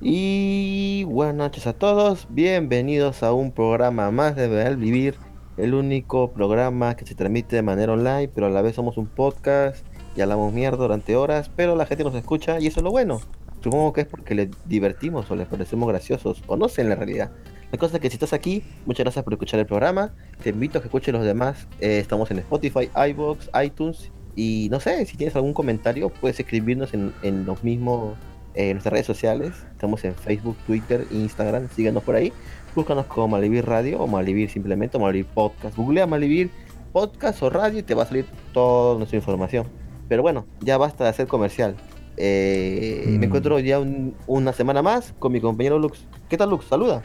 [0.00, 5.14] Y buenas noches a todos, bienvenidos a un programa más de Real Vivir,
[5.56, 9.06] el único programa que se transmite de manera online, pero a la vez somos un
[9.06, 9.86] podcast
[10.16, 13.20] y hablamos mierda durante horas, pero la gente nos escucha y eso es lo bueno.
[13.62, 16.96] Supongo que es porque les divertimos o les parecemos graciosos, o no sé en la
[16.96, 17.30] realidad.
[17.70, 20.12] La cosa es que si estás aquí, muchas gracias por escuchar el programa.
[20.42, 21.68] Te invito a que escuches los demás.
[21.80, 24.10] Eh, estamos en Spotify, iBox, iTunes.
[24.34, 28.16] Y no sé, si tienes algún comentario, puedes escribirnos en, en los mismos
[28.54, 29.52] eh, en nuestras redes sociales.
[29.72, 31.68] Estamos en Facebook, Twitter, Instagram.
[31.74, 32.32] Síganos por ahí.
[32.74, 35.76] Búscanos como Malivir Radio o Malivir simplemente o Malivir Podcast.
[35.76, 36.50] Googlea Malivir
[36.92, 39.66] Podcast o Radio y te va a salir toda nuestra información.
[40.08, 41.76] Pero bueno, ya basta de hacer comercial.
[42.16, 43.24] Eh, Me Mm.
[43.24, 46.06] encuentro ya un- una semana más con mi compañero Lux.
[46.28, 46.66] ¿Qué tal Lux?
[46.66, 47.02] Saluda.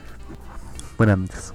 [0.97, 1.53] Buenas noches.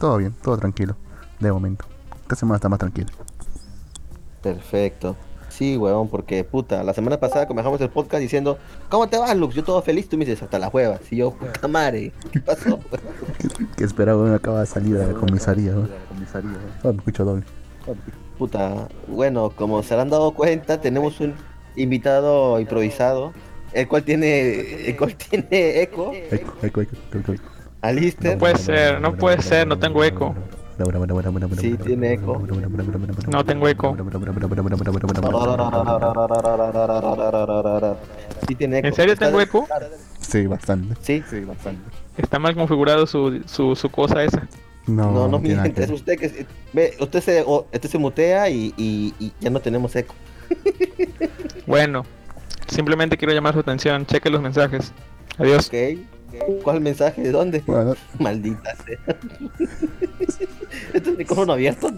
[0.00, 0.96] Todo bien, todo tranquilo.
[1.38, 1.84] De momento.
[2.22, 3.08] Esta semana está más tranquila.
[4.42, 5.16] Perfecto.
[5.60, 8.56] Sí, weón, porque puta, la semana pasada comenzamos el podcast diciendo,
[8.88, 9.54] ¿cómo te vas, Lux?
[9.54, 11.02] Yo todo feliz, tú me dices, hasta las huevas.
[11.10, 12.80] Y yo, puta madre, ¿qué pasó?
[13.76, 15.72] Que esperaba una acaba de salir de la comisaría.
[15.72, 15.86] ¿no?
[16.82, 17.44] Oh, me escucho doble.
[18.38, 21.34] puta, bueno, como se han dado cuenta, tenemos un
[21.76, 23.34] invitado improvisado,
[23.74, 27.42] el cual tiene, el cual tiene eco, Eco, eco, eco, eco, eco.
[27.82, 28.32] Alister.
[28.32, 30.34] No puede ser, no puede ser, no tengo eco.
[31.60, 32.42] Sí, tiene eco.
[33.28, 33.96] No tengo eco.
[38.48, 38.88] Sí tiene eco.
[38.88, 39.68] ¿En serio Está- tengo eco?
[40.20, 40.94] Sí, bastante.
[41.02, 41.22] Sí.
[41.28, 41.82] Sí, bastante.
[42.16, 44.46] Está mal configurado su, su, su cosa esa.
[44.86, 48.48] No, No, no, miente, que es usted que se- ve, usted se, usted se mutea
[48.48, 50.14] y, y, y ya no tenemos eco.
[51.66, 52.04] Bueno,
[52.68, 54.06] simplemente quiero llamar su atención.
[54.06, 54.92] Cheque los mensajes.
[55.38, 55.68] Adiós.
[55.68, 55.98] Ok.
[56.62, 57.22] ¿Cuál mensaje?
[57.22, 57.62] ¿De dónde?
[57.66, 58.98] Bueno, Maldita sea.
[60.94, 61.90] este es micrófono abierto.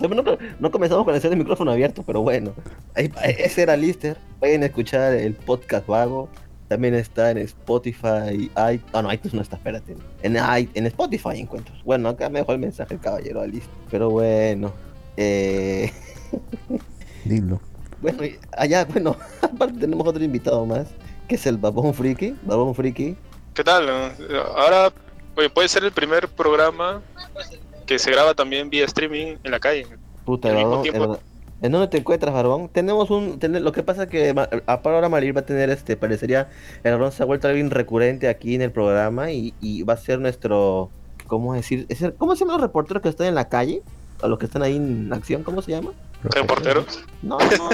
[0.58, 2.52] No, comenzamos con el micrófono abierto, pero bueno.
[2.94, 4.16] Ahí- ese era Lister.
[4.40, 6.28] Vayan a escuchar el podcast vago.
[6.68, 8.50] También está en Spotify.
[8.54, 9.94] Ah, no, iTunes no está, espérate.
[10.22, 11.82] En, en Spotify encuentros.
[11.84, 13.70] Bueno, acá me dejó el mensaje el caballero Alister.
[13.90, 14.72] Pero bueno.
[15.18, 15.90] Eh,
[17.24, 17.60] dilo.
[18.00, 18.22] bueno,
[18.56, 20.86] allá, bueno, aparte tenemos otro invitado más.
[21.28, 22.34] Que es el Babón Friki.
[22.44, 23.16] Babón Friki.
[23.54, 23.88] ¿Qué tal?
[24.56, 24.92] Ahora
[25.36, 27.02] oye, puede ser el primer programa
[27.86, 29.86] que se graba también vía streaming en la calle.
[30.24, 31.18] Puta, Al mismo tiempo.
[31.60, 32.68] ¿en, ¿en dónde te encuentras, Barbón?
[32.68, 33.38] Tenemos un...
[33.38, 34.30] tener- lo que pasa es que
[34.66, 35.96] a par ahora Malir va a tener este...
[35.96, 36.48] Parecería...
[36.84, 39.98] El Barbón se ha vuelto alguien recurrente aquí en el programa y, y va a
[39.98, 40.90] ser nuestro...
[41.26, 41.86] ¿Cómo decir?
[41.88, 43.82] Es el- ¿Cómo se llaman los reporteros que están en la calle?
[44.22, 45.90] A los que están ahí en acción, ¿cómo se llama?
[46.22, 47.02] Reporteros.
[47.22, 47.70] No, no,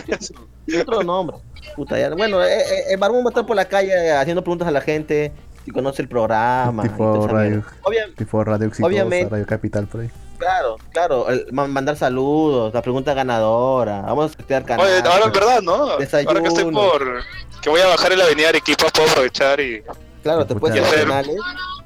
[0.65, 1.37] tiene otro nombre.
[1.77, 2.09] Puta, ya.
[2.15, 4.81] Bueno, eh, eh, el Barbón va a estar por la calle haciendo preguntas a la
[4.81, 5.33] gente
[5.69, 6.83] si conoce el programa.
[6.83, 7.63] Tipo radio.
[7.83, 9.29] Obvia- tipo radio exitosa, Obviamente.
[9.31, 10.11] radio capital por ahí.
[10.39, 14.87] Claro, claro, el- mandar saludos, la pregunta ganadora, vamos a sortear canal.
[14.87, 15.75] Oye, ahora en verdad, ¿no?
[15.75, 16.81] Ahora que estoy Desayuno.
[16.81, 17.23] por...
[17.61, 19.83] Que voy a bajar en la avenida Arequipa, puedo aprovechar y...
[20.23, 20.89] Claro, te puedes ir a.
[20.89, 21.37] Arenales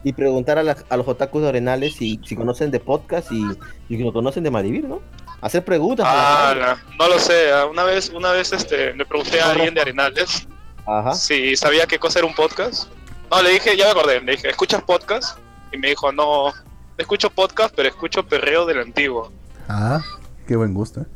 [0.04, 3.42] y preguntar a, las- a los otakus de Arenales si, si conocen de podcast y,
[3.88, 5.00] y que lo conocen de Malivir, ¿no?
[5.40, 6.04] Hacer preguntas.
[6.04, 7.52] la Ah, no lo sé.
[7.52, 10.46] ah, Una vez, una vez este, le pregunté a alguien de Arenales
[10.86, 11.14] Ajá.
[11.14, 12.88] si sabía qué cosa era un podcast.
[13.32, 15.38] No, le dije, ya me acordé, le dije, ¿escuchas podcast?
[15.72, 16.52] Y me dijo, no,
[16.98, 19.32] escucho podcast, pero escucho perreo del antiguo.
[19.70, 20.02] Ah,
[20.46, 21.00] qué buen gusto.
[21.00, 21.06] ¿eh?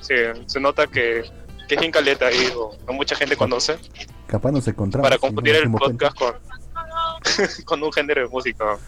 [0.00, 0.14] Sí,
[0.46, 1.24] se nota que,
[1.68, 3.76] que es bien caleta ahí, o no mucha gente conoce,
[4.26, 5.04] Capaz nos encontramos.
[5.04, 6.34] para y no confundir el podcast con,
[7.66, 8.78] con un género de música.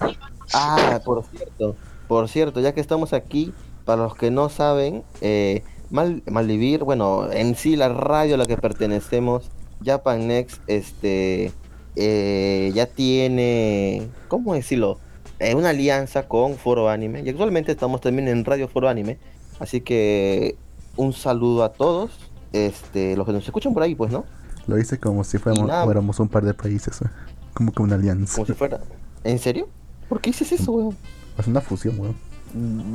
[0.54, 1.76] Ah, por cierto,
[2.08, 3.52] por cierto, ya que estamos aquí,
[3.84, 8.46] para los que no saben, eh, Mal, Malivir, bueno, en sí la radio a la
[8.46, 9.50] que pertenecemos,
[9.84, 11.52] Japan Next, este,
[11.96, 14.98] eh, ya tiene, ¿cómo decirlo?
[15.40, 19.18] Eh, una alianza con Foro Anime y actualmente estamos también en Radio Foro Anime,
[19.58, 20.56] así que
[20.96, 22.12] un saludo a todos,
[22.52, 24.24] este, los que nos escuchan por ahí, pues, ¿no?
[24.66, 25.84] Lo hice como si fuéramos, nada.
[25.84, 27.02] fuéramos un par de países.
[27.02, 27.06] ¿eh?
[27.52, 28.34] Como que una alianza.
[28.34, 28.80] Como si fuera,
[29.24, 29.68] ¿en serio?
[30.08, 30.96] ¿Por qué dices eso, weón?
[31.36, 32.16] Es una fusión, weón.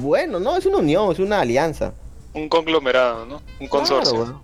[0.01, 1.93] Bueno, no, es una unión, es una alianza.
[2.33, 3.41] Un conglomerado, ¿no?
[3.59, 4.23] Un consorcio.
[4.23, 4.41] Claro.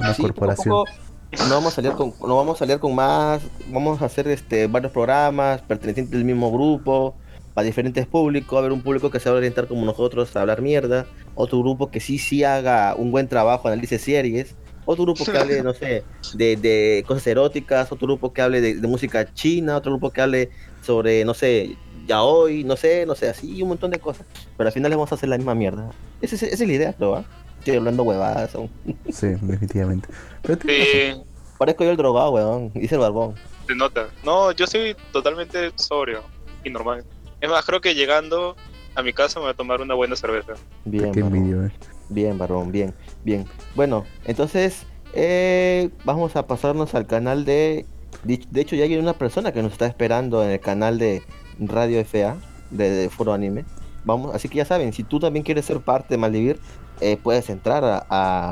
[0.00, 0.68] Una Sí, poco a corporación.
[0.74, 0.90] poco
[1.32, 4.66] no vamos a salir con, no vamos a salir con más, vamos a hacer este
[4.66, 7.14] varios programas pertenecientes del mismo grupo,
[7.54, 10.40] para diferentes públicos, a ver un público que se va a orientar como nosotros a
[10.40, 14.54] hablar mierda, otro grupo que sí sí haga un buen trabajo, analice series,
[14.90, 16.02] otro grupo que hable, no sé,
[16.32, 20.50] de, de cosas eróticas, otro grupo que hable de, música china, otro grupo que hable
[20.80, 21.76] sobre, no sé,
[22.06, 24.24] ya hoy, no sé, no sé, así un montón de cosas.
[24.56, 25.90] Pero al final le vamos a hacer la misma mierda.
[26.22, 27.24] Esa es, esa es la idea, creo, ¿ah?
[27.58, 28.70] Estoy hablando huevadas aún.
[29.10, 30.08] Sí, definitivamente.
[30.42, 30.60] Pero.
[30.62, 31.20] Sí,
[31.58, 32.70] Parezco yo el drogado, weón.
[32.74, 33.34] Dice el barbón.
[33.66, 34.06] se nota.
[34.24, 36.22] No, yo soy totalmente sobrio
[36.64, 37.04] y normal.
[37.40, 38.56] Es más, creo que llegando
[38.94, 40.54] a mi casa me voy a tomar una buena cerveza.
[40.84, 41.38] Bien, Qué barbón.
[41.38, 41.72] envidia, eh.
[42.08, 42.94] Bien, barbón, bien,
[43.24, 43.44] bien.
[43.74, 47.84] Bueno, entonces eh, vamos a pasarnos al canal de
[48.24, 51.22] De, de hecho, ya hay una persona que nos está esperando en el canal de
[51.58, 52.36] Radio FA,
[52.70, 53.64] de, de Foro Anime.
[54.04, 56.58] Vamos, así que ya saben, si tú también quieres ser parte de Maldivir,
[57.00, 58.06] eh, puedes entrar a,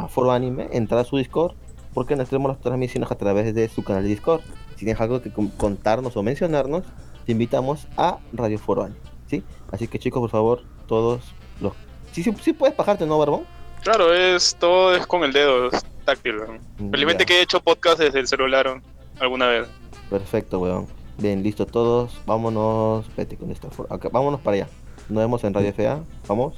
[0.04, 1.54] a Foro Anime, entrar a su Discord,
[1.94, 4.43] porque nos tenemos las transmisiones a través de su canal de Discord.
[4.76, 6.84] Si tienes algo que con- contarnos o mencionarnos,
[7.25, 9.43] te invitamos a Radio Foro Anime, ¿sí?
[9.72, 11.22] Así que chicos, por favor, todos
[11.60, 11.72] los...
[12.12, 13.44] Sí, sí, sí puedes bajarte, ¿no, Barbón?
[13.82, 16.37] Claro, es todo es con el dedo, es táctil.
[16.37, 16.90] ¿no?
[16.90, 17.26] Felizmente Ya.
[17.26, 18.82] que he hecho podcast desde el celular ¿no?
[19.20, 19.69] alguna vez.
[20.10, 20.87] Perfecto, weón.
[21.19, 22.20] Bien, listo todos.
[22.26, 23.06] Vámonos.
[23.16, 23.50] Vete con
[23.90, 24.69] acá, Vámonos para allá.
[25.08, 26.00] Nos vemos en Radio FA.
[26.28, 26.54] Vamos.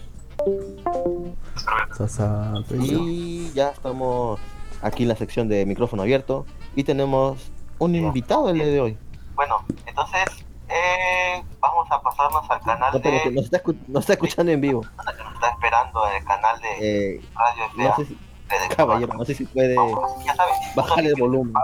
[2.70, 4.38] Y ya estamos
[4.82, 6.46] aquí en la sección de micrófono abierto.
[6.74, 8.98] Y tenemos un invitado el día de hoy.
[9.34, 10.24] Bueno, entonces
[10.68, 13.30] eh, vamos a pasarnos al canal de...
[13.32, 14.84] Nos está, nos está escuchando en vivo.
[14.96, 17.82] Nos está esperando en el canal de Radio FA.
[17.88, 18.18] No sé si,
[18.76, 19.76] caballero, no sé si puede
[20.74, 21.54] bajar el volumen.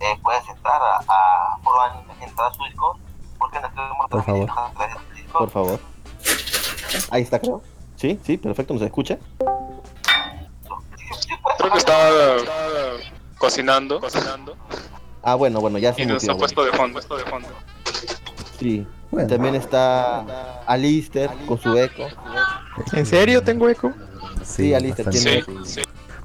[0.00, 2.98] eh, puedes entrar a, a Foro Anime, entrar a su Discord,
[3.38, 4.50] porque no tenemos Por favor.
[4.50, 5.38] a través de Discord.
[5.44, 5.80] Por favor.
[7.10, 7.62] Ahí está, creo.
[8.02, 9.16] Sí, sí, perfecto, ¿nos escucha?
[11.56, 12.36] Creo que estaba,
[13.38, 14.56] cocinando, cocinando
[15.22, 17.46] Ah, bueno, bueno, ya se y nos ha puesto de fondo, puesto de fondo.
[17.48, 17.60] bueno.
[18.58, 18.84] Sí.
[19.12, 22.08] Bueno, También está Alister con su eco.
[22.92, 23.92] ¿En serio tengo eco?
[24.44, 25.44] Sí, Alistair bastante.
[25.44, 25.82] tiene- Sí, sí.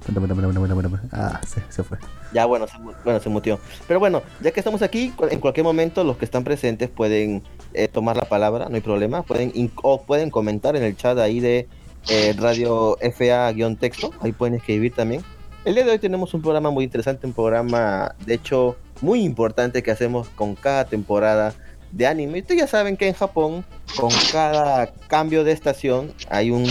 [0.07, 1.09] Bueno, bueno, bueno, bueno, bueno, bueno.
[1.11, 1.99] Ah, se, se fue.
[2.33, 3.59] Ya, bueno, se, bueno, se mutió.
[3.87, 7.43] Pero bueno, ya que estamos aquí, en cualquier momento los que están presentes pueden
[7.77, 9.23] eh, tomar la palabra, no hay problema.
[9.23, 11.67] Pueden o pueden comentar en el chat ahí de
[12.09, 14.11] eh, Radio FA-texto.
[14.21, 15.23] Ahí pueden escribir también.
[15.65, 19.83] El día de hoy tenemos un programa muy interesante, un programa, de hecho, muy importante
[19.83, 21.53] que hacemos con cada temporada
[21.91, 22.39] de anime.
[22.39, 23.65] Ustedes ya saben que en Japón,
[23.97, 26.65] con cada cambio de estación, hay un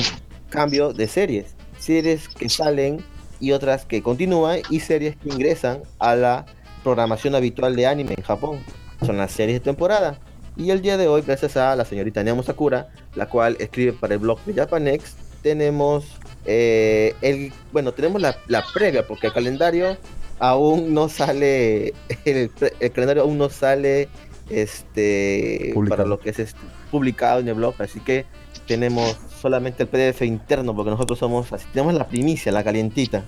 [0.48, 1.54] cambio de series.
[1.78, 3.04] Series que salen
[3.38, 6.46] y otras que continúan y series que ingresan a la
[6.82, 8.60] programación habitual de anime en Japón.
[9.04, 10.18] Son las series de temporada.
[10.56, 14.14] Y el día de hoy, gracias a la señorita Nemo Sakura, la cual escribe para
[14.14, 16.06] el blog de Japanex, tenemos
[16.46, 19.98] eh, el, bueno, tenemos la, la previa, porque el calendario
[20.38, 21.92] aún no sale,
[22.24, 22.50] el,
[22.80, 24.08] el calendario aún no sale
[24.48, 25.96] este Publicado.
[25.96, 26.60] para lo que es este,
[26.90, 28.24] publicado en el blog, así que
[28.66, 33.24] tenemos solamente el PDF interno porque nosotros somos así, tenemos la primicia, la calientita.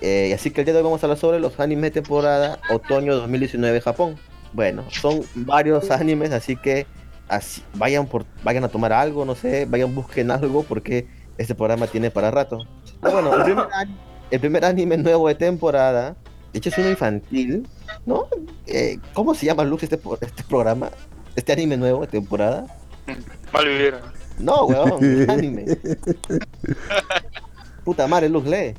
[0.00, 2.60] Eh, así que el día de hoy vamos a hablar sobre los animes de temporada
[2.70, 4.16] otoño 2019 Japón.
[4.52, 6.86] Bueno, son varios animes, así que
[7.28, 11.06] así, vayan por vayan a tomar algo, no sé, vayan busquen algo porque
[11.36, 12.66] este programa tiene para rato.
[13.02, 13.96] Ah, bueno, el primer, ani-
[14.30, 16.16] el primer anime nuevo de temporada,
[16.52, 17.68] de hecho es uno infantil,
[18.06, 18.26] ¿no?
[18.66, 20.90] Eh, ¿Cómo se llama Lux este, este programa?
[21.36, 22.66] Este anime nuevo de temporada.
[23.52, 23.94] Mal vivir.
[24.38, 25.64] No, weón, es anime.
[27.84, 28.74] Puta madre, Luz, lee.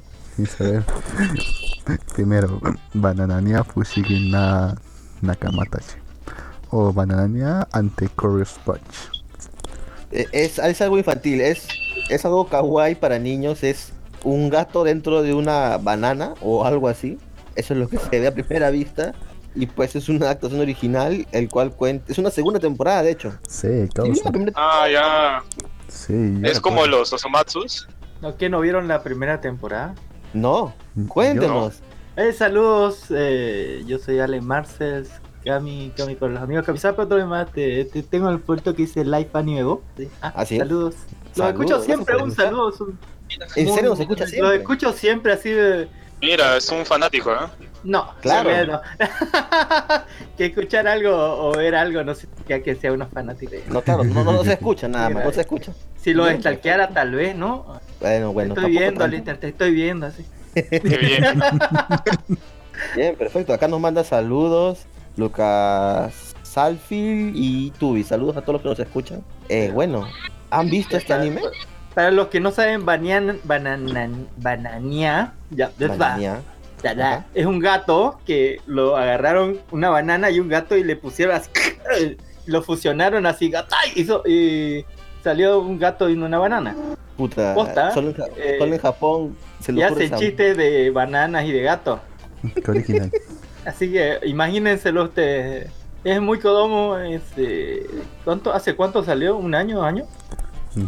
[0.60, 0.83] Ver.
[2.13, 2.62] Primero,
[2.94, 4.75] Bananania Fushigi na
[5.21, 5.95] Nakamatachi.
[6.71, 8.80] O Bananania ante Curious Punch.
[10.12, 11.68] Eh, Es, es algo infantil, es,
[12.10, 13.94] es algo kawaii para niños, es
[14.24, 17.18] un gato dentro de una banana o algo así.
[17.56, 19.13] Eso es lo que se ve a primera vista.
[19.56, 22.12] Y pues es una actuación original, el cual cuenta.
[22.12, 23.33] Es una segunda temporada, de hecho.
[23.48, 24.31] Sí, causa.
[24.56, 25.44] Ah, ya.
[25.88, 27.88] Sí, ya Es como los Osomatsus.
[28.22, 29.95] ¿No que no vieron la primera temporada?
[30.33, 30.74] No,
[31.07, 31.81] cuéntenos.
[32.16, 35.10] Eh, saludos, eh, yo soy Ale Marcels,
[35.46, 39.06] Cami, Cami con los amigos Camisapo, todo demás, te, te- tengo el puerto que dice
[39.06, 39.63] Live Anime
[39.98, 40.10] ¿sí?
[40.22, 40.60] Ah, Así es.
[40.60, 40.96] Saludos.
[41.36, 42.72] Los Saludos, escucho siempre, un saludo.
[42.72, 43.00] son
[43.56, 44.56] ¿En serio nos escucha Los siempre?
[44.58, 45.88] escucho siempre así de...
[46.22, 47.38] Mira, es un fanático, ¿eh?
[47.84, 48.50] No, Claro.
[48.50, 48.82] se no.
[50.38, 53.60] que escuchar algo o ver algo no significa que sea unos fanáticos.
[53.68, 55.72] No, claro, no, no, no se escucha nada más, no se escucha.
[56.01, 56.39] Si lo Bien.
[56.39, 57.80] stalkeara tal vez, ¿no?
[58.01, 58.54] Bueno, bueno.
[58.54, 59.04] estoy tampoco viendo.
[59.06, 60.25] Alistair, te estoy viendo así.
[60.56, 61.41] Bien.
[62.96, 63.53] Bien, perfecto.
[63.53, 64.86] Acá nos manda saludos
[65.18, 68.03] Lucas Salfield y Tubi.
[68.03, 69.24] Saludos a todos los que nos escuchan.
[69.50, 70.08] Eh, bueno,
[70.50, 71.41] ¿han visto este anime?
[71.94, 75.72] Para los que no saben, Banian, Bananan, Banania, ya.
[75.77, 76.41] Banania.
[76.84, 77.12] Ya, ya.
[77.12, 77.25] Ajá.
[77.34, 81.50] Es un gato que lo agarraron una banana y un gato y le pusieron así,
[82.46, 84.86] lo fusionaron así, gata, y hizo, y
[85.22, 86.75] salió un gato y una banana.
[87.18, 91.46] Puta, Posta, solo en, eh, solo en Japón se le Y hace chistes de bananas
[91.46, 92.00] y de gatos.
[92.63, 93.12] Qué original.
[93.66, 95.70] Así que imagínenselo ustedes.
[96.04, 96.98] Es muy codomo.
[96.98, 97.86] Este,
[98.24, 99.36] ¿cuánto, ¿Hace cuánto salió?
[99.36, 99.78] ¿Un año?
[99.78, 100.08] ¿Dos años?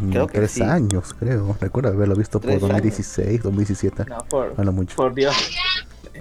[0.09, 0.61] Creo que Tres sí.
[0.63, 1.57] años, creo.
[1.59, 2.69] Recuerdo haberlo visto por Tres años.
[2.77, 4.05] 2016, 2017.
[4.05, 4.95] No, por, Hablo mucho.
[4.95, 5.35] por Dios.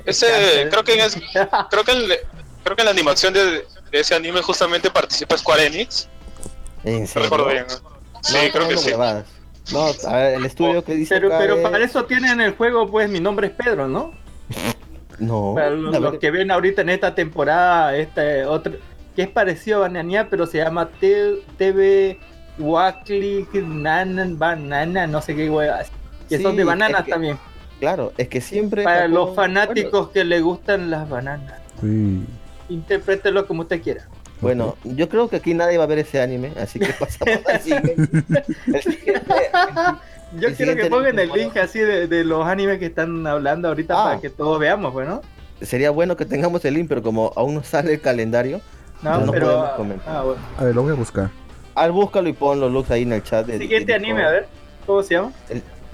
[0.07, 0.27] Ese,
[0.71, 1.15] creo que es,
[1.71, 1.99] creo que en,
[2.65, 6.09] creo que en la animación de, de ese anime justamente participa Square Enix.
[6.85, 7.67] ¿En No recuerdo bien.
[7.69, 7.77] ¿no?
[8.23, 8.91] Sí, No, creo que no, sí.
[8.91, 9.27] huevadas.
[9.73, 12.53] No, a ver, el estudio que dice Pero, acá pero es- para eso tienen el
[12.57, 14.13] juego, pues mi nombre es Pedro, ¿no?
[15.19, 15.53] No.
[15.55, 18.73] Para los, que ven ahorita en esta temporada, este otro,
[19.15, 22.19] que es parecido a Banania, pero se llama T- TV
[23.63, 25.91] Nanan Banana, no sé qué huevas.
[26.29, 27.39] Que son Sí, de bananas es que- también.
[27.81, 28.85] Claro, es que siempre.
[28.85, 31.61] Para Japón- los fanáticos que le gustan las bananas.
[31.83, 32.27] Uy.
[32.69, 34.07] Interprételo como usted quiera.
[34.41, 37.61] Bueno, yo creo que aquí nadie va a ver ese anime, así que pasamos al
[37.61, 37.95] siguiente.
[38.73, 39.23] El siguiente-
[40.39, 43.67] Yo El quiero que pongan el link así de, de los animes que están hablando
[43.69, 44.05] ahorita Ah.
[44.05, 45.21] para que todos veamos, bueno.
[45.61, 48.61] Sería bueno que tengamos el link, pero como aún no sale el calendario,
[49.03, 49.47] No, No pero.
[49.47, 50.17] podemos comentar.
[50.17, 50.41] ah, bueno.
[50.57, 51.31] A ver, lo voy a buscar.
[51.75, 53.45] al búscalo y pon los looks ahí en el chat.
[53.47, 54.47] de- Siguiente de anime, a ver.
[54.87, 55.33] ¿Cómo se llama?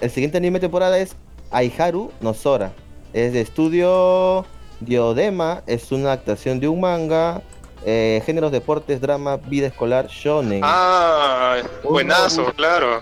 [0.01, 1.17] El siguiente anime de temporada es
[1.51, 2.73] Aiharu no Sora.
[3.15, 4.45] Es de estudio
[4.81, 7.41] Diodema, es una adaptación de un manga.
[7.89, 10.61] Eh, géneros, deportes, drama, vida escolar, shonen.
[10.65, 13.01] Ah, buenazo, claro.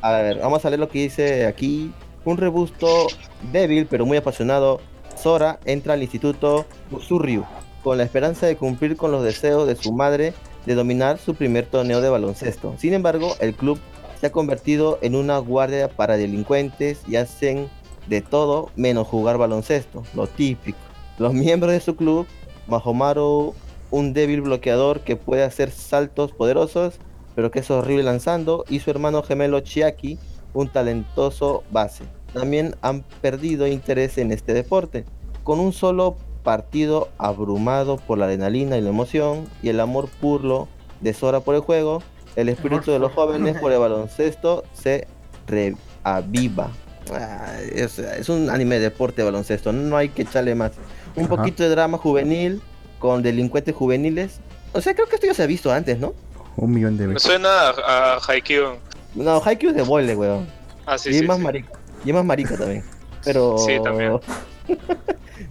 [0.00, 1.92] A ver, vamos a leer lo que dice aquí.
[2.24, 3.08] Un robusto,
[3.52, 4.80] débil pero muy apasionado,
[5.16, 7.44] Sora entra al instituto Usurryu
[7.84, 10.32] con la esperanza de cumplir con los deseos de su madre
[10.66, 12.74] de dominar su primer torneo de baloncesto.
[12.78, 13.78] Sin embargo, el club
[14.20, 17.68] se ha convertido en una guardia para delincuentes y hacen
[18.06, 20.78] de todo menos jugar baloncesto, lo típico.
[21.18, 22.26] Los miembros de su club,
[22.66, 23.54] Mahomaru,
[23.92, 26.94] un débil bloqueador que puede hacer saltos poderosos,
[27.36, 30.18] pero que es horrible lanzando, y su hermano gemelo Chiaki,
[30.54, 32.04] un talentoso base.
[32.32, 35.04] También han perdido interés en este deporte,
[35.44, 40.68] con un solo partido abrumado por la adrenalina y la emoción y el amor puro
[41.00, 42.02] de Sora por el juego,
[42.34, 45.06] el espíritu de los jóvenes por el baloncesto se
[45.46, 46.70] reaviva.
[47.12, 50.72] Ah, es, es un anime de deporte de baloncesto, no hay que echarle más.
[51.14, 51.36] Un Ajá.
[51.36, 52.62] poquito de drama juvenil
[53.02, 54.38] con delincuentes juveniles.
[54.72, 56.14] O sea, creo que esto ya se ha visto antes, ¿no?
[56.56, 57.28] Un millón de Me veces.
[57.28, 58.76] suena a, a Haikyuu.
[59.16, 60.46] No, Haikyuu es de boile, weón.
[60.86, 61.18] Ah, sí, y sí.
[61.20, 61.42] es más sí.
[61.42, 61.68] marica.
[62.04, 62.84] Y es más marica también.
[63.24, 63.56] Pero.
[63.66, 64.20] Sí, también.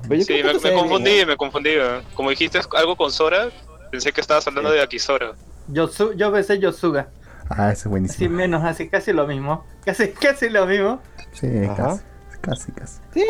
[0.07, 1.71] Pero Sí, me, me confundí, bien, me confundí.
[2.15, 3.49] Como dijiste algo con Sora,
[3.91, 4.77] pensé que estabas hablando Sí.
[4.77, 5.33] de Akisora.
[5.67, 7.09] Yosu, yo besé Yosuga.
[7.49, 8.35] Ah, ese es Así buenísimo.
[8.35, 9.65] menos, así casi lo mismo.
[9.85, 11.01] Casi, casi lo mismo.
[11.33, 11.75] Sí, Ajá.
[11.75, 12.01] casi.
[12.41, 12.99] Casi, casi.
[13.13, 13.23] Sí,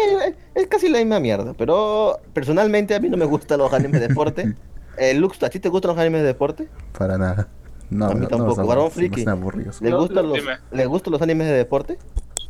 [0.56, 1.54] es- casi la misma mierda.
[1.58, 4.56] Pero personalmente a mí no me gustan los animes de deporte.
[4.98, 6.68] Eh, Lux, ¿a ti te gustan los animes de deporte?
[6.98, 7.48] Para nada.
[7.90, 9.24] No, A mí no, tampoco, varón no, friki.
[9.24, 9.36] no.
[9.80, 10.46] ¿Le gustan, lo- los.
[10.72, 11.98] ¿Le gustan los animes de deporte?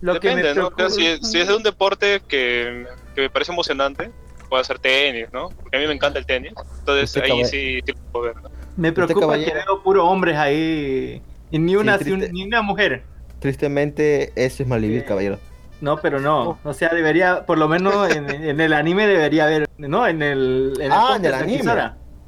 [0.02, 0.72] Lo que Depende, ¿no?
[0.72, 4.10] preocupa- Si, si es de un deporte que, que me parece emocionante,
[4.50, 5.50] puede ser tenis, ¿no?
[5.50, 6.52] Porque a mí me encanta el tenis.
[6.80, 8.36] Entonces Usted ahí sí, sí puedo ver.
[8.38, 8.50] ¿no?
[8.76, 11.22] Me preocupa que veo puros hombres ahí.
[11.52, 12.34] Y ni una, Sí, triste.
[12.34, 13.04] ni una mujer.
[13.40, 15.08] Tristemente, eso es malvivir, Sí.
[15.08, 15.38] caballero.
[15.82, 16.60] No, pero no.
[16.64, 19.68] O sea, debería, por lo menos en, en el anime debería haber.
[19.78, 20.74] No, en el.
[20.80, 21.72] En Ah, podcast en el anime.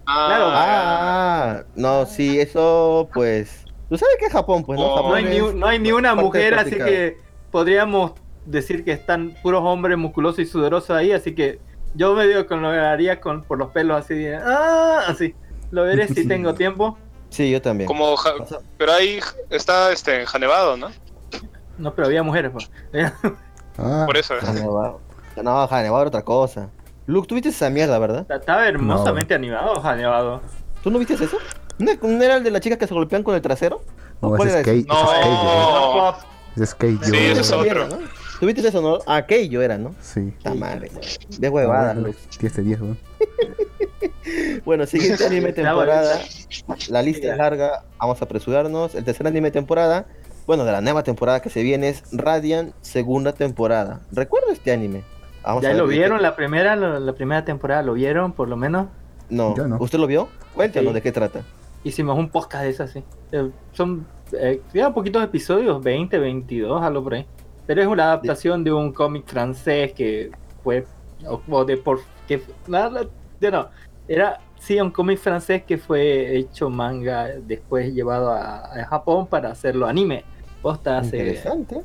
[0.05, 0.45] Ah, Claro.
[0.51, 3.63] Ah, no, sí, eso pues.
[3.89, 4.95] Tú sabes que es Japón, pues, ¿no?
[4.95, 7.17] Japón No hay, ni, es- no hay ni una mujer, así que
[7.51, 8.13] podríamos
[8.45, 11.59] decir que están puros hombres musculosos y sudorosos ahí, así que
[11.93, 15.35] yo me digo que lo haría con, por los pelos así de, ah, así.
[15.71, 16.97] Lo veré si tengo tiempo.
[17.29, 17.87] Sí, yo también.
[17.87, 18.33] Como Ja-
[18.77, 19.19] pero ahí
[19.51, 20.89] está este Janevado, ¿no?
[21.77, 22.69] No, pero había mujeres, pues.
[23.77, 24.35] Ah, Por eso.
[24.41, 24.99] Hanebado.
[25.41, 26.69] No, Hanebado era otra cosa.
[27.05, 28.25] Luke, ¿tú viste esa mierda, verdad?
[28.29, 30.41] Estaba hermosamente animado, Nevado.
[30.83, 31.37] ¿Tú no viste eso?
[31.79, 33.81] ¿No no era el de las chicas que se golpean con el trasero?
[34.21, 34.83] no, ¿Cuál ese era es?
[34.83, 34.87] Skate.
[34.91, 35.33] ese es Skate,
[36.55, 36.63] No.
[36.63, 37.03] es Skate.
[37.03, 37.87] Sí, yo- ese es otro.
[37.87, 37.97] ¿no?
[38.39, 38.99] ¿Tú viste eso, no?
[39.07, 39.95] Aquello era, ¿no?
[40.01, 40.33] Sí.
[40.43, 40.91] La madre.
[41.39, 42.19] De huevada, bueno, Luke.
[42.39, 42.97] 10 de 10, weón.
[44.65, 46.19] Bueno, siguiente anime temporada.
[46.89, 48.95] La lista es larga, vamos a apresurarnos.
[48.95, 50.05] El tercer anime temporada,
[50.45, 54.01] bueno, de la nueva temporada que se viene es Radiant, segunda temporada.
[54.11, 55.03] ¿Recuerdo este anime?
[55.43, 57.81] Vamos a ¿Ya lo de vieron qué- la primera, la, la primera temporada?
[57.83, 58.87] ¿Lo vieron, por lo menos?
[59.29, 59.55] No.
[59.55, 59.77] Yo no.
[59.79, 60.27] ¿usted lo vio?
[60.53, 60.93] Cuéntanos Sí.
[60.95, 61.41] de qué trata.
[61.83, 63.03] Hicimos un podcast de eso, sí.
[63.31, 67.25] Eh, son eh, ya poquitos episodios, 20, 22, algo por ahí.
[67.65, 70.31] Pero es una adaptación de un cómic francés que
[70.63, 70.85] fue,
[71.27, 73.05] o, o de por, que, nada,
[73.39, 73.67] de no,
[74.07, 79.51] era, sí, un cómic francés que fue hecho manga, después llevado a, a Japón para
[79.51, 80.23] hacerlo anime.
[80.63, 81.17] Posta hace...
[81.17, 81.81] Interesante.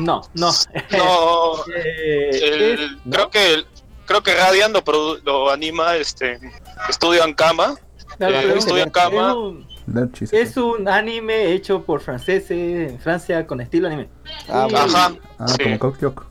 [0.00, 0.50] No, no.
[0.90, 3.12] No, Eh, el- es- ¿no?
[3.12, 3.66] creo que el-
[4.06, 6.40] creo que Radiant lo, produ- lo anima este
[6.88, 7.76] Estudio Ankama.
[8.16, 9.34] claro, eh, es- Estudio es Ankama.
[9.34, 10.32] un- Lerchis.
[10.34, 14.08] Es un anime hecho por franceses en Francia con estilo anime.
[14.48, 14.74] Ah, Y-.
[14.74, 15.12] Ajá.
[15.38, 15.62] Ah, sí.
[15.78, 16.26] como.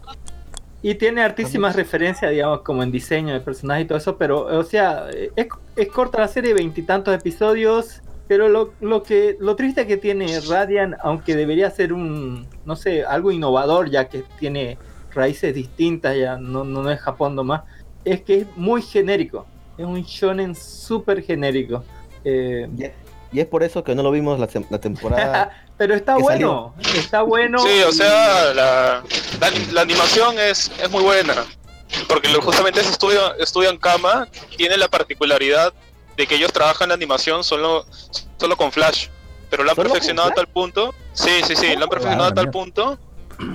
[0.84, 4.63] Y tiene hartísimas referencias, digamos, como en diseño de personajes y todo eso, pero, o
[4.63, 9.98] sea, es, es corta la serie, veintitantos episodios, pero lo, lo que lo triste que
[9.98, 14.77] tiene Radiant, aunque debería ser un, no sé, algo innovador, ya que tiene
[15.13, 17.62] raíces distintas, ya no, no, no es Japón nomás,
[18.05, 19.46] es que es muy genérico,
[19.77, 21.84] es un shonen súper genérico.
[22.24, 22.91] Eh, Y es-
[23.34, 24.48] Y es por eso que no lo vimos la,
[24.79, 25.51] temporada.
[25.77, 27.60] pero está bueno, está bueno.
[27.60, 29.03] Sí, o sea, la,
[29.41, 31.34] la, la animación es, es muy buena.
[32.07, 35.74] porque lo- justamente ese estudio, estudio en Kama tiene la particularidad
[36.18, 37.86] de que ellos trabajan la animación solo,
[38.38, 39.08] solo con Flash,
[39.50, 42.26] pero lo han ¿Solo con perfeccionado a tal punto, sí, sí, sí, lo han perfeccionado
[42.26, 43.00] Ah, a tal punto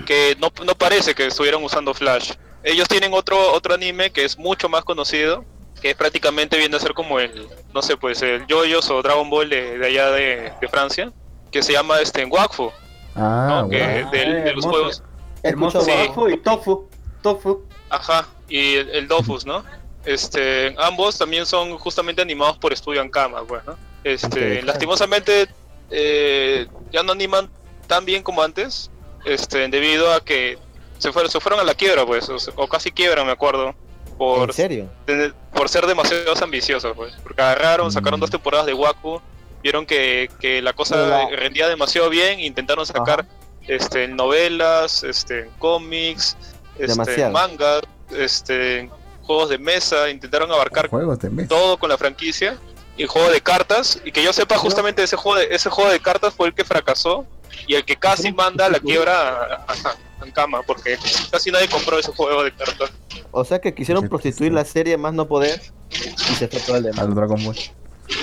[0.07, 2.33] que no, no parece que estuvieran usando Flash.
[2.63, 5.45] Ellos tienen otro, otro anime que es mucho más conocido,
[5.81, 9.29] que es prácticamente viene a ser como el, no sé, pues el JoJo's o Dragon
[9.29, 11.13] Ball de, de allá de, de Francia,
[11.51, 12.71] que se llama este Wakfu,
[13.17, 13.69] Ah, ¿no?
[13.69, 14.69] que Ah, de los hermoso.
[14.71, 15.03] juegos.
[15.43, 15.91] Hermoso Sí.
[16.07, 16.89] Tofu y Tofu.
[17.21, 17.63] Tofu.
[17.91, 19.65] Ajá, y el, el Dofus, ¿no?
[20.05, 23.77] Este, ambos también son justamente animados por Studio Ankama, pues, ¿no?
[24.05, 25.49] Este, lastimosamente
[25.91, 27.49] eh, ya no animan
[27.87, 28.91] tan bien como antes,
[29.25, 30.59] este, debido a que
[30.99, 33.75] se fueron, se fueron a la quiebra, pues, o, o casi quiebra, me acuerdo,
[34.19, 34.91] por, ¿En serio?
[35.07, 38.23] tener- por ser demasiado ambiciosos, pues, porque agarraron, sacaron Mm.
[38.23, 39.21] dos temporadas de Waku,
[39.63, 43.27] vieron que, que la cosa la- rendía demasiado bien, intentaron sacar
[43.69, 46.37] este, novelas, este, cómics,
[46.75, 47.33] este, Demasiado.
[47.33, 47.83] mangas,
[48.17, 48.91] este,
[49.23, 51.49] juegos de mesa, intentaron abarcar Juegos de mesa.
[51.49, 52.59] todo con la franquicia
[52.97, 56.01] y juego de cartas y que yo sepa justamente ese juego de, ese juego de
[56.01, 57.27] cartas fue el que fracasó
[57.67, 60.99] y el que casi manda la quiebra a, a, a Kama porque
[61.31, 62.91] casi nadie compró ese juego de cartas.
[63.31, 65.61] O sea que quisieron prostituir la serie más no poder
[65.91, 67.01] y se fue todo el demás.
[67.01, 67.57] Al Dragon Ball.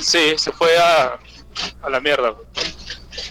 [0.01, 1.19] Sí, se fue a,
[1.81, 2.35] a la mierda.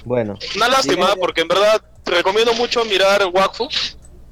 [0.04, 3.68] Bueno, Una lástima porque en verdad te recomiendo mucho mirar Wakfu.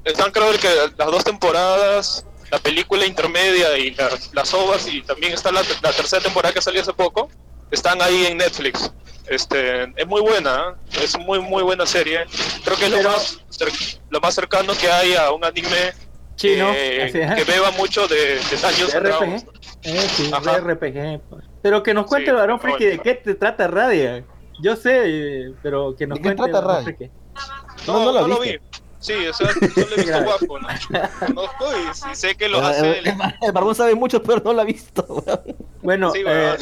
[0.03, 0.67] Están creo que
[0.97, 5.91] las dos temporadas, la película intermedia y las, las ovas y también está la, la
[5.91, 7.29] tercera temporada que salió hace poco.
[7.71, 8.91] Están ahí en Netflix.
[9.27, 10.99] Este, es muy buena, ¿eh?
[11.03, 12.25] es muy muy buena serie.
[12.63, 15.91] Creo que es lo Pero- más, cer- lo más cercano que hay a un anime
[16.37, 16.71] Chino.
[16.71, 19.43] que, así, que beba mucho de, de and Dragons.
[19.43, 19.53] RPG.
[19.83, 21.21] Eh, sí, de RPG.
[21.61, 23.03] Pero que nos cuente Sí, el varón friki de bueno.
[23.03, 24.23] qué te trata Radia.
[24.61, 26.83] Yo sé, eh, pero que nos ¿De qué cuente trata Radia?
[26.85, 27.11] friki.
[27.85, 28.57] No, No, no no, la lo vi.
[29.07, 30.19] Sí, o sea, solo he visto.
[30.19, 30.67] Wakfu, ¿no?
[31.27, 34.53] Conozco y, y sé que lo el, hace el- el barbón sabe mucho, pero no
[34.53, 35.05] lo ha visto.
[35.07, 35.39] weón.
[35.81, 36.55] Bueno, Sí, eh,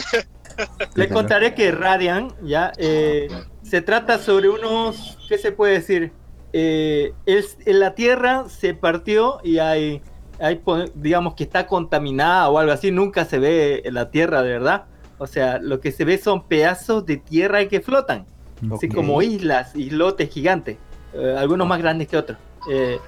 [0.95, 3.27] les contaré que Radian ya eh,
[3.63, 6.11] se trata sobre unos, ¿qué se puede decir?
[6.53, 10.01] Eh, es- en la Tierra se partió y hay,
[10.39, 10.61] hay,
[10.93, 12.91] digamos que está contaminada o algo así.
[12.91, 14.85] Nunca se ve la Tierra de verdad.
[15.17, 18.25] O sea, lo que se ve son pedazos de tierra que flotan.
[18.73, 20.77] así como islas, islotes gigantes,
[21.15, 22.37] eh, algunos más grandes que otros.
[22.69, 22.99] Eh,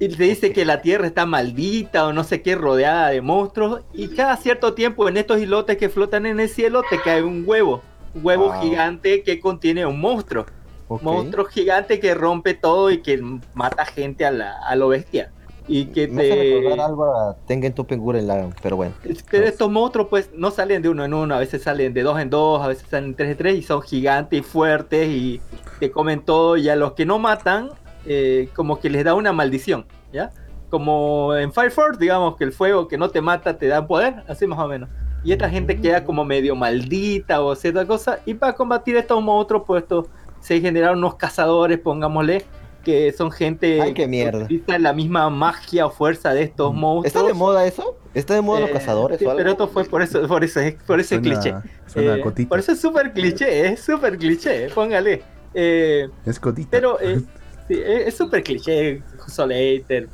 [0.00, 3.80] y te dice que la tierra está maldita o no sé qué, rodeada de monstruos.
[3.92, 7.42] Y cada cierto tiempo en estos islotes que flotan en el cielo te cae un
[7.46, 7.82] huevo.
[8.14, 8.62] Un huevo Wow.
[8.62, 10.46] gigante que contiene un monstruo.
[10.86, 11.02] Ok.
[11.02, 13.20] Monstruo gigante que rompe todo y que
[13.54, 15.30] mata gente a, la, a lo bestia.
[15.68, 16.54] Y que Me hace te...
[16.56, 18.94] recordar algo a Tengen Gurren Lagann, pero bueno.
[19.30, 22.18] Pero estos monstruos pues no salen de uno en uno, a veces salen de dos
[22.18, 25.40] en dos, a veces salen de tres en tres y son gigantes y fuertes y
[25.78, 27.70] te comen todo y a los que no matan
[28.06, 30.30] eh, como que les da una maldición, ¿ya?
[30.70, 34.22] Como en Fire Force, digamos que el fuego que no te mata te da poder,
[34.28, 34.88] así más o menos.
[35.22, 39.64] Y esta gente queda como medio maldita o cierta cosa y para combatir estos monstruos
[39.66, 40.06] pues estos,
[40.40, 42.44] se generaron unos cazadores, pongámosle,
[42.88, 44.44] que son gente Ay, qué que mierda.
[44.44, 47.06] utiliza la misma magia o fuerza de estos monstruos.
[47.06, 47.98] ¿Está de moda eso?
[48.14, 49.36] ¿Está de moda los Eh, cazadores sí, o algo?
[49.38, 51.54] Pero esto fue por eso, por eso, por ese Suena- cliché.
[51.86, 52.48] Suena Eh, cotita.
[52.48, 55.22] por eso es súper cliché, es súper cliché, póngale.
[55.52, 56.68] Eh, Es cotita.
[56.70, 57.20] pero eh,
[57.68, 60.08] sí, es es súper cliché, Solater,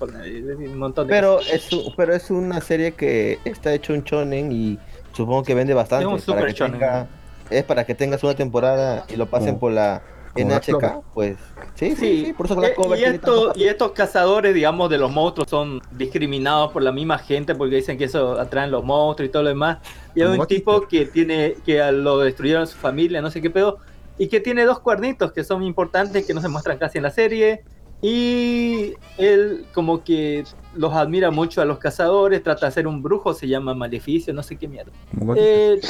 [0.59, 1.53] un montón de Pero cosas.
[1.53, 4.79] es, pero es una serie que está hecho un shonen y
[5.13, 6.05] supongo que vende bastante.
[6.05, 6.81] Es un para super que shonen.
[6.81, 7.07] tenga-
[7.51, 10.03] es para que tengas una temporada y lo pasen Como- por la
[10.35, 10.61] Clover.
[10.61, 11.37] NHK, pues
[11.75, 14.55] sí, sí, Sí, sí, por eso Black Eh, Clover y, tiene esto- y estos cazadores,
[14.55, 18.71] digamos, de los monstruos son discriminados por la misma gente porque dicen que eso atraen
[18.71, 19.79] los monstruos y todo lo demás.
[20.15, 23.51] Y hay un tipo que tiene que a- lo destruyeron su familia, no sé qué
[23.51, 23.79] pedo,
[24.19, 27.11] y que tiene dos cuernitos que son importantes que no se muestran casi en la
[27.11, 27.63] serie.
[28.03, 30.45] Y él como que
[30.75, 34.43] los admira mucho a los cazadores, trata de ser un brujo, se llama Maleficio, no
[34.43, 34.93] sé qué mierda.
[35.37, 35.81] Eh,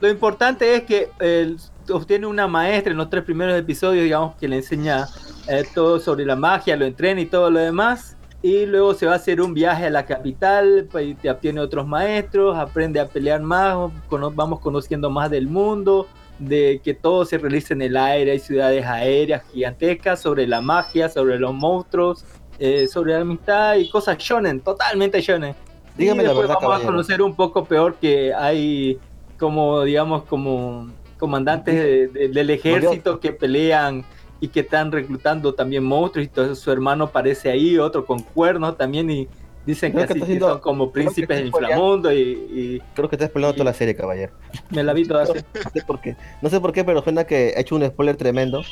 [0.00, 1.58] lo importante es que él
[1.90, 5.06] obtiene una maestra en los tres primeros episodios, digamos, que le enseña
[5.48, 8.16] eh, todo sobre la magia, lo entrena y todo lo demás.
[8.44, 11.60] Y luego se va a hacer un viaje a la capital, pues, y te obtiene
[11.60, 16.08] otros maestros, aprende a pelear más, cono- vamos conociendo más del mundo,
[16.40, 21.08] de que todo se realiza en el aire, hay ciudades aéreas gigantescas, sobre la magia,
[21.08, 22.24] sobre los monstruos,
[22.58, 25.54] eh, sobre la amistad y cosas shonen, totalmente shonen.
[25.96, 26.90] Dígame y la después verdad, vamos a caballero.
[26.92, 28.98] conocer un poco peor que hay
[29.38, 30.88] como, digamos, como
[31.22, 34.04] comandantes de- de- del ejército que pelean
[34.40, 38.76] y que están reclutando también monstruos y todo su hermano aparece ahí, otro con cuernos
[38.76, 39.28] también y
[39.64, 42.10] Dicen que, Creo que así son como príncipes spoileando.
[42.10, 44.32] inframundo y, y Creo que está spoilando toda la serie, caballero.
[44.70, 45.34] me la vi toda así.
[45.64, 46.16] No sé por qué.
[46.42, 48.62] No sé por qué, pero suena que ha hecho un spoiler tremendo.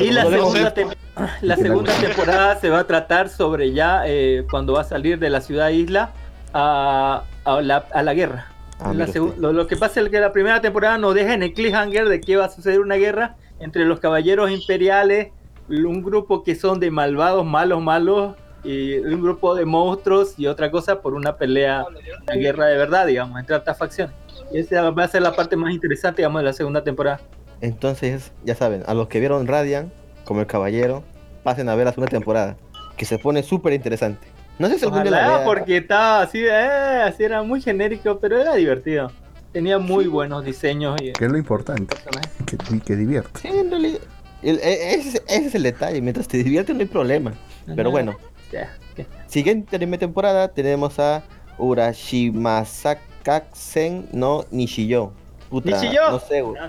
[0.00, 0.72] Y no segunda,
[1.42, 5.28] la segunda temporada se va a tratar sobre ya eh, cuando va a salir de
[5.28, 6.12] la ciudad isla
[6.54, 8.46] a, a la, a la guerra.
[8.80, 11.52] Ah, La lo, lo que pasa es que la primera temporada nos deja en el
[11.52, 15.32] cliffhanger de que va a suceder una guerra entre los caballeros imperiales,
[15.68, 20.70] un grupo que son de malvados, malos, malos, y un grupo de monstruos y otra
[20.70, 21.86] cosa por una pelea,
[22.22, 24.14] una guerra de verdad, digamos, entre altas facciones.
[24.52, 27.20] Y esa va a ser la parte más interesante, digamos, de la segunda temporada.
[27.60, 29.92] Entonces, ya saben, a los que vieron Radiant,
[30.24, 31.02] como el caballero,
[31.42, 32.56] pasen a ver la segunda temporada,
[32.96, 34.26] que se pone súper interesante.
[34.58, 35.44] No sé si algún día la Ojalá, vea.
[35.46, 39.10] porque estaba así, eh, así era muy genérico, pero era divertido.
[39.52, 41.96] Tenía muy buenos diseños y Que es lo importante,
[42.44, 43.40] que, que divierte.
[43.40, 44.00] Sí, en realidad,
[44.42, 46.00] el- e- ese, ese es el detalle.
[46.02, 47.32] Mientras te diviertes, no hay problema.
[47.74, 48.16] Pero bueno,
[48.52, 49.06] Ya, ¿qué?
[49.26, 51.22] siguiente anime temporada tenemos a
[51.58, 55.12] Urashimasakasen no Nishiyo.
[55.50, 56.10] Puta, Nishiyo.
[56.10, 56.60] No sé, güey,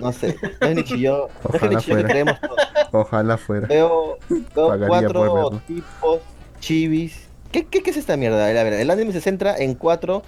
[0.00, 0.36] no sé.
[0.60, 1.28] No es Nishiyo.
[1.44, 2.08] No es el Ojalá Nishiyo que fuera.
[2.08, 2.58] creemos todos.
[2.92, 3.66] Ojalá fuera.
[3.66, 4.16] Veo,
[4.54, 6.20] cuatro tipos
[6.60, 7.27] chivis.
[7.52, 8.44] ¿Qué, qué, qué es esta mierda?
[8.46, 10.22] A ver, el anime se centra en cuatro,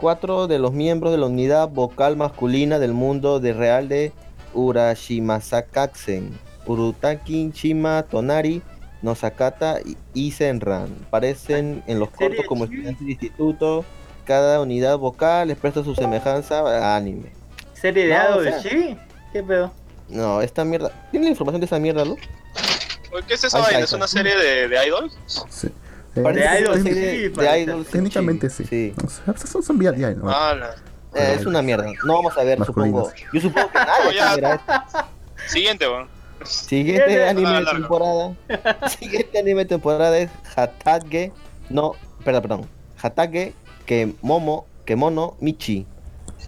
[0.00, 4.12] cuatro de los miembros de la unidad vocal masculina del mundo de real de
[4.52, 6.38] Urashimasakasen.
[6.66, 8.62] Urutaki, Shima, Tonari,
[9.02, 10.88] Nosakata y- y Senran.
[11.10, 13.84] Parecen en los ¿Serie cortos como estudiantes de instituto.
[14.24, 17.30] Cada unidad vocal les presta su semejanza a anime.
[17.74, 18.96] ¿Serie de No, o sea- Chibi?
[19.32, 19.70] ¿Qué pedo?
[20.08, 20.90] No, esta mierda.
[21.10, 22.16] ¿Tiene la información de esa mierda, Lu?
[23.28, 23.80] ¿Qué es esa vaina?
[23.80, 25.10] ¿Es una serie de, de idol?
[25.26, 25.68] Sí.
[26.14, 27.60] De Idol, de.
[27.62, 28.64] Idol Técnicamente sí.
[28.64, 28.94] Sí.
[29.04, 30.30] O sea, son, son vía diario, ¿no?
[30.30, 30.74] Ala.
[31.14, 31.86] Eh, es una mierda.
[32.04, 33.08] No vamos a ver, Masculinos.
[33.08, 33.30] supongo.
[33.32, 35.04] Yo supongo que nadie verá esto.
[35.48, 36.08] Siguiente, weón.
[36.44, 37.80] Siguiente anime de Ah, largo.
[37.80, 38.88] temporada.
[38.98, 41.32] Siguiente anime de temporada es Hatage.
[41.70, 41.92] No,
[42.24, 42.68] perdón, perdón.
[43.02, 43.54] Hatage
[43.86, 45.86] que Momo, que Mono Michi.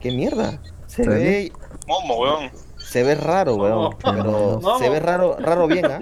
[0.01, 0.59] ¿Qué mierda?
[0.87, 1.53] Se ¿Está ve,
[1.87, 2.51] Momo, weón.
[2.79, 3.97] se ve raro, weón.
[4.03, 6.01] Pero se ve raro, raro bien, ¿ah?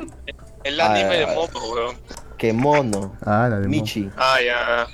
[0.64, 1.34] El anime de Ah.
[1.34, 1.96] Momo, weón.
[2.44, 3.68] Que Mono Ah, la de.
[3.68, 4.10] Michi.
[4.18, 4.86] Ah, ya.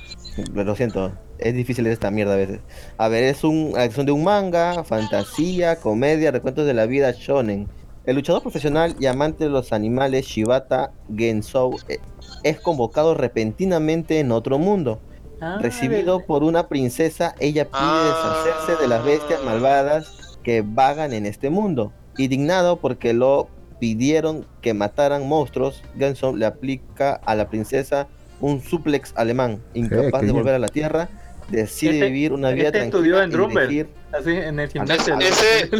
[0.54, 1.10] Lo siento,
[1.40, 2.60] es difícil esta mierda a veces.
[2.96, 7.68] A ver, es un adaptación de un manga, fantasía, comedia, recuentos de la vida shonen.
[8.04, 11.98] El luchador profesional y amante de los animales Shibata Gensou eh,
[12.44, 15.00] es convocado repentinamente en otro mundo.
[15.40, 18.44] Ah, Recibido por una princesa, ella pide Ah.
[18.44, 21.92] deshacerse de las bestias malvadas que vagan en este mundo.
[22.16, 23.48] Indignado porque lo
[23.80, 28.06] pidieron que mataran monstruos, Gensou le aplica a la princesa
[28.40, 29.60] un suplex alemán.
[29.74, 31.08] Incapaz de volver a la tierra,
[31.48, 35.18] decide Este- vivir una vida este tranquila estudió en elegir- Así en el gimnasio.
[35.18, 35.70] Ese,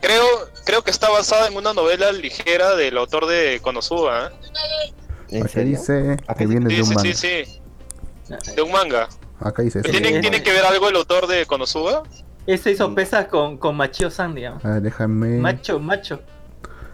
[0.00, 0.24] creo,
[0.64, 4.28] creo que está basada en una novela ligera del autor de Konosuba.
[4.28, 4.92] ¿eh?
[5.30, 5.78] ¿En Acá serio?
[5.78, 7.14] dice que viene Sí, de un sí, manga.
[7.14, 8.52] sí, sí.
[8.54, 9.08] De un manga.
[9.40, 9.90] Acá dice eso.
[9.90, 10.20] ¿Tiene, Sí.
[10.20, 12.02] ¿Tiene que ver algo el autor de Konosuba?
[12.46, 14.64] Ese hizo pesas con, con Machio San, digamos.
[14.64, 15.38] Ah, déjame.
[15.38, 16.20] Macho, macho.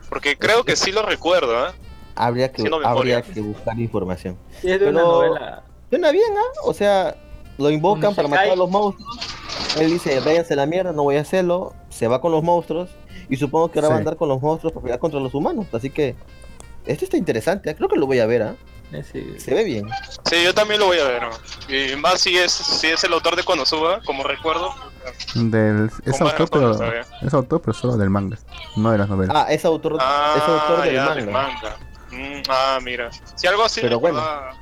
[0.09, 1.71] Porque creo que sí lo recuerdo, ¿eh?
[2.15, 4.37] Habría que, habría que buscar información.
[4.63, 5.63] Y es de una novela.
[5.89, 6.61] Suena bien, ¿ah?
[6.65, 7.17] O sea,
[7.59, 9.19] lo invocan para matar a los monstruos.
[9.79, 11.75] Él dice, váyanse a la mierda, no voy a hacerlo.
[11.91, 12.91] Se va con los monstruos.
[13.29, 14.01] Y supongo que ahora va a Sí.
[14.01, 15.67] andar con los monstruos para pelear contra los humanos.
[15.73, 16.17] Así que,
[16.87, 17.71] esto está interesante.
[17.71, 17.75] ¿ah?
[17.75, 18.57] Creo que lo voy a ver, ¿ah?
[18.91, 19.87] Ese- Se ve bien.
[20.31, 21.23] Sí, yo también lo voy a ver.
[21.23, 21.31] ¿no?
[21.75, 24.75] Y más si es, si es el autor de Konosuba, como recuerdo.
[25.35, 26.73] Del, es autor, pero,
[27.33, 28.39] autor, pero solo del manga.
[28.77, 29.37] No de las novelas.
[29.37, 31.15] Ah, es autor, Ah, es autor del ya, manga.
[31.15, 31.77] del manga.
[32.11, 33.11] Mm, ah, mira.
[33.35, 33.81] Si algo así.
[33.81, 34.19] Pero bueno.
[34.21, 34.53] ah,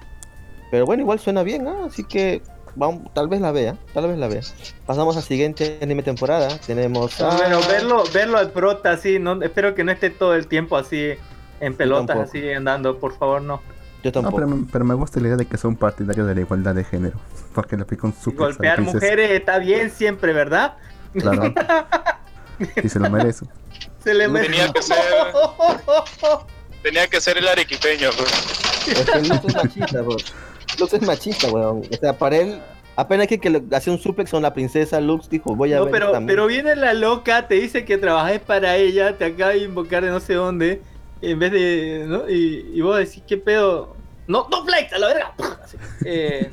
[0.71, 1.87] Pero bueno, igual suena bien, ¿ah?
[1.87, 2.43] Así que,
[2.75, 3.77] vamos, tal vez la vea.
[3.95, 4.43] Tal vez la vea.
[4.85, 6.49] Pasamos a siguiente anime temporada.
[6.67, 7.37] Tenemos a...
[7.37, 11.13] Bueno, verlo, verlo al prota así, no, espero que no esté todo el tiempo así
[11.61, 13.63] en pelotas, así andando, por favor, no.
[14.13, 16.41] Yo No, pero, me- pero me gusta la idea de que son partidarios de la
[16.41, 17.19] igualdad de género.
[17.55, 20.77] Porque le aplica un suplex a la Golpear mujeres está bien siempre, ¿verdad?
[21.13, 21.53] Claro.
[22.83, 23.47] y se lo merece.
[24.03, 24.97] Se le Tenía que ser-
[26.83, 28.89] Tenía que ser el arequipeño, pues.
[28.89, 30.17] Es que Lux es machista, bro.
[30.79, 31.83] Lux es machista, weón.
[31.91, 32.61] O sea, para él,
[32.95, 35.85] apenas que, que le hacía un suplex con la princesa, Lux dijo, voy a No,
[35.87, 36.27] ver pero, también.
[36.29, 40.11] pero viene la loca, te dice que trabajes para ella, te acaba de invocar de
[40.11, 40.81] no sé dónde,
[41.23, 42.31] en vez de, ¿no?
[42.31, 43.96] Y, y vos decís, ¿qué pedo?
[44.27, 45.35] No, no flex, a la verga.
[45.63, 45.77] Así.
[46.05, 46.51] Eh,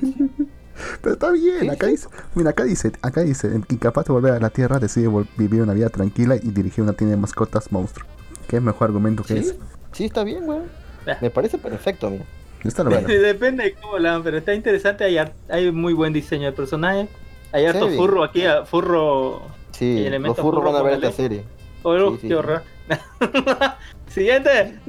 [1.01, 4.49] Pero está bien, acá dice, mira, acá dice, acá dice, incapaz de volver a la
[4.49, 5.07] Tierra, decide
[5.37, 8.07] vivir una vida tranquila y dirigir una tienda de mascotas monstruo.
[8.47, 9.59] ¿Qué mejor argumento que Sí, ese?
[9.91, 10.63] sí, está bien, weón.
[11.05, 11.17] Ya.
[11.21, 12.25] Me parece perfecto, mira.
[12.63, 13.07] Está lo Bueno.
[13.21, 15.17] Depende de cómo la pero está interesante, hay,
[15.49, 17.07] hay muy buen diseño de personajes.
[17.51, 17.95] Hay harto Sí.
[17.95, 19.41] furro aquí, a- furro...
[19.71, 21.43] Sí, los furros furro van a ver esta serie.
[21.83, 22.33] Oh, Sí, sí, qué sí.
[22.33, 22.63] horror.
[24.07, 24.79] Siguiente.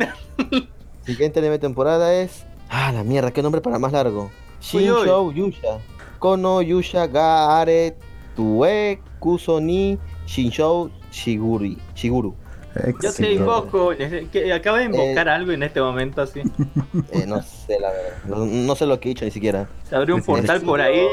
[1.04, 2.44] Siguiente anime temporada es...
[2.68, 4.30] Ah, la mierda, qué nombre para más largo.
[4.60, 5.78] Shinshou Yusha.
[6.18, 7.96] Kono Yusha ga are
[8.34, 11.78] tue kuso ni Shinshou Shiguri.
[11.94, 12.34] Shiguru.
[13.00, 16.40] Yo te invoco, eh, que acabo de invocar algo en este momento así.
[17.12, 18.16] Eh, no sé la verdad.
[18.26, 19.68] No, no sé lo que he dicho ni siquiera.
[19.88, 21.06] Se abrió un portal por ahí,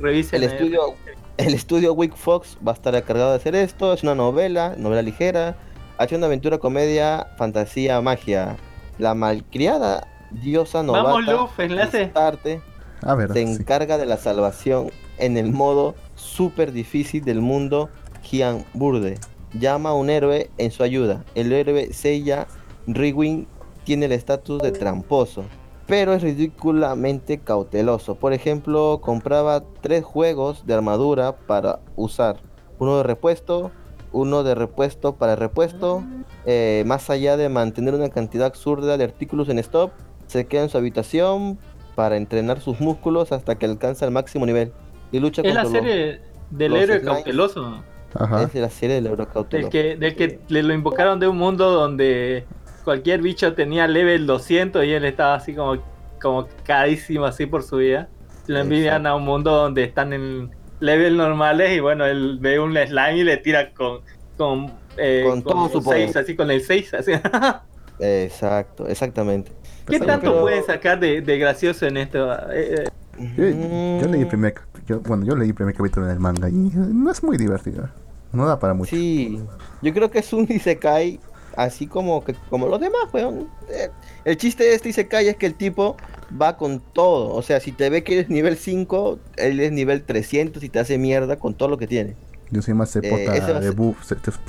[0.00, 0.42] revisen.
[0.42, 0.94] El estudio,
[1.38, 3.94] el estudio Wick Fox va a estar encargado de hacer esto.
[3.94, 5.56] Es una novela, novela ligera.
[5.96, 8.56] Acción, aventura, comedia, fantasía, magia.
[8.98, 11.20] La malcriada diosa novata.
[11.26, 12.04] Vamos, Luf, enlace.
[12.04, 12.62] Astarte,
[13.02, 13.52] A ver, se sí.
[13.52, 17.88] encarga de la salvación en el modo super difícil del mundo
[18.22, 19.18] Gian Burde.
[19.54, 21.24] Llama a un héroe en su ayuda.
[21.34, 22.46] El héroe Seiya
[22.86, 23.46] Riwin
[23.84, 25.44] tiene el estatus de tramposo,
[25.86, 28.16] pero es ridículamente cauteloso.
[28.16, 32.40] Por ejemplo, compraba tres juegos de armadura para usar.
[32.78, 33.70] Uno de repuesto,
[34.12, 36.02] uno de repuesto para repuesto.
[36.44, 39.90] eh, más allá de mantener una cantidad absurda de artículos en stop,
[40.28, 41.58] se queda en su habitación
[41.96, 44.72] para entrenar sus músculos hasta que alcanza el máximo nivel.
[45.10, 47.14] Y lucha Es la contra los- serie del los héroe slimes.
[47.16, 47.84] cauteloso.
[48.14, 48.42] Ajá.
[48.44, 49.70] Es de la serie del Eurocauteloso.
[49.70, 52.44] Del que, del que le lo invocaron de un mundo donde
[52.84, 55.76] cualquier bicho tenía level 200 y él estaba así como,
[56.22, 58.08] como caísimo así por su vida.
[58.46, 59.08] Lo envidian Exacto.
[59.08, 63.24] a un mundo donde están en level normales y bueno, él ve un slime y
[63.24, 64.00] le tira con
[64.38, 66.04] con, eh, Con todo su poder.
[66.04, 67.10] seis, así con el 6 así.
[67.98, 69.50] Exacto, exactamente.
[69.88, 72.32] ¿Qué tanto pero- pueden sacar de, de gracioso en esto?
[72.52, 72.84] Eh,
[73.18, 74.54] eh, Yo, yo leí el primer,
[74.86, 77.88] yo- bueno, yo leí el primer capítulo del manga y no es muy divertido.
[78.32, 78.90] No da para mucho.
[78.94, 79.40] Sí,
[79.82, 81.18] yo creo que es un Isekai
[81.56, 83.48] así como que como los demás, weón.
[83.70, 83.90] Eh,
[84.24, 85.96] El chiste de este Isekai es que el tipo
[86.40, 87.34] va con todo.
[87.34, 90.78] O sea, si te ve que eres nivel 5, él es nivel 300 y te
[90.78, 92.14] hace mierda con todo lo que tiene.
[92.50, 93.96] Yo soy más cepota Eh, de ser- buff,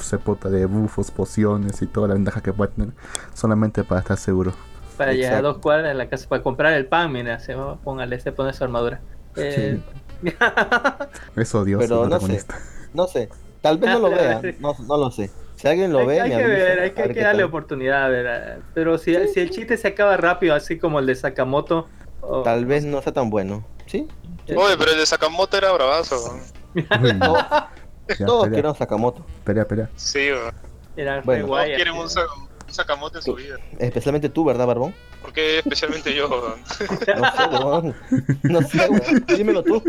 [0.02, 2.94] cepota de buffos, pociones y toda la ventaja que puede tener,
[3.34, 4.54] solamente para estar seguro.
[5.00, 7.78] Para llegar a dos cuadras de la casa para comprar el pan, mira, se va,
[7.78, 9.00] póngale, se pone su armadura.
[9.36, 9.80] Eh,
[11.36, 12.44] Es odioso Pero no sé.
[12.94, 13.30] No sé,
[13.62, 15.32] tal vez no lo vea, no, no lo sé.
[15.56, 17.16] Si alguien lo hay, ve, hay me que avisa, ver, hay a que, ver hay
[17.16, 17.50] que darle tal.
[17.50, 21.16] oportunidad, a ver, pero si, si el chiste se acaba rápido, así como el de
[21.16, 21.88] Sakamoto,
[22.22, 23.64] o- Tal vez no sea tan bueno.
[23.86, 24.08] ¿Sí?
[24.56, 26.38] Oye, pero el de Sakamoto era bravazo.
[26.76, 26.84] Uy,
[27.20, 27.46] Todos,
[28.20, 29.26] ya, todos pelea, quieren Sakamoto.
[29.46, 29.90] pelea, pelea.
[29.96, 30.54] Sí, weón.
[30.98, 31.48] era Bueno.
[31.48, 32.22] Guay, quieren un, Sa-
[32.70, 33.58] un Sakamoto en su vida.
[33.80, 34.94] Especialmente tú, ¿verdad, Barbón?
[35.22, 36.30] Porque especialmente yo.
[36.30, 37.96] No sé, weón.
[38.44, 39.26] No sé, weón.
[39.36, 39.84] Dímelo tú.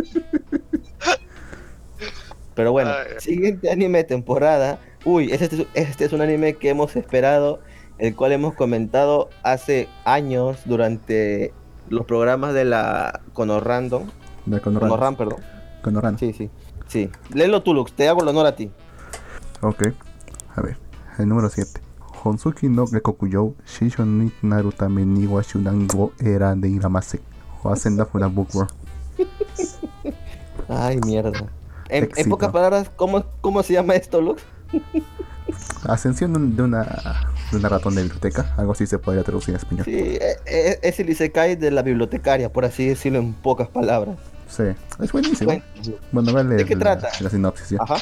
[2.54, 4.78] Pero bueno, siguiente anime temporada.
[5.04, 7.60] Uy, este es, este es un anime que hemos esperado,
[7.98, 11.54] el cual hemos comentado hace años durante
[11.88, 14.10] los programas de la Conorrandom.
[14.46, 14.88] De Konoran.
[14.88, 15.38] Conorran, perdón.
[15.82, 16.18] Konoran.
[16.18, 16.50] Sí, sí.
[16.88, 17.10] Sí.
[17.32, 17.92] Léelo tú, Lux.
[17.92, 18.70] Te hago el honor a ti.
[19.60, 19.84] Ok.
[20.56, 20.76] A ver.
[21.18, 21.80] El número 7.
[22.22, 27.20] Honsuki no Gekokuyou Shisho ni Narutame ni wa Shunan era de Iramase.
[27.62, 28.68] O Ascenda Funa Bookworm.
[30.68, 31.46] Ay, mierda.
[31.88, 34.42] En, en pocas palabras, ¿cómo, ¿cómo se llama esto, Lux?
[35.88, 36.84] Ascensión de un- de una,
[37.50, 38.54] de una ratón de biblioteca.
[38.56, 39.84] Algo así se podría traducir en español.
[39.84, 44.16] Sí, e- e- es el Isekai de la bibliotecaria, por así decirlo en pocas palabras.
[44.48, 44.64] Sí.
[45.00, 45.50] Es buenísimo.
[46.12, 47.08] Bueno, Bueno, leer ¿De qué la, trata?
[47.20, 47.70] la sinopsis.
[47.70, 47.78] ¿ya?
[47.80, 47.96] Ajá.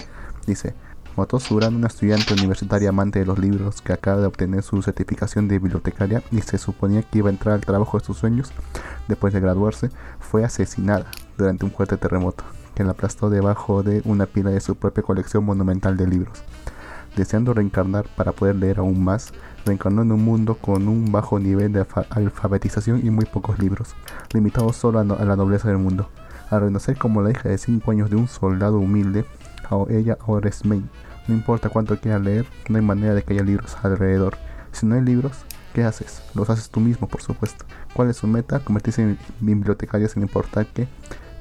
[0.47, 0.75] Dice,
[1.19, 5.49] Moto Suran, una estudiante universitaria amante de los libros que acaba de obtener su certificación
[5.49, 8.53] de bibliotecaria y se suponía que iba a entrar al trabajo de sus sueños
[9.09, 12.45] después de graduarse, fue asesinada durante un fuerte terremoto
[12.77, 16.45] que la aplastó debajo de una pila de su propia colección monumental de libros.
[17.17, 19.33] Deseando reencarnar para poder leer aún más,
[19.67, 23.97] reencarnó en un mundo con un bajo nivel de alfa- alfabetización y muy pocos libros,
[24.33, 26.09] limitados solo a, la nobleza del mundo.
[26.49, 29.25] Al renacer como la hija de 5 años de un soldado humilde,
[29.91, 30.89] ella ahora es main.
[31.29, 34.37] No importa cuánto quiera leer, no hay manera de que haya libros alrededor.
[34.73, 35.33] Si no hay libros,
[35.75, 36.23] ¿qué haces?
[36.35, 37.65] Los haces tú mismo, por supuesto.
[37.95, 38.61] ¿Cuál es su meta?
[38.61, 40.89] Convertirse en bibliotecaria sin importar qué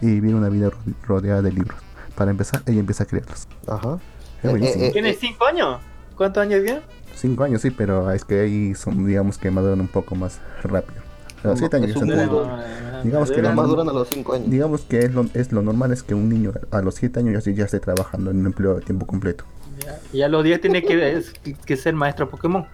[0.01, 1.79] y vivir una vida ro- rodeada de libros.
[2.15, 3.47] Para empezar, ella empieza a crearlos.
[3.67, 3.99] Ajá.
[4.43, 4.83] Es buenísimo.
[4.83, 5.79] Eh, eh, ¿Tiene 5 años?
[6.15, 6.81] ¿Cuántos años tiene?
[7.15, 11.01] Cinco años sí, pero es que ahí son, digamos que maduran un poco más rápido.
[11.43, 13.03] A los Es siete años ya entrenan.
[13.03, 14.49] Digamos que Los la más man- duran a los 5 años.
[14.49, 17.43] Digamos que es lo, es lo normal es que un niño a los 7 años
[17.43, 19.45] ya, ya esté trabajando en un empleo de tiempo completo.
[19.83, 21.21] Ya- Y a los 10 tiene que,
[21.65, 22.65] que ser maestro Pokémon.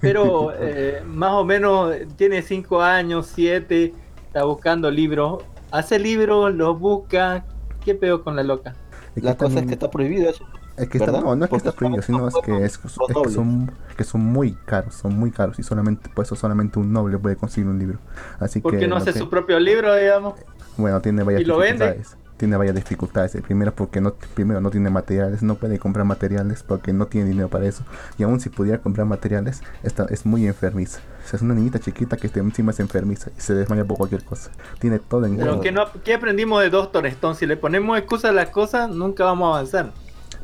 [0.00, 3.92] Pero eh, más o menos tiene 5 años, 7,
[4.26, 5.42] está buscando libros.
[5.70, 7.44] Hace libros, los busca.
[7.84, 8.74] ¿Qué peor con la loca?
[9.16, 10.44] La que cosa es que está prohibido eso.
[10.76, 12.88] Es que está, no, no es que está prohibido, son- sino es que, es, que
[13.30, 17.16] son que son muy caros, son muy caros y solamente por eso solamente un noble
[17.16, 17.98] puede conseguir un libro.
[18.38, 20.34] Así Porque que no hace que- su propio libro, digamos.
[20.76, 22.02] bueno, tiene varias y lo vende.
[22.36, 23.34] Tiene varias dificultades.
[23.34, 27.28] El primero porque no, primero no tiene materiales, no puede comprar materiales porque no tiene
[27.30, 27.84] dinero para eso.
[28.18, 31.00] Y aún si pudiera comprar materiales, está, es muy enfermiza.
[31.24, 34.22] O sea, es una niñita chiquita que encima es enfermiza y se desmaya por cualquier
[34.24, 34.50] cosa.
[34.78, 35.60] Tiene todo en Pero.
[35.60, 37.34] ¿qué, no, ¿qué aprendimos de Doctor Stone?
[37.34, 39.92] Si le ponemos excusa a las cosas, nunca vamos a avanzar.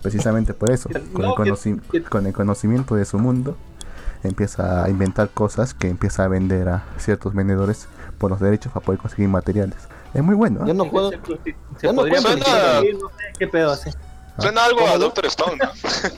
[0.03, 3.57] Precisamente por eso, con, No, el que- conoci- que- con el conocimiento de su mundo,
[4.25, 8.85] empieza a inventar cosas que empieza a vender a ciertos vendedores por los derechos para
[8.87, 9.77] poder conseguir materiales.
[10.15, 10.61] Es muy bueno.
[10.61, 10.69] ¿eh?
[10.69, 11.11] Yo no puedo.
[11.11, 13.93] Se, se yo no puedo prostituir, no sé qué pedo hace.
[14.39, 14.99] Suena algo a.
[14.99, 15.59] Doctor Stone.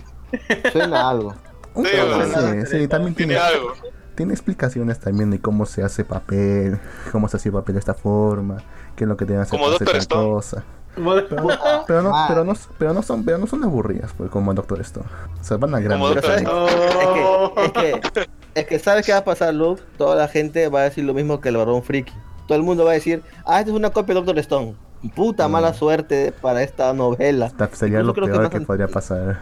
[0.72, 1.34] Suena algo.
[1.74, 3.72] Un Sí, poco, sí, sí, también tiene, Tiene algo.
[4.14, 6.78] tiene explicaciones también de cómo se hace papel,
[7.10, 8.58] cómo se hace papel de esta forma,
[8.94, 9.92] qué es lo que hacer Como para hacer Dr.
[9.92, 10.28] tal Stone.
[10.30, 10.64] cosa.
[10.94, 11.48] Pero, pero no,
[11.88, 12.02] pero
[12.44, 15.06] no, pero no son, pero no son aburridas pues, como Doctor Stone.
[15.40, 17.64] O sea, van a gran Como Pero Doctor ¿sabes?
[17.64, 19.82] Es que, es que, es que ¿sabes qué va a pasar, Luke?
[19.98, 22.12] Toda la gente va a decir lo mismo que el varón friki.
[22.46, 24.74] Todo el mundo va a decir, ah, esta es una copia de Doctor Stone.
[25.14, 25.50] Puta Mm.
[25.52, 27.46] mala suerte para esta novela.
[27.46, 29.40] Esta sería Incluso lo que peor que, podría pasar.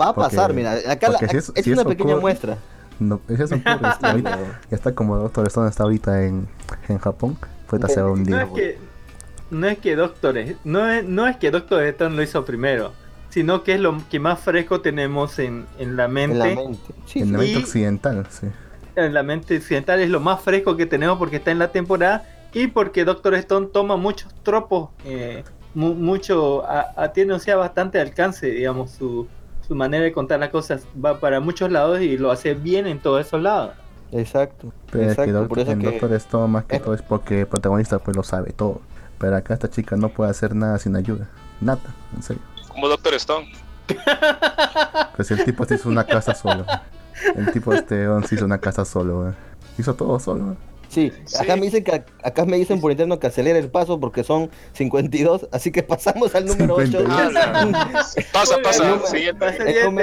[0.00, 0.74] Va a Porque- pasar, mira.
[0.88, 2.58] Acá la- si es, es- si una pequeña ocurre- muestra.
[2.98, 4.38] No, ese es un poco ahorita,
[4.70, 6.48] ya está como Doctor Stone está ahorita en,
[6.88, 7.36] en Japón.
[7.66, 8.34] Fue No hundir.
[8.36, 8.78] es que
[9.50, 12.92] no es que Doctor no es, no es que Doctor Stone lo hizo primero,
[13.30, 16.34] sino que es lo que más fresco tenemos en, en la mente.
[16.50, 16.94] En la mente.
[17.06, 17.32] Sí, En sí.
[17.32, 18.46] la mente occidental, sí.
[18.96, 22.24] En la mente occidental es lo más fresco que tenemos porque está en la temporada
[22.52, 25.42] y porque Doctor Stone toma muchos tropos, eh,
[25.74, 29.26] mu- mucho, a, a- tiene o sea bastante alcance, digamos, su,
[29.66, 32.98] su manera de contar las cosas va para muchos lados y lo hace bien en
[32.98, 33.72] todos esos lados.
[34.12, 34.72] Exacto.
[34.90, 35.48] Pero que Exacto.
[35.48, 36.80] Por eso en que Doctor Stone más que Eh.
[36.80, 38.82] todo es porque el protagonista pues lo sabe todo.
[39.18, 41.30] Pero acá esta chica no puede hacer nada sin ayuda.
[41.62, 41.80] Nada,
[42.14, 42.42] en serio.
[42.68, 43.50] Como Doctor Stone.
[45.16, 46.64] Pues el tipo se hizo una casa solo.
[47.36, 49.28] El tipo este se hizo una casa solo.
[49.28, 49.32] eh.
[49.78, 50.52] Hizo todo solo.
[50.52, 50.56] eh.
[50.88, 51.60] Sí, acá Sí.
[51.60, 55.48] me dicen que acá me dicen por interno que acelere el paso porque son 52,
[55.50, 56.84] así que pasamos al número 8.
[56.84, 57.32] 52.
[58.32, 58.84] Pasa, pasa.
[58.90, 59.46] número- Siguiente.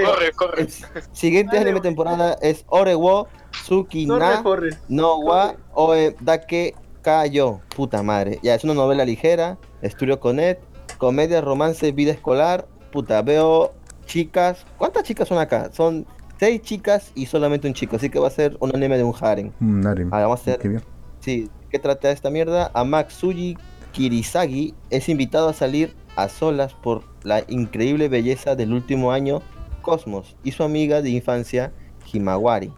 [0.03, 0.61] Corre, corre.
[0.63, 0.69] El
[1.11, 4.69] siguiente Dale, anime temporada es Orewo Tsuki Corre, na corre.
[4.87, 7.61] no wa oe dake kayo.
[7.75, 8.39] Puta madre.
[8.41, 10.57] Ya, es una novela ligera, estudio con Ed,
[10.97, 12.67] comedia, romance, vida escolar.
[12.91, 13.73] Puta, veo
[14.07, 14.65] chicas.
[14.79, 15.69] ¿Cuántas chicas son acá?
[15.71, 16.07] Son
[16.39, 19.13] seis chicas y solamente un chico, así que va a ser un anime de un
[19.19, 19.51] harem.
[19.59, 20.09] Mm, Naren.
[20.11, 20.83] Ah, vamos a hacer- Qué bien.
[21.19, 22.71] Sí, ¿qué trata esta mierda?
[22.73, 23.57] A Matsuji
[23.91, 29.41] Kirisagi es invitado a salir a solas por la increíble belleza del último año,
[29.81, 31.73] Cosmos, y su amiga de infancia,
[32.11, 32.71] Himawari.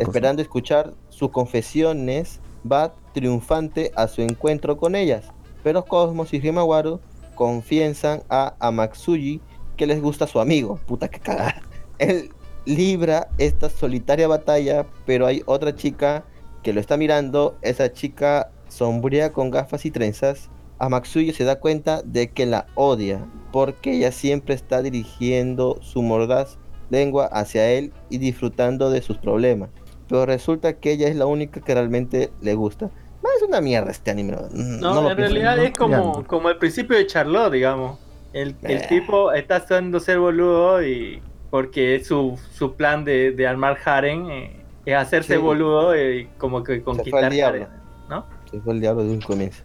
[0.00, 2.40] Esperando escuchar sus confesiones,
[2.70, 5.26] va triunfante a su encuentro con ellas.
[5.62, 6.98] Pero Cosmos y Himawari
[7.34, 9.40] confiesan a Amatsuji
[9.76, 10.78] que les gusta su amigo.
[10.86, 11.62] Puta que cagada.
[11.98, 12.30] Él
[12.68, 16.24] libra esta solitaria batalla, pero hay otra chica
[16.62, 17.56] que lo está mirando.
[17.62, 20.50] Esa chica sombría con gafas y trenzas.
[20.78, 26.58] Amatsuji se da cuenta de que la odia porque ella siempre está dirigiendo su mordaz
[26.90, 29.70] lengua hacia él y disfrutando de sus problemas.
[30.08, 32.90] Pero resulta que ella es la única que realmente le gusta.
[33.24, 34.36] Ah, Es una mierda este anime.
[34.52, 35.34] No, No lo en pienso.
[35.34, 37.98] realidad no es como, como el principio de Charlotte, digamos.
[38.32, 38.86] El, el Eh.
[38.88, 44.64] tipo está haciendo ser boludo y porque su, su plan de, de armar harem eh,
[44.84, 45.40] es hacerse Sí.
[45.40, 47.66] boludo y como que conquistar harem,
[48.08, 48.26] ¿no?
[48.50, 49.62] Se fue el diablo de un comienzo.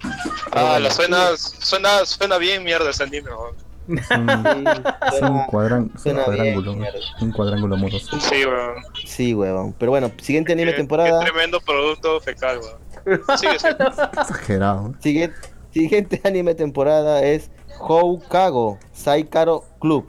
[0.52, 3.30] Ah, la suena, suena, suena bien mierda ese anime.
[3.30, 3.56] weón.
[3.86, 6.74] Es un, es un, cuadran- un bien, cuadrángulo.
[7.22, 8.18] un cuadrángulo amoroso.
[8.20, 8.76] Sí, weón.
[9.06, 9.74] Sí, huevón.
[9.78, 11.20] Pero bueno, siguiente anime Qué- temporada.
[11.20, 13.22] Qué tremendo producto fecal, weón.
[13.38, 13.76] Sigue, sigue.
[14.22, 14.90] Exagerado.
[14.90, 14.94] ¿eh?
[15.00, 15.38] Siguiente,
[15.72, 20.08] siguiente anime temporada es Houkago Saikaro Club.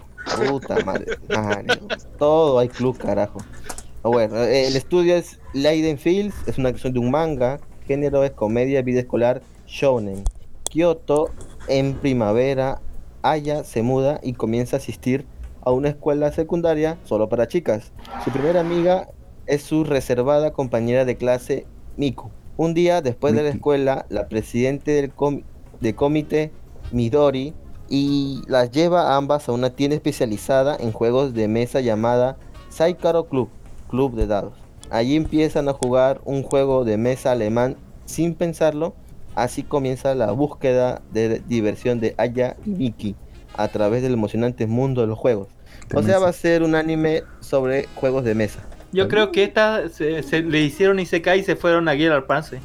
[0.49, 1.17] Puta madre.
[1.29, 1.67] madre.
[2.19, 3.39] Todo hay club, carajo.
[4.03, 7.61] Ah, Bueno, el estudio es Leiden Fields, es una creación de un manga.
[7.87, 10.25] Género es comedia, vida escolar, shounen.
[10.71, 11.31] Kyoto,
[11.69, 12.81] en primavera,
[13.23, 15.25] Aya se muda y comienza a asistir
[15.63, 17.93] a una escuela secundaria solo para chicas.
[18.25, 19.09] Su primera amiga
[19.47, 22.31] es su reservada compañera de clase, Miku.
[22.57, 25.43] Un día después de la escuela, la presidente del com-
[25.81, 26.53] de comité,
[26.93, 27.55] Midori,
[27.89, 32.37] y las lleva ambas a una tienda especializada en juegos de mesa llamada
[32.69, 33.49] Saikaro Club,
[33.89, 34.55] Club de Dados.
[34.91, 38.95] Allí empiezan a jugar un juego de mesa alemán sin pensarlo.
[39.35, 43.17] Así comienza la búsqueda de diversión de Aya y Miki
[43.57, 45.49] a través del emocionante mundo de los juegos.
[45.95, 48.61] O sea, va a ser un anime sobre juegos de mesa.
[48.93, 52.61] Yo creo que esta se, le hicieron y se fueron a Gear Pance.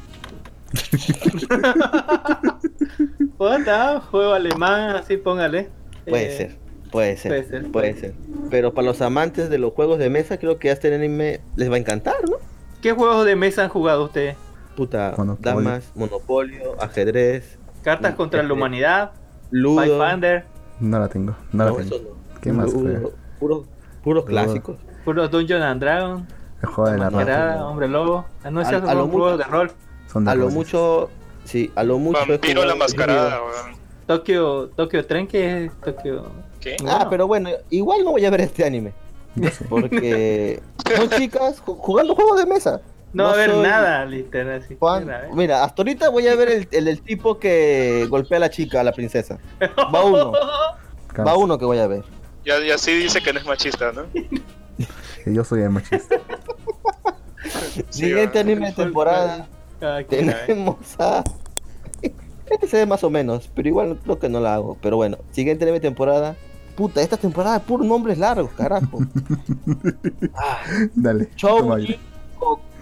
[3.38, 5.70] Puta, juego alemán, así póngale.
[6.07, 6.57] Puede Eh, ser,
[6.91, 8.13] puede ser, puede ser, puede ser.
[8.49, 11.76] Pero para los amantes de los juegos de mesa, creo que este anime les va
[11.76, 12.38] a encantar, ¿no?
[12.82, 14.36] ¿Qué juegos de mesa han jugado ustedes?
[14.76, 15.55] Puta, Monopolio.
[15.55, 17.57] damas, monopolio, ajedrez.
[17.84, 19.11] ¿Cartas Mm, contra la este- humanidad?
[19.51, 19.97] Ludo.
[19.99, 20.45] Pathfinder,
[20.80, 21.95] No la tengo, no la No, tengo.
[21.97, 22.39] no.
[22.41, 23.11] ¿Qué más Ludo?
[23.39, 23.65] Puros,
[24.03, 24.78] puros clásicos.
[25.03, 26.26] puro Dungeon and Dragon,
[26.61, 28.26] El juego de la No, Hombre Lobo.
[28.43, 29.72] Anuncias A- a lo mucho- de rol.
[30.12, 31.10] Son A lo mucho,
[31.45, 32.20] sí, a lo mucho.
[32.28, 33.78] Vampiro la mascarada, weón.
[34.07, 36.32] Tokyo, Tokyo Tren, que es Tokyo.
[36.60, 36.76] ¿Qué?
[36.82, 37.10] Ah, Bueno.
[37.10, 38.93] pero bueno, igual no voy a ver este anime.
[39.70, 40.62] Porque
[40.95, 42.82] son chicas ju- jugando juegos de mesa.
[43.14, 44.62] No va a haber soy nada, literal.
[44.64, 44.78] Así.
[44.82, 45.30] Mira, ¿eh?
[45.34, 48.84] Mira, hasta ahorita voy a ver el, el, tipo que golpea a la chica, a
[48.84, 49.38] la princesa.
[49.93, 50.32] Va uno,
[51.28, 52.03] va uno que voy a ver.
[52.45, 54.03] Ya, ya sí dice que no es machista, ¿no?
[55.24, 56.16] Que yo soy el machista.
[57.89, 59.47] Sí, Siguiente anime de temporada.
[60.09, 61.23] Tenemos a.
[62.49, 64.77] Este se ve más o menos, pero igual creo que no la hago.
[64.82, 66.36] Pero bueno, siguiente de temporada.
[66.75, 68.99] Puta, esta temporada es puros nombres largos, carajo.
[70.36, 70.61] Ah,
[70.95, 71.30] Dale.
[71.36, 71.99] Chouji.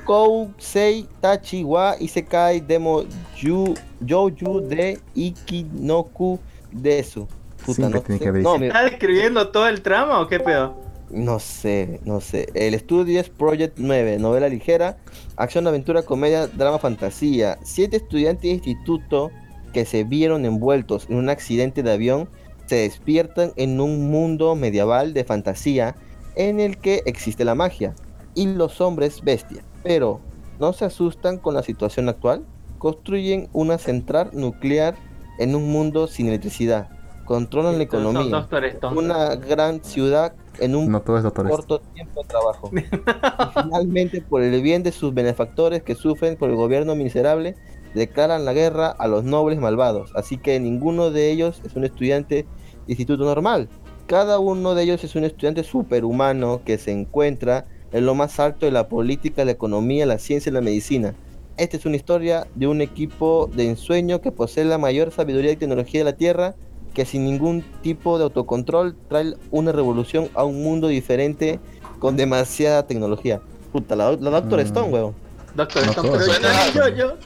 [0.06, 3.04] Kousei, Tachi, wa, Isekai, Demo,
[3.36, 3.74] Yu,
[4.08, 6.40] Jouju de Ikinoku
[6.72, 7.28] Desu.
[7.66, 10.76] Siempre tiene sé- que no, ¿Estás describiendo todo el trama o qué pedo?
[11.10, 12.50] No sé, no sé.
[12.54, 14.98] El estudio es Project 9, novela ligera,
[15.36, 17.58] acción, aventura, comedia, drama, fantasía.
[17.64, 19.32] Siete estudiantes de instituto
[19.74, 22.30] que se vieron envueltos en un accidente de avión
[22.68, 25.96] se despiertan en un mundo medieval de fantasía
[26.36, 27.96] en el que existe la magia
[28.36, 29.64] y los hombres bestias.
[29.84, 30.20] Pero
[30.60, 32.46] no se asustan con la situación actual.
[32.78, 34.96] Construyen una central nuclear
[35.40, 36.90] en un mundo sin electricidad.
[37.28, 38.48] Controlan la economía.
[38.96, 41.46] Una gran ciudad en un No todo es doctor.
[41.46, 41.58] Stone.
[41.58, 42.72] corto tiempo de trabajo.
[42.74, 47.56] y finalmente, por el bien de sus benefactores que sufren por el gobierno miserable,
[47.94, 50.12] declaran la guerra a los nobles malvados.
[50.16, 52.46] Así que ninguno de ellos es un estudiante de
[52.88, 53.68] instituto normal.
[54.06, 58.66] Cada uno de ellos es un estudiante superhumano que se encuentra en lo más alto
[58.66, 61.14] de la política, la economía, la ciencia y la medicina.
[61.58, 65.58] Esta es una historia de un equipo de ensueño que posee la mayor sabiduría y
[65.58, 66.56] tecnología de la Tierra,
[66.98, 71.60] que sin ningún tipo de autocontrol trae una revolución a un mundo diferente
[72.00, 73.40] con demasiada tecnología.
[73.72, 74.66] Puta, la, la Doctor Mm.
[74.66, 75.14] Stone, weón.
[75.54, 77.18] Doctor No Stone, pero yo, yo, yo,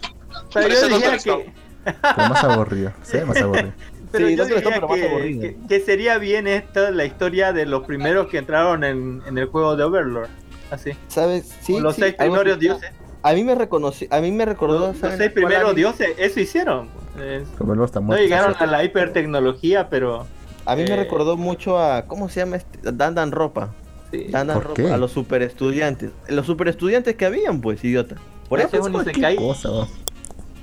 [0.54, 1.54] pero yo diría que,
[1.86, 2.92] Pero más aburrido.
[3.02, 3.72] Sí, más aburrido.
[4.12, 5.42] pero Sí, yo Doctor Stone, diría pero más que, aburrido.
[5.42, 9.46] que- que sería bien esta la historia de los primeros que entraron en, en el
[9.46, 10.28] juego de Overlord.
[10.70, 10.92] Así.
[11.08, 11.50] ¿Sabes?
[11.62, 12.60] Sí, los sí, seis así.
[12.60, 12.92] dioses.
[13.24, 14.80] A mí me reconocí, a mí me recordó.
[14.80, 16.90] Los, los ¿saben seis primeros dioses, eso hicieron.
[17.20, 17.64] Eh, está
[18.00, 18.24] no muerto.
[18.24, 18.64] llegaron ¿sí?
[18.64, 20.26] a la hipertecnología, pero
[20.66, 20.96] A mí me Eh.
[20.98, 22.06] recordó mucho a.
[22.06, 22.80] ¿Cómo se llama este?
[22.92, 23.70] Dan Ropa.
[24.12, 24.26] sí.
[24.30, 24.74] Dan ¿Por Ropa.
[24.76, 24.92] qué?
[24.92, 26.12] A los super estudiantes.
[26.28, 28.16] Los super estudiantes que habían, pues, idiota.
[28.50, 28.88] Por Ese eso.
[28.88, 29.36] es un isekai.
[29.38, 29.88] cosa, ¿no?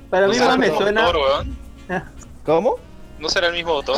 [0.09, 1.05] Para ¿No mí el me suena.
[1.05, 1.45] autor?
[2.45, 2.75] ¿Cómo?
[3.19, 3.97] ¿No será el mismo autor?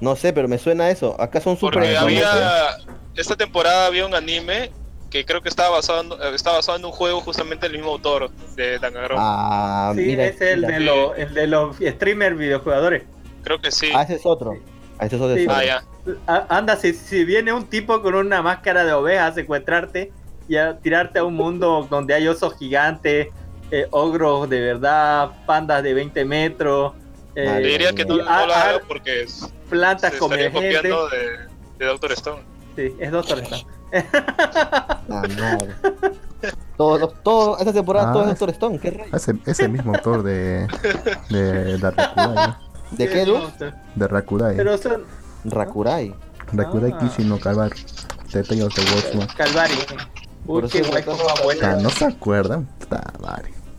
[0.00, 1.18] No sé, pero me suena eso.
[1.20, 2.76] Acá son super Porque había...
[3.14, 4.70] Esta temporada había un anime
[5.10, 7.92] que creo que estaba basado en, eh, estaba basado en un juego justamente del mismo
[7.92, 9.22] autor de Danganronpa.
[9.24, 10.24] Ah, Sí, mira.
[10.26, 10.72] es el mira.
[10.78, 13.04] de, los, el de los streamers videojugadores.
[13.42, 13.90] Creo que sí.
[13.94, 14.54] Ah, ese es otro.
[14.98, 15.36] Ah, ese es otro.
[15.36, 15.46] Sí.
[15.48, 15.84] Ah, ya.
[16.48, 20.12] Anda, si, si viene un tipo con una máscara de oveja a secuestrarte
[20.48, 23.28] y a tirarte a un mundo donde hay osos gigantes,
[23.70, 26.92] eh, ogros de verdad, pandas de 20 metros,
[27.34, 30.50] eh, diría que no, no a- lo a- haga porque es- se plantas gente.
[30.52, 31.38] copiando de,
[31.78, 32.42] de Doctor Stone.
[32.76, 33.66] Sí, es Doctor Stone.
[35.08, 35.74] Ah, madre.
[36.76, 38.78] Todos los- todo, esta temporada Ah, todo es Doctor Stone.
[38.78, 39.08] ¿Qué rey?
[39.12, 40.66] Ese, ese mismo autor de.
[41.30, 41.42] de,
[41.78, 41.78] de.
[42.16, 42.56] ¿no?
[42.90, 43.50] ¿De qué, no,
[43.94, 44.56] De Rakudai.
[44.56, 45.04] Pero son
[45.44, 46.14] Rakurai.
[46.52, 46.98] Rakudai Ah.
[46.98, 47.72] Kishi no Kabar.
[48.32, 49.28] Details de Watchman.
[49.36, 49.74] Calvari.
[50.46, 51.76] Uy, qué waifu más Ah, buena.
[51.76, 52.68] ¿No se acuerdan?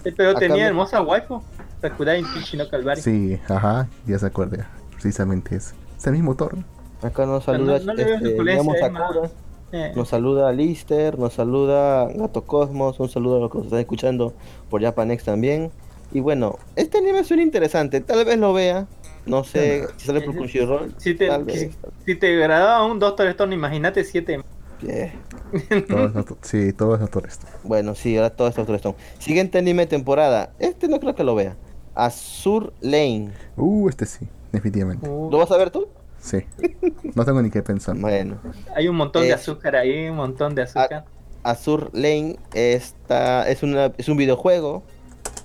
[0.03, 1.41] Eh, Pero tenía hermosa waifu.
[1.81, 3.01] Sakudai Kishi Calvari.
[3.01, 4.67] Sí, ajá, ya se acuerda.
[4.93, 5.75] Precisamente ese.
[5.97, 6.55] Es el mismo autor.
[6.57, 6.63] ¿no?
[7.07, 9.29] Acá nos saluda No- no le veo este, más- Sakura.
[9.71, 13.79] Eh, Nos saluda Lister, nos saluda Gato Cosmos, un saludo a los que nos están
[13.81, 14.33] escuchando
[14.69, 15.71] por Japanex también.
[16.13, 18.87] Y bueno, este anime suena interesante, tal vez lo vea,
[19.25, 21.77] no sé si sale por Ese- Crunchyroll, si te, tal si, vez.
[22.05, 24.41] si te agradaba un Doctor Stone, imagínate 7.
[24.81, 25.11] Yeah.
[25.89, 27.45] Todo es autor- sí, todo es autor esto.
[27.63, 28.95] Bueno, sí, ahora todo esto Stone.
[29.19, 31.57] Siguiente anime de temporada, este no creo que lo vea.
[31.93, 35.05] Azur Lane, Uh, este sí, definitivamente.
[35.07, 35.87] ¿lo vas a ver tú?
[36.27, 36.43] Sí.
[37.15, 37.95] No tengo ni qué pensar.
[37.97, 38.37] Bueno,
[38.75, 41.05] Hay un montón de Eh, azúcar ahí, un montón de azúcar.
[41.43, 44.83] Azur Lane está, es, una, es un videojuego,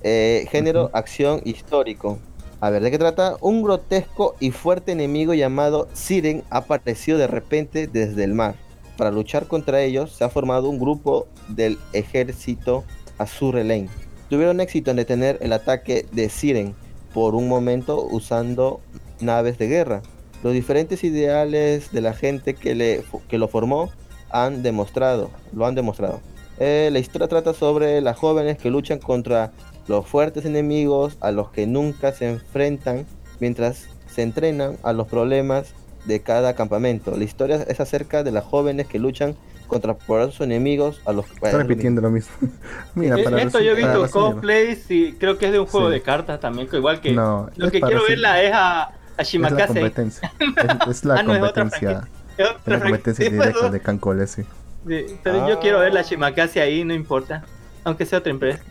[0.03, 2.19] eh, género acción histórico.
[2.61, 3.37] A ver, ¿de qué trata?
[3.41, 8.57] Un grotesco y fuerte enemigo llamado Siren ha aparecido de repente desde el mar.
[8.97, 12.85] Para luchar contra ellos se ha formado un grupo del ejército
[13.19, 13.89] Azur Lane.
[14.29, 16.75] Tuvieron éxito en detener el ataque de Siren
[17.15, 18.81] por un momento usando
[19.21, 20.03] naves de guerra.
[20.43, 23.91] Los diferentes ideales de la gente que, le, que lo formó
[24.31, 26.21] han demostrado, lo han demostrado.
[26.59, 29.53] Eh, la historia trata sobre las jóvenes que luchan contra
[29.89, 33.07] los fuertes enemigos a los que nunca se enfrentan
[33.41, 35.75] mientras se entrenan a los problemas
[36.05, 37.17] de cada campamento.
[37.17, 39.37] La historia es acerca de las jóvenes que luchan
[39.67, 42.33] contra poderosos enemigos a los Está repitiendo lo mismo.
[42.95, 45.95] Mira, para Esto yo he visto cosplays y creo que es de un juego Sí.
[45.95, 49.23] de cartas también, que igual que No, lo es que quiero verla es a, a
[49.23, 49.67] Es la Shimakase.
[49.67, 50.33] competencia.
[50.39, 51.91] Es, es la Ah, no, competencia.
[52.39, 54.43] Es otra Es la competencia directa de Cancole, sí.
[54.87, 55.61] sí, pero yo Ah.
[55.61, 57.45] quiero ver la Shimakase ahí, no importa.
[57.85, 58.63] Aunque sea otra empresa.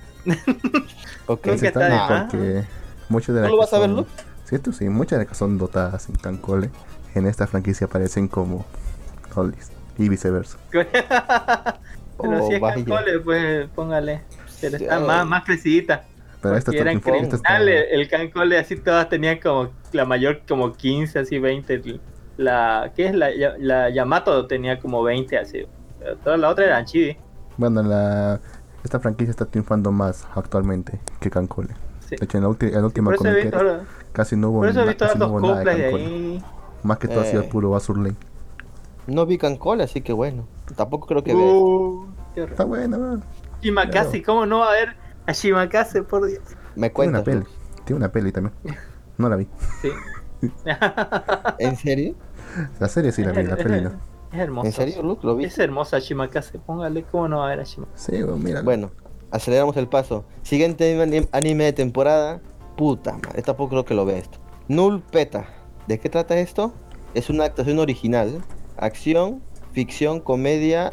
[1.28, 1.46] Ok.
[1.46, 2.24] Nunca Sí, está de más.
[2.32, 2.64] porque
[3.10, 4.08] muchas de ¿Tú las lo que vas a ver, son- Lu?
[4.46, 6.70] Cierto, sí, muchas de las que son dotadas en Cancole
[7.16, 8.66] en esta franquicia aparecen como
[9.36, 10.58] Lolis y viceversa.
[10.72, 10.86] pero
[12.18, 12.62] Oh, si es.
[12.62, 14.22] Cancole, pues póngale.
[14.60, 16.04] Pero Sí, está más, más crecidita.
[16.42, 20.06] Pero esta Porque está, era esta está- criminal, el Cancole así todas tenían como la
[20.06, 22.00] mayor como 15, así 20.
[22.38, 23.14] La, ¿qué es?
[23.16, 23.30] La,
[23.60, 25.66] la Yamato tenía como 20 así.
[26.00, 27.16] Pero todas las otras eran chibi.
[27.58, 28.40] Bueno, la,
[28.84, 31.76] esta franquicia está triunfando más actualmente que Cancole.
[32.00, 32.16] Sí.
[32.16, 34.82] De hecho, en la, ulti- en la última Por eso casi no hubo, por eso
[34.82, 36.06] he visto casi no nada de de Cancole.
[36.06, 36.44] ahí.
[36.84, 37.50] Más que todo ha sido Eh.
[37.52, 38.16] puro Azur Lane.
[39.06, 40.48] No vi Cancol, así que bueno.
[40.76, 41.44] Tampoco creo que vea.
[41.46, 42.50] Uh, horror.
[42.50, 43.24] Está bueno, man.
[43.62, 44.96] Shimakase, ¿cómo no va a haber
[45.26, 46.42] a Shimakase, por Dios?
[46.76, 47.40] Me Tiene una peli.
[47.42, 47.46] Lu.
[47.86, 48.56] Tiene una peli también.
[49.18, 49.48] No la vi.
[49.82, 49.90] Sí.
[51.60, 52.16] ¿En serio?
[52.80, 53.92] La serie sí la vi, la peli no.
[54.32, 54.68] Es hermosa.
[54.68, 55.26] ¿En serio, Luke?
[55.28, 55.46] ¿Lo vi?
[55.46, 58.12] Es hermosa Shimakase, póngale, ¿cómo no va a haber a Shimakase?
[58.18, 58.62] Sí, bueno, mira.
[58.62, 58.92] Bueno,
[59.32, 60.26] aceleramos el paso.
[60.42, 62.42] Siguiente anim- anime de temporada.
[62.78, 64.40] Puta madre, tampoco creo que lo vea esto.
[64.68, 65.46] Null Peta.
[65.88, 66.74] ¿De qué trata esto?
[67.14, 68.42] Es una actuación original.
[68.78, 69.42] Acción,
[69.74, 70.90] ficción, comedia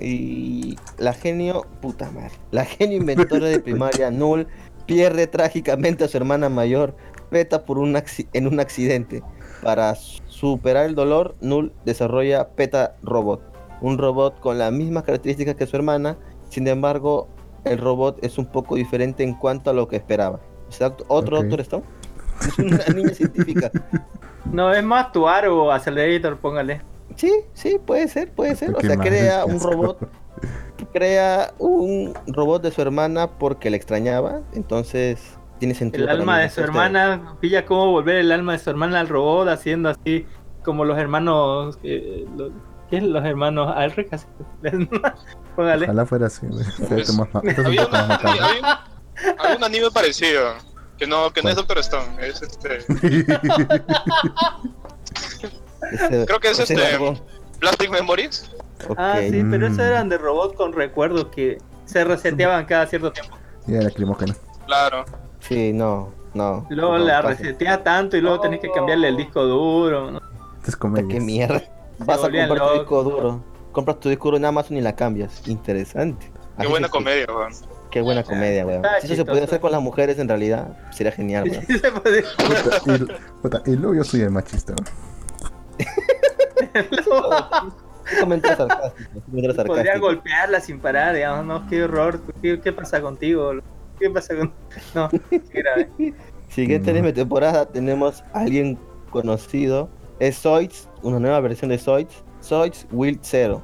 [0.00, 2.32] y la genio, puta madre.
[2.50, 4.46] La genio inventora de primaria Null
[4.86, 6.94] pierde trágicamente a su hermana mayor
[7.30, 8.00] Peta por un
[8.32, 9.22] en un accidente.
[9.62, 13.40] Para superar el dolor, Null desarrolla Peta Robot,
[13.80, 16.16] un robot con las mismas características que su hermana,
[16.48, 17.28] sin embargo,
[17.64, 20.40] el robot es un poco diferente en cuanto a lo que esperaba.
[20.68, 21.36] O sea, otro.
[21.42, 21.84] Doctor Stone.
[22.40, 23.70] Es una niña científica.
[24.46, 26.80] No, es más Tuar o Accelerator, póngale.
[27.16, 28.74] Sí, sí, puede ser, puede ser.
[28.74, 29.98] O sea, crea un robot,
[30.92, 34.40] crea un robot de su hermana porque la extrañaba.
[34.54, 36.04] Entonces, tiene sentido.
[36.04, 39.48] El alma de su hermana, pilla cómo volver el alma de su hermana al robot,
[39.48, 40.26] haciendo así
[40.64, 41.78] como los hermanos.
[41.82, 42.52] eh, los-
[42.88, 44.12] ¿Qué es los hermanos Alric?
[44.12, 44.26] Así.
[45.56, 45.84] Póngale.
[45.84, 46.46] Ojalá fuera así,
[46.88, 47.28] Pues, un
[47.64, 48.84] Había, una-
[49.66, 50.54] anime parecido.
[50.98, 51.56] Que no, que no es.
[51.56, 52.04] Doctor Stone.
[52.20, 52.78] Es este.
[55.92, 57.20] ese- Creo que es ese este- dragón.
[57.58, 58.50] Plastic Memories.
[58.96, 59.82] Ah, sí, pero esos Mm.
[59.82, 63.36] eran de robot con recuerdos que se reseteaban cada cierto tiempo.
[63.66, 64.34] Y era lacrimógeno.
[64.66, 65.04] Claro.
[65.40, 66.66] Sí, no, no.
[66.70, 70.10] Luego no, la resetea tanto y luego tenés que cambiarle el disco duro.
[70.12, 70.18] ¿no?
[70.18, 71.08] Esto es Puta, comedia.
[71.08, 71.62] Qué mierda.
[71.98, 73.44] Vas a comprar tu disco duro.
[73.72, 75.46] Compras tu disco duro en Amazon y la cambias.
[75.46, 76.26] Interesante.
[76.32, 77.52] Qué Así buena se- comedia, weón.
[77.90, 78.82] Qué buena comedia, weón.
[79.00, 79.44] Si eso se chistoso.
[79.44, 81.66] hacer con las mujeres, en realidad, sería genial, weón.
[81.66, 84.72] Sí se puede- Puta, y, puta, y luego yo soy el machista.
[84.72, 85.09] güey.
[88.20, 89.20] Comentario sarcástico.
[89.26, 89.56] comentario Podría
[89.92, 90.06] sarcástico.
[90.06, 93.52] golpearla sin parar, digamos, no, qué horror, ¿qué, qué pasa contigo?
[93.98, 94.52] ¿Qué pasa con...?
[94.94, 95.88] No, qué grave.
[96.48, 96.94] Siguiente Mm.
[96.96, 98.78] anime temporada tenemos a alguien
[99.10, 99.88] conocido.
[100.18, 102.24] Es Zoids, una nueva versión de Zoids.
[102.42, 103.62] Zoids Will Zero.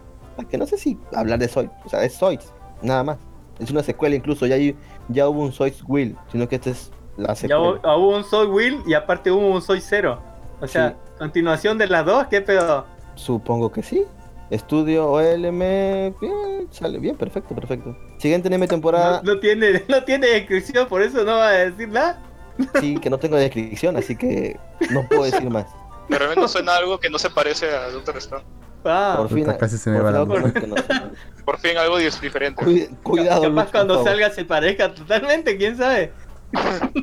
[0.51, 1.73] Que no sé si hablar de Zoids.
[1.85, 2.53] O sea, es Zoids,
[2.83, 3.19] nada más.
[3.59, 4.47] Es una secuela incluso.
[4.47, 4.77] Ya, hay-
[5.09, 6.17] ya hubo un Zoids Will.
[6.31, 7.81] Sino que esta es la Ya secuela.
[7.83, 10.21] hubo, hubo un Soy Will y aparte hubo un Soy Cero.
[10.61, 10.97] O sea, Sí.
[11.19, 12.87] Continuación de las dos, ¿qué pedo?
[13.15, 14.05] Supongo que sí.
[14.51, 15.59] Estudio OLM.
[16.21, 17.97] Bien, sale bien, perfecto, perfecto.
[18.19, 19.21] Siguiente anime temporada.
[19.25, 22.23] No, no tiene, no tiene descripción, por eso no va a decir nada.
[22.81, 24.59] Sí, que no tengo descripción, así que
[24.91, 25.67] no puedo decir más.
[26.09, 28.45] De repente suena algo que no se parece a Doctor Stone.
[28.85, 29.45] Ah, Por fin.
[29.59, 30.27] Casi se me por va no-
[31.45, 32.65] Por fin algo diferente.
[32.65, 36.13] Cuid- Cuidado, capaz por cuando salga se parezca totalmente, quién sabe.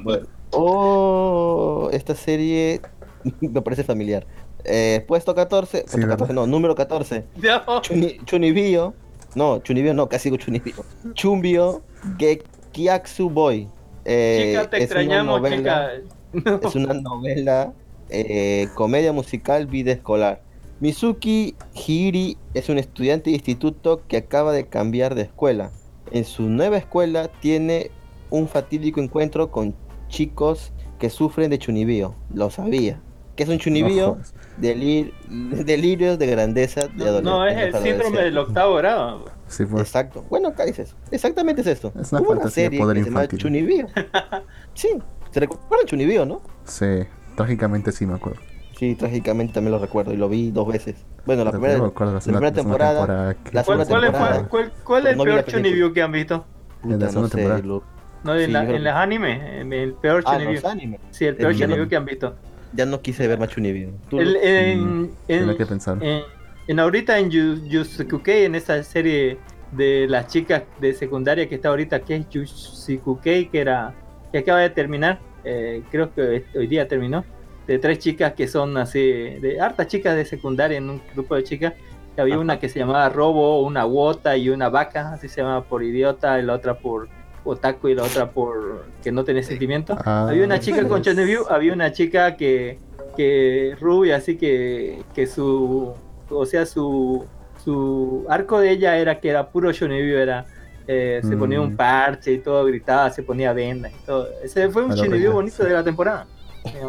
[0.04, 0.26] Bueno.
[0.52, 2.80] Oh, esta serie
[3.42, 4.26] me parece familiar.
[4.66, 6.12] Eh, puesto 14, puesto ¿verdad?
[6.18, 7.24] 14, no, número 14.
[7.68, 7.82] No.
[7.82, 8.94] Chuni, Chunibyo,
[9.36, 10.74] no, Chunibyo no, casi digo Chunibyo.
[11.14, 11.82] Chumbio
[12.18, 13.68] Gekiatsu Boy.
[14.06, 16.68] Eh, chica, te es una extrañamos, novela- chica.
[16.68, 17.74] Es una novela,
[18.10, 20.42] eh, comedia musical, vida escolar.
[20.80, 25.72] Mizuki Hiri es un estudiante de instituto que acaba de cambiar de escuela.
[26.12, 27.92] En su nueva escuela tiene
[28.30, 29.74] un fatídico encuentro con
[30.10, 32.16] chicos que sufren de chunibío.
[32.34, 33.00] Lo sabía.
[33.36, 34.10] ¿Qué es un No chunibío?
[34.14, 34.34] jodas.
[34.62, 35.12] Delir-
[35.66, 37.24] delirios de grandeza de No, adolescentes.
[37.24, 39.26] no, es el síndrome del octavo grado.
[39.48, 39.82] Sí, pues.
[39.84, 40.24] Exacto.
[40.30, 40.96] Bueno, acá dices.
[41.12, 41.92] Exactamente es esto.
[42.00, 43.40] Es una Hubo una fantasía serie poder que se llama infantil.
[43.40, 43.88] Chunibío.
[44.76, 44.90] sí.
[45.32, 46.42] ¿Se recuerdan Chunibío, no?
[46.66, 46.86] Sí,
[47.36, 48.40] trágicamente sí me acuerdo.
[48.78, 50.96] Sí, trágicamente también lo recuerdo y lo vi dos veces.
[51.26, 53.86] Bueno, la Pero primera, no la la segunda- primera temporada, temporada que- la ¿Cuál, segunda
[53.88, 54.48] cuál es, temporada.
[54.50, 55.46] cuál- cuál- cuál es el no la peor.
[55.46, 56.46] Chunibyo que han visto?
[56.82, 57.62] puta, en la no segunda sé, temporada.
[57.66, 57.84] Lu-
[58.24, 60.54] No, en, Sí, la- en los animes, en el peor Ah, Chunibyo.
[60.62, 61.00] los animes.
[61.12, 62.36] Sí, el peor El- Chunibyo que han visto.
[62.74, 63.62] Ya no quise ver Machu
[64.12, 65.98] El- en, Mm, en, que pensar.
[66.02, 66.22] en,
[66.68, 69.38] en ahorita en Yu- Yusukukei, en esa serie
[69.72, 73.94] de las chicas de secundaria que está ahorita, que es Yusukukei, que era
[74.32, 77.24] que acaba de terminar, eh, creo que hoy día terminó,
[77.68, 81.44] de tres chicas que son así, de hartas chicas de secundaria en un grupo de
[81.44, 81.74] chicas.
[82.16, 82.42] que Había Ajá.
[82.42, 86.40] una que se llamaba Robo, una Wota y una Vaca, así se llamaba por idiota,
[86.40, 87.10] y la otra por
[87.46, 89.98] Otaku y la otra por que no tenía sentimiento.
[90.06, 91.02] Ah, había una chica con.
[91.02, 92.78] Choneview, había una chica que,
[93.18, 95.94] que rubia, así que, que su,
[96.30, 97.26] o sea, su,
[97.64, 100.46] su arco de ella era que era puro Choneview, era,
[100.88, 101.78] eh, se ponía un Mm.
[101.78, 104.28] parche y todo, gritaba, se ponía vendas y todo.
[104.44, 106.28] Ese fue un Choneview bonito de la temporada.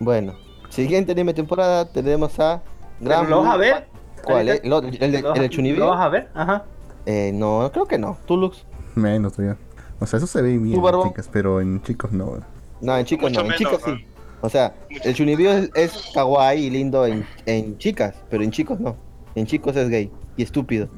[0.00, 0.34] Bueno,
[0.68, 2.62] siguiente anime temporada tenemos a
[3.02, 3.86] Pero ¿Lo vas a ver?
[4.22, 4.48] ¿Cuál?
[4.48, 4.60] eh?
[4.64, 5.80] ¿Lo- ¿El, de- ¿Lo, el de Chunibyo?
[5.80, 6.28] ¿Lo vas a ver?
[6.34, 6.64] Ajá.
[7.06, 8.16] Eh, no, creo que no.
[8.26, 8.64] ¿Tú, Lux?
[8.94, 9.56] Menos todavía.
[10.00, 12.38] O sea, eso se ve bien ¿Tú, en chicas, pero en chicos no.
[12.80, 14.06] No, en chicos Mucho no, en chicos sí.
[14.40, 18.78] O sea, el Chunibyo es, es kawaii y lindo en, en chicas, pero en chicos
[18.78, 18.96] no.
[19.34, 20.88] En chicos es gay y estúpido.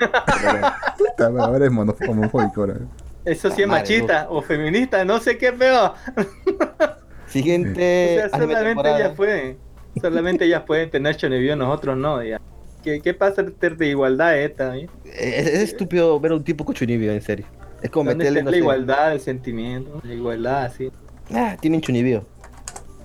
[0.99, 2.75] Puta, ahora es mono- homofóbico ahora.
[3.25, 5.93] Eso sí es machista o feminista, no sé qué peor.
[7.27, 9.59] Siguiente o sea, solamente ellas pueden.
[10.01, 12.23] Solamente ellas pueden tener Choneview, nosotros no.
[12.23, 12.41] Ya.
[12.83, 14.77] ¿Qué, ¿Qué pasa de igualdad esta?
[14.77, 14.89] eh?
[15.05, 17.47] Es, es estúpido ver a un tipo con Chunibyo, en serio.
[17.83, 20.01] Es como ¿Dónde meterle, no la sé, igualdad, el sentimiento?
[20.05, 20.91] La igualdad, así.
[21.33, 22.25] Ah, tienen Chunibyo.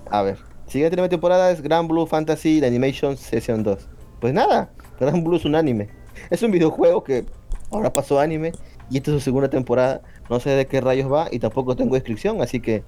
[0.09, 0.37] A ver.
[0.67, 3.87] Siguiente anime temporada es Grand Blue Fantasy The Animation Session 2.
[4.19, 4.69] Pues nada,
[4.99, 5.89] Grand Blue es un anime.
[6.29, 7.25] Es un videojuego que
[7.71, 8.51] ahora pasó anime
[8.89, 10.01] y esta es su segunda temporada.
[10.29, 12.83] No sé de qué rayos va y tampoco tengo descripción, así que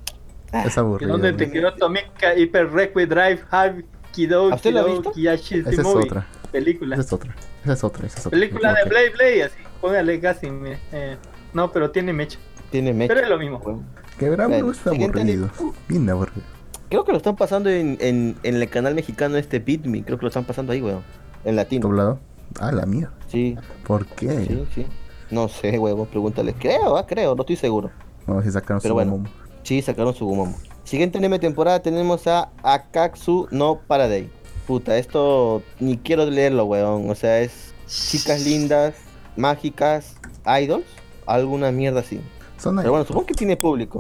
[0.65, 1.11] Es ¿Y aburrido.
[1.11, 5.11] dónde te quedó Tomica Hyper Requiem Drive High Kido ¿A usted lo ha Kido visto?
[5.11, 6.27] Kiyashi Esa es otra.
[6.51, 6.95] Película.
[6.95, 7.35] Esa es otra.
[7.63, 8.07] Esa es otra.
[8.07, 8.39] Esa es otra.
[8.39, 8.89] Película de.
[8.89, 9.55] Blade Blade, así.
[9.81, 10.49] Póngale casi.
[10.49, 11.17] me- eh,
[11.53, 12.39] no, pero tiene mecha.
[12.71, 13.13] tiene mecha.
[13.13, 13.59] Pero es lo mismo.
[13.59, 13.83] Bueno,
[14.17, 15.49] Que Gran Bueno, Blue fue siguiente aburrido.
[15.87, 16.41] Bien aburrido.
[16.89, 20.03] Creo que lo están pasando en, en, en el canal mexicano este Beat Me.
[20.03, 21.03] Creo que lo están pasando ahí, weón.
[21.43, 21.81] En latino.
[21.87, 22.19] ¿Doblado?
[22.59, 23.11] Ah, la mía.
[23.27, 24.29] Sí, ¿Por qué?
[24.45, 24.87] sí, sí.
[25.29, 26.53] No sé, huevón, pregúntale.
[26.53, 27.91] Creo, ah, creo, no estoy seguro.
[28.25, 29.11] Vamos a sacar Pero su bueno.
[29.11, 29.29] momo.
[29.63, 30.55] Sí, sacaron su Gumomo.
[30.85, 34.29] Siguiente anime temporada tenemos a Akatsu no Paraday.
[34.65, 37.09] Puta, esto ni quiero leerlo, weón.
[37.09, 38.95] O sea, es chicas lindas,
[39.35, 40.15] mágicas,
[40.61, 40.85] idols,
[41.27, 42.19] alguna mierda así.
[42.57, 43.99] Son Pero bueno, supongo que tiene público.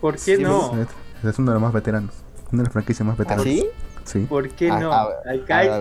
[0.00, 0.72] ¿Por qué Sí, no?
[0.80, 0.88] Es,
[1.28, 2.14] es uno de los más veteranos.
[2.52, 3.44] Una de las franquicias más ¿Ah, veteranas.
[3.44, 3.66] sí?
[4.04, 4.20] Sí.
[4.28, 4.92] ¿Por qué A- no?
[4.92, 5.08] a.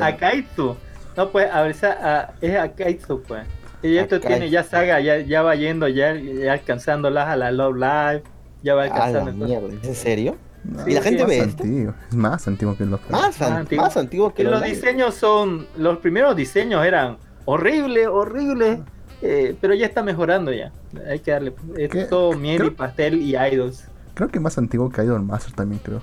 [0.01, 0.75] Akaitsu.
[1.17, 3.43] No, pues, a ver, a- es Akaitsu, pues.
[3.81, 4.27] Y esto Akaitsu.
[4.27, 8.23] tiene ya saga, ya, ya va yendo, ya, ya alcanzándolas a la Love Live.
[8.61, 9.45] Ya va A la alcanzando.
[9.45, 10.35] mierda, ¿es en serio?
[10.65, 11.63] No, ¿Y la es gente más ve esto?
[11.63, 11.93] antiguo.
[12.09, 13.85] Es más antiguo que los Más, an- antiguo.
[13.85, 18.79] más antiguo que Y los los diseños son, los primeros diseños eran horribles, horribles,
[19.21, 20.71] eh, pero ya está mejorando ya.
[21.09, 22.05] Hay que darle, es ¿Qué?
[22.05, 23.85] todo miel y pastel y idols.
[24.13, 26.01] Creo que más antiguo que Idol Master también, creo.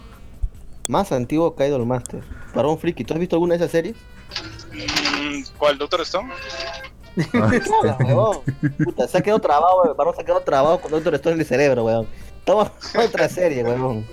[0.88, 2.22] Más antiguo que Idol Master.
[2.54, 3.96] Para un friki, ¿tú has visto alguna de esas series?
[4.72, 6.32] Mm, ¿Cuál, Doctor Stone?
[7.32, 7.50] Ah,
[7.82, 8.38] Nada, huevón.
[8.84, 9.96] Puta, se ha quedado trabado, weón.
[9.96, 12.06] Varón se ha quedado trabado con Doctor Stone en el cerebro, weón.
[12.44, 12.70] Toma
[13.06, 14.06] otra serie, weón.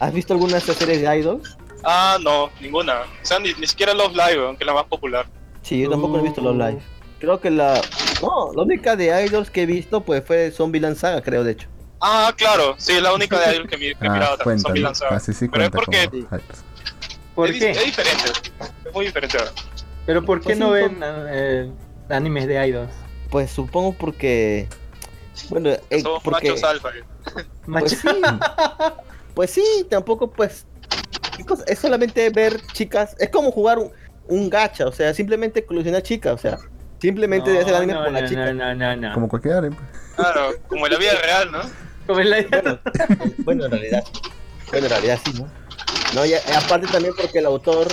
[0.00, 1.56] ¿Has visto alguna de esas series de Idols?
[1.84, 3.02] Ah, no, ninguna.
[3.02, 5.26] O sea, ni, ni siquiera Love Live, aunque es la más popular.
[5.62, 6.80] Sí, yo tampoco he visto los live.
[7.20, 7.80] Creo que la.
[8.22, 11.68] No, la única de Idols que he visto pues fue Zombieland Saga, creo, de hecho.
[12.00, 14.44] Ah, claro, sí, es la única de Idol que, mi- que he ah, mirado también,
[14.44, 14.62] cuenta.
[14.68, 14.88] Zombie ¿no?
[14.88, 15.16] Lanzada.
[15.16, 16.26] Así sí Pero es porque Idols.
[17.34, 17.70] ¿Por es, qué?
[17.72, 18.24] es diferente,
[18.86, 19.38] es muy diferente.
[20.06, 21.70] Pero ¿por qué Pues no sí, ven eh,
[22.08, 22.90] animes de idols?
[23.30, 24.68] Pues supongo porque.
[25.50, 26.48] Bueno, eh, Somos porque.
[26.50, 26.90] machos alfa.
[26.90, 27.44] eh.
[27.66, 28.08] Macho- Pues sí.
[29.34, 30.66] pues sí, tampoco pues.
[31.66, 33.14] Es solamente ver chicas.
[33.18, 33.90] Es como jugar un,
[34.28, 36.58] un gacha, o sea, simplemente coleccionar chicas, o sea.
[37.00, 38.52] Simplemente debe hacer anime no, por la chica.
[38.52, 39.14] no, no, no, no.
[39.14, 39.76] Como cualquier anime.
[40.16, 41.60] Claro, como en la vida real, ¿no?
[42.06, 42.78] Como en la- Bueno,
[43.44, 44.04] bueno, en realidad.
[44.70, 45.48] Bueno, en realidad sí, ¿no?
[46.14, 47.88] No, y aparte también porque el autor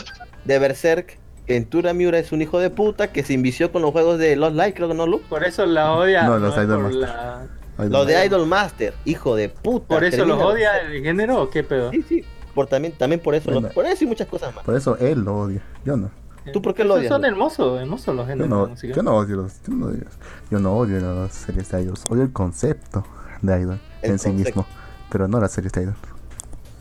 [0.46, 4.18] de Berserk, Kentura Miura, es un hijo de puta que se invició con los juegos
[4.18, 5.26] de Lost Light, creo que no, Luke.
[5.30, 6.24] Por eso la odia.
[6.24, 7.00] No, los Idol Master.
[7.02, 7.48] la-
[7.78, 8.26] Idol Los de.
[8.26, 9.88] Idol Master, hijo de puta.
[9.88, 11.92] por eso los odia el género o qué pedo.
[11.92, 12.24] Sí, sí.
[12.56, 13.52] Por, también, también por eso.
[13.52, 13.68] Bueno.
[13.68, 13.74] ¿no?
[13.74, 14.64] Por eso y muchas cosas más.
[14.64, 15.62] Por eso él lo odia.
[15.84, 16.10] Yo no.
[16.54, 18.96] ¿Tú por qué lo odias, Son hermosos, hermosos los Yo géneros no, musicales.
[18.96, 19.54] yo no odio los.
[19.64, 20.04] Yo no odio,
[20.52, 22.04] yo no odio las series de Idols.
[22.10, 23.06] Odio el concepto
[23.42, 24.60] de Idol El en sí concepto.
[24.62, 24.68] mismo.
[25.12, 25.96] Pero no las series de Idol.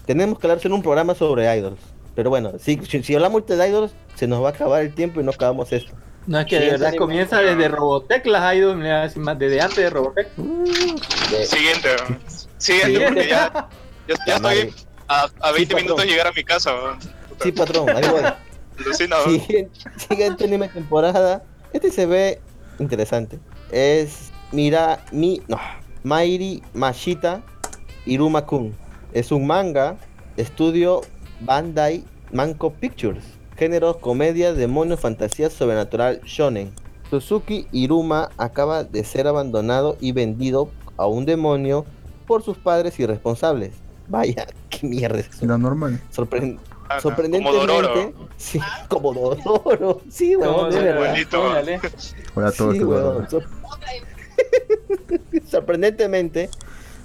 [0.07, 1.81] Tenemos que hablar en un programa sobre Idols.
[2.15, 5.21] Pero bueno, si, si, si hablamos de Idols, se nos va a acabar el tiempo
[5.21, 5.93] y no acabamos esto.
[6.27, 8.83] No es que Sí, de verdad comienza anime- desde Robotech las idols,
[9.39, 10.35] desde antes de Robotech.
[10.37, 12.17] De- Siguiente, ¿no?
[12.57, 13.05] Siguiente, Siguiente.
[13.07, 13.69] porque ya,
[14.09, 14.61] ya, ya Madre.
[14.69, 15.83] estoy a, a 20 patrón.
[15.83, 16.99] minutos de llegar a mi casa, ¿no?
[17.43, 18.23] Sí, patrón, ahí voy.
[19.25, 21.45] Siguiente, siguiente anime temporada.
[21.73, 22.41] Este se ve
[22.79, 23.39] interesante.
[23.71, 25.43] Es Mira Mi.
[25.49, 25.59] No.
[26.03, 27.43] Mairi Mashita
[28.07, 28.75] Iruma Kun.
[29.13, 29.97] Es un manga.
[30.37, 31.01] Estudio
[31.41, 33.25] Bandai Manco Pictures.
[33.57, 36.73] Géneros, comedia, demonio, fantasía, sobrenatural, shonen.
[37.09, 41.85] Suzuki Iruma acaba de ser abandonado y vendido a un demonio
[42.27, 43.73] por sus padres irresponsables.
[44.09, 45.47] Vaya, qué mierda es eso.
[45.47, 46.01] Lo normal.
[46.13, 46.59] Sorpren-
[46.95, 48.13] Ajá, sorprendentemente, Como Dororo.
[48.37, 51.03] sí, como Dororo, sí, weón, No, de no, verdad.
[51.05, 51.43] Igualito.
[51.43, 51.81] órale.
[52.35, 52.73] Hola a todos.
[52.73, 53.45] Sí, te weón, sor-
[55.49, 56.51] Sorprendentemente,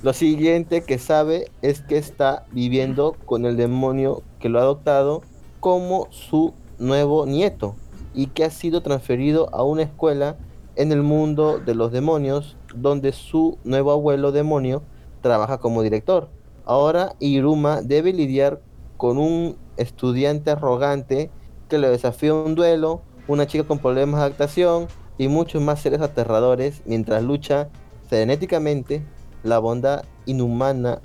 [0.03, 5.21] lo siguiente que sabe es que está viviendo con el demonio que lo ha adoptado
[5.59, 7.75] como su nuevo nieto
[8.13, 10.37] y que ha sido transferido a una escuela
[10.75, 14.81] en el mundo de los demonios donde su nuevo abuelo demonio
[15.21, 16.29] trabaja como director.
[16.65, 18.61] Ahora Iruma debe lidiar
[18.95, 21.29] con un estudiante arrogante
[21.69, 26.01] que le desafía un duelo, una chica con problemas de adaptación y muchos más seres
[26.01, 27.69] aterradores mientras lucha
[28.07, 29.01] frenéticamente
[29.43, 30.99] la bondad inhumana,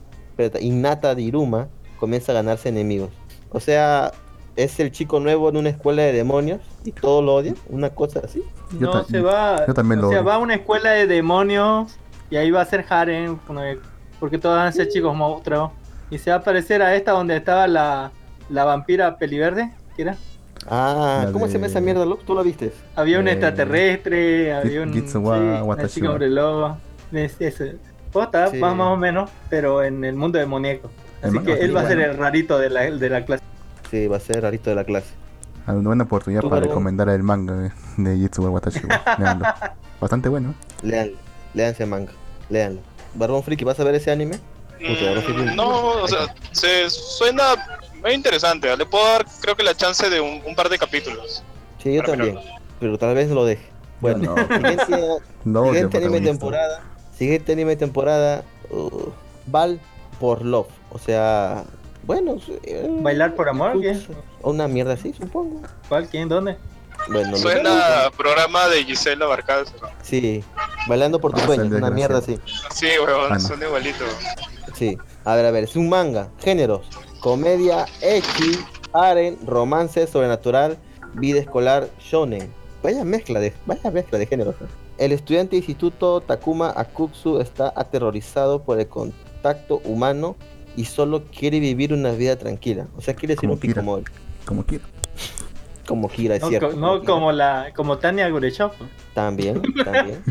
[0.61, 1.69] innata de Iruma
[2.01, 3.11] comienza a ganarse enemigos.
[3.51, 4.11] O sea,
[4.57, 8.21] es el chico nuevo en una escuela de demonios y todo lo odian, una cosa
[8.25, 8.43] así.
[8.81, 9.65] Yo No, se va.
[9.67, 10.27] yo también o lo sea, odio.
[10.29, 11.97] va a una escuela de demonios
[12.31, 12.85] y ahí va a ser
[13.63, 13.79] de-
[14.19, 15.71] porque todos van a ser chicos monstruos.
[16.11, 18.13] Y se va a parecer a esta donde estaba la,
[18.51, 20.17] la vampira peliverde, ¿qué era?
[20.69, 22.23] Ah, La ¿cómo se llama de- esa mierda, Luke?
[22.27, 22.73] ¿Tú la viste?
[22.97, 24.93] Había un Eh, extraterrestre, había un.
[24.93, 26.13] Gitsuwa sí, una Watashi chica wa.
[26.13, 26.79] hombre lobo.
[27.13, 27.65] Es, eso.
[28.13, 28.59] Posta, Sí.
[28.59, 30.91] más, más o menos, pero en el mundo demoníaco.
[31.23, 32.13] El Así que él va a ser bueno.
[32.13, 33.43] el rarito de la, de la clase.
[33.91, 35.09] Sí, va a ser rarito de la clase.
[35.67, 38.81] Una buena oportunidad para recomendar el manga de, de Jitsuwa Watashi.
[38.87, 39.03] wa.
[39.19, 39.45] Leanlo.
[40.01, 40.55] Bastante bueno.
[40.83, 41.17] Leanlo,
[41.55, 42.13] leanse manga,
[42.51, 42.81] leanlo.
[43.15, 44.39] Barbón Friki, ¿vas a ver ese anime?
[44.81, 47.43] Mm, No, o sea, se suena
[48.05, 48.77] muy interesante.
[48.77, 51.43] Le puedo dar, creo que la chance de un, un par de capítulos.
[51.83, 52.39] Sí, yo también,
[52.81, 53.65] pero tal vez lo deje.
[54.01, 54.47] Bueno, no.
[54.57, 54.87] siguiente,
[55.45, 56.83] No, siguiente anime temporada,
[57.17, 59.09] siguiente anime temporada, uh,
[59.47, 59.81] Val
[60.21, 61.65] por Love, o sea,
[62.05, 63.81] bueno, eh, ¿Bailar por amor?
[63.81, 63.99] ¿Qué?
[64.43, 65.63] o una mierda así, supongo.
[65.89, 66.07] ¿Cuál?
[66.09, 66.29] ¿Quién?
[66.29, 66.57] ¿Dónde?
[67.09, 69.75] Bueno, Suena a programa de Gisela Barcalzo.
[70.03, 70.43] sí,
[70.87, 72.39] bailando por tus Ah, sueños, una mierda así.
[72.75, 73.41] Sí, weón, Ah, no.
[73.41, 74.05] suena igualito.
[74.75, 76.87] Sí, a ver, a ver, es un manga, géneros,
[77.25, 78.59] comedia, echi,
[78.93, 80.77] aren, romance, sobrenatural,
[81.15, 82.53] vida escolar, shonen.
[82.83, 84.55] Vaya mezcla de, vaya mezcla de géneros.
[84.99, 90.37] El estudiante de instituto Takuma Akutsu está aterrorizado por el contacto humano
[90.77, 92.89] y solo quiere vivir una vida tranquila.
[92.95, 94.05] O sea, quiere ser Como un picomol,
[94.45, 94.85] Como quiera.
[95.89, 96.71] como Kira, es No, cierto.
[96.73, 98.73] co- no como la como Tania Gurechov.
[99.15, 100.23] También, también.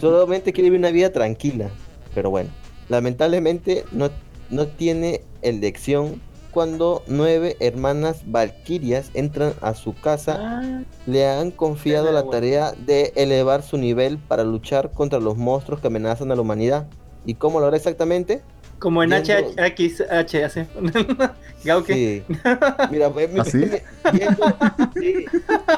[0.00, 1.68] Solamente quiere vivir una vida tranquila.
[2.14, 2.48] Pero bueno,
[2.88, 4.08] lamentablemente no,
[4.52, 6.20] no tiene elección
[6.52, 10.36] cuando nueve hermanas valquirias entran a su casa.
[10.38, 15.80] Ah, Le han confiado la tarea de elevar su nivel para luchar contra los monstruos
[15.80, 16.86] que amenazan a la humanidad.
[17.24, 18.42] ¿Y cómo lo hará exactamente?
[18.78, 20.66] como en Viendo- HHH hace.
[21.64, 21.94] Gauke.
[21.94, 22.22] Sí.
[22.90, 23.64] Mira, pues, ¿Ah, sí?
[24.12, 24.56] yendo,
[25.00, 25.24] sí.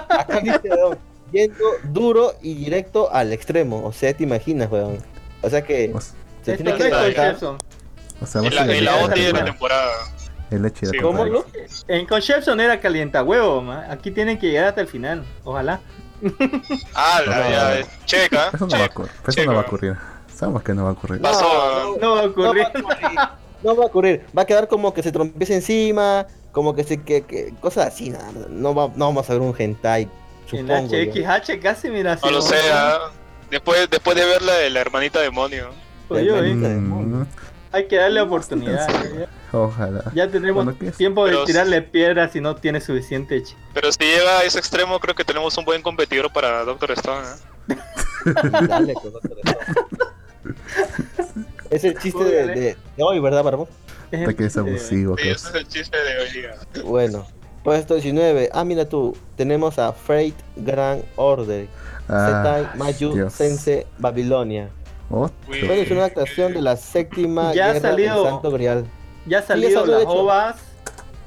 [0.09, 0.99] Acá dice, weón,
[1.31, 3.85] yendo duro y directo al extremo.
[3.85, 4.97] O sea, te imaginas, weón.
[5.43, 5.93] O sea que
[6.43, 6.85] se tiene que
[8.25, 9.93] o sea, En la, en la OTI de la temporada.
[10.51, 11.25] El de Sí, la ¿Cómo?
[11.89, 13.87] En Conception era calienta huevo, ma.
[13.91, 15.81] aquí tienen que llegar hasta el final, ojalá.
[16.95, 17.51] Ah, la, No.
[17.51, 18.51] ya, checa.
[18.53, 18.93] Eso no va a checa.
[19.03, 19.11] ocurrir.
[19.27, 19.97] Eso no va a ocurrir.
[20.35, 21.21] Sabemos que no va a ocurrir.
[21.21, 21.97] Pasó.
[22.01, 22.63] No va a No va ocurrir.
[22.65, 23.19] a ocurrir.
[23.65, 24.27] No va a ocurrir.
[24.37, 28.11] Va a quedar como que se trompiece encima, como que se que, que cosas así,
[28.11, 28.31] nada.
[28.51, 30.03] No, va, no vamos a ver un hentai,
[30.53, 30.93] En supongo.
[30.95, 30.99] yo.
[30.99, 33.11] HXH casi mira No lo así, sé, ah.
[33.51, 35.71] Después, después de ver la de la hermanita demonio.
[36.09, 37.25] Pues yo, eh, Mm,
[37.75, 38.87] Hay que darle oportunidad.
[38.89, 39.27] Ya,
[39.59, 40.05] ojalá.
[40.15, 43.43] ya tenemos tiempo de Pero- tirarle piedras si no tiene suficiente.
[43.73, 47.27] Pero si llega a ese extremo, creo que tenemos un buen competidor para Doctor Stone.
[47.69, 47.77] ¿eh?
[48.69, 49.39] Dale, con de todo.
[51.71, 53.67] Es el chiste de, de- hoy, ¿verdad, Barbón?
[54.13, 55.17] Hasta que es abusivo.
[55.19, 56.55] Sí, ese es el chiste de hoy día.
[56.85, 57.27] Bueno,
[57.65, 58.51] puesto 19.
[58.53, 61.67] Ah, mira tú, tenemos a Freight Grand Order.
[62.09, 63.33] Ah, Mayu Dios.
[63.33, 64.69] Sense Babilonia.
[65.11, 68.23] Oh, es una adaptación de la séptima Ya guerra salió.
[68.23, 68.87] del Santo Grial.
[69.27, 70.57] Ya ha salido salió, de las ovas,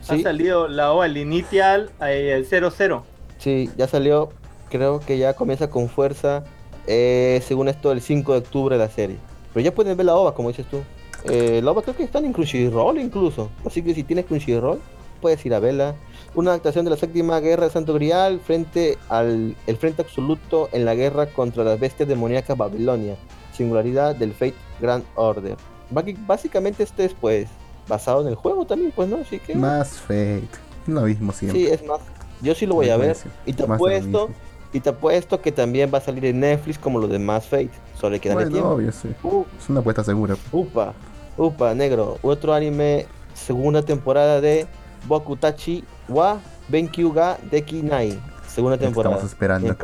[0.10, 3.04] ha Sí, salido la ova, el initial, eh, el 00.
[3.38, 4.30] sí, ya salió.
[4.70, 6.44] Creo que ya comienza con fuerza.
[6.90, 9.18] eh, según esto, el 5 de octubre la serie.
[9.54, 10.82] Pero ya pueden ver la OVA, como dices tú.
[11.26, 13.50] Eh, la OVA creo que están en Crunchyroll incluso.
[13.66, 14.80] Así que si tienes Crunchyroll,
[15.22, 15.96] puedes ir a verla.
[16.36, 20.86] Una adaptación de la séptima guerra del Santo Grial frente al el frente absoluto en
[20.86, 23.16] la guerra contra las bestias demoníacas Babilonia.
[23.58, 25.58] Singularidad del Fate Grand Order.
[26.28, 27.48] Básicamente este es pues
[27.88, 30.60] basado en el juego también, pues no, así que más fake.
[30.88, 31.60] Lo mismo siempre.
[31.60, 32.00] sí es más.
[32.42, 34.30] Yo sí lo voy a ver y te apuesto
[34.74, 37.72] y te apuesto que también va a salir en Netflix como los de Mass Fate.
[38.00, 38.70] Solo hay que darle Bueno, tiempo.
[38.76, 39.10] obvio, sí.
[39.24, 40.36] Uh, Es una apuesta segura.
[40.52, 40.94] upa,
[41.38, 42.18] upa, negro.
[42.22, 44.68] Otro anime, segunda temporada de
[45.08, 49.16] Bokutachi wa Benkyu ga Deki Nai, segunda temporada.
[49.16, 49.78] Estamos esperando, en,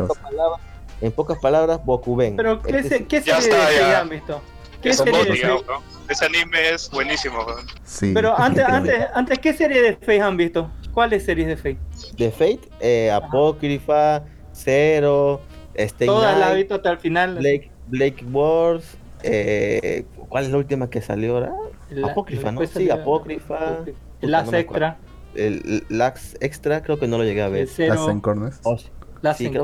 [1.03, 2.35] en pocas palabras, Bokuben.
[2.37, 4.41] Pero, ¿qué, Este se- qué está, de visto?
[4.81, 5.73] ¿Qué Es serie de Bond, digamos, Fate?
[5.73, 5.83] ¿no?
[6.09, 7.39] Ese anime es buenísimo.
[7.83, 8.11] Sí.
[8.13, 10.71] Pero antes, antes, antes, ¿qué serie de Fate han visto?
[10.93, 11.77] ¿Cuáles series de Fate?
[12.17, 14.23] de Fate, eh, Apócrifa,
[14.53, 15.41] Zero,
[15.75, 17.35] Stay Todas las he visto hasta el final.
[17.35, 18.85] Blake, Blake Wars,
[19.23, 21.53] eh, ¿cuál es la última que salió ahora?
[21.89, 22.65] La- Apócrifa, ¿no?
[22.65, 23.79] Sí, Apócrifa.
[24.21, 24.97] Las no Extra.
[25.35, 27.65] El, el Lax Extra creo que no lo llegué a ver.
[27.67, 28.09] Las Zero.
[28.09, 28.59] en corners.
[28.63, 28.87] Oh, sí,
[29.21, 29.63] Las sí, creo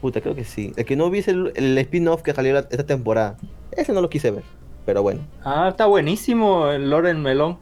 [0.00, 0.72] Puta, creo que sí.
[0.76, 3.36] El que no es el, el spin-off que salió la- esta temporada.
[3.72, 4.42] Ese no lo quise ver,
[4.86, 5.20] pero bueno.
[5.44, 7.58] Ah, está buenísimo el Lore el Melón.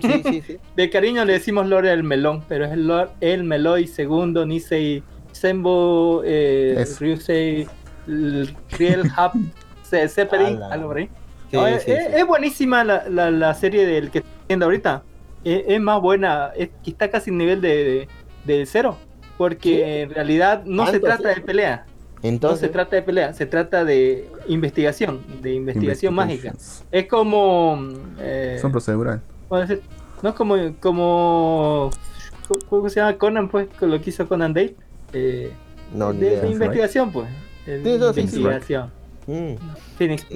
[0.00, 0.56] Sí, sí, sí.
[0.76, 5.02] De cariño le decimos Lore el Melón, pero es el Lore el Meloy segundo, Nisei
[5.32, 6.98] Sembo, eh, Es.
[6.98, 7.66] Ryusei,
[8.06, 9.32] Riel Hub,
[9.82, 11.08] Se- Zeppelin, algo por ahí.
[11.50, 12.12] Sí, No, es, sí, es- sí.
[12.16, 15.02] es buenísima la, la, la serie del que estoy viendo ahorita.
[15.44, 18.08] Es, es más buena, es, está casi en nivel de,
[18.46, 18.96] de, de cero.
[19.42, 21.40] Porque en realidad no se ¿Tanto trata así?
[21.40, 21.84] de pelea.
[22.22, 26.54] No Entonces, se trata de pelea, se trata de investigación, de investigación mágica.
[26.92, 27.88] Es como.
[28.20, 29.20] eh, Son procedural.
[29.50, 30.56] No es como.
[30.78, 31.90] como
[32.68, 33.48] ¿Cómo se llama Conan?
[33.48, 34.76] Pues con lo que hizo Conan Day.
[35.12, 35.50] Eh,
[35.92, 36.40] no, ni de, idea.
[36.42, 37.28] de investigación, pues.
[37.66, 38.92] De no, investigación.
[39.26, 39.54] Mm.
[39.98, 40.26] Phoenix,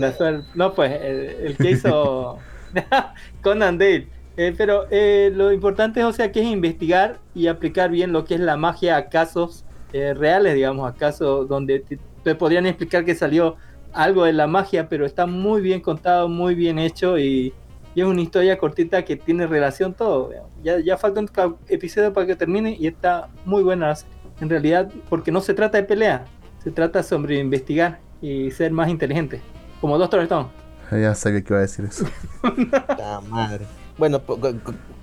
[0.57, 2.39] no, pues el, el que hizo
[3.43, 4.16] Conan Dale.
[4.37, 8.25] Eh, pero eh, lo importante es, o sea, que es investigar y aplicar bien lo
[8.25, 12.67] que es la magia a casos eh, reales, digamos, a casos donde te, te podrían
[12.67, 13.57] explicar que salió
[13.93, 17.55] algo de la magia, pero está muy bien contado, muy bien hecho y,
[17.95, 20.31] y es una historia cortita que tiene relación todo.
[20.63, 23.95] Ya, ya falta un episodio para que termine y está muy buena.
[24.39, 26.27] En realidad, porque no se trata de pelea,
[26.63, 29.41] se trata sobre investigar y ser más inteligente.
[29.81, 30.49] Como Doctor Stone.
[30.93, 32.05] Ya sabía que iba a decir eso.
[32.99, 33.65] La madre.
[33.99, 34.21] Bueno,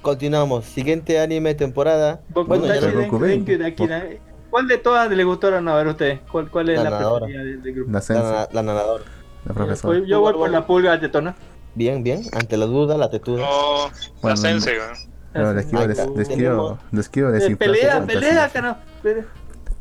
[0.02, 0.66] continuamos.
[0.66, 2.22] Siguiente anime temporada.
[2.34, 2.80] Bueno, ya
[4.50, 6.20] ¿Cuál de todas le gustaron a ver a ustedes?
[6.32, 7.26] ¿Cuál, cuál es La la, nadadora.
[7.26, 7.91] preferida del, del grupo?
[7.91, 9.04] La la, la nadadora.
[9.46, 10.00] la profesora.
[10.06, 11.36] Yo voy por la pulga tetona.
[11.74, 12.22] Bien, bien.
[12.34, 13.41] Ante la duda, la tetuda.
[13.41, 13.89] No,
[14.22, 14.76] Bueno, la Sensei.
[15.34, 16.16] Pero les quiero, no.
[16.16, 18.80] les quiero, les quiero desinflar su pelea, pelea, carajo.
[19.02, 19.24] pelea.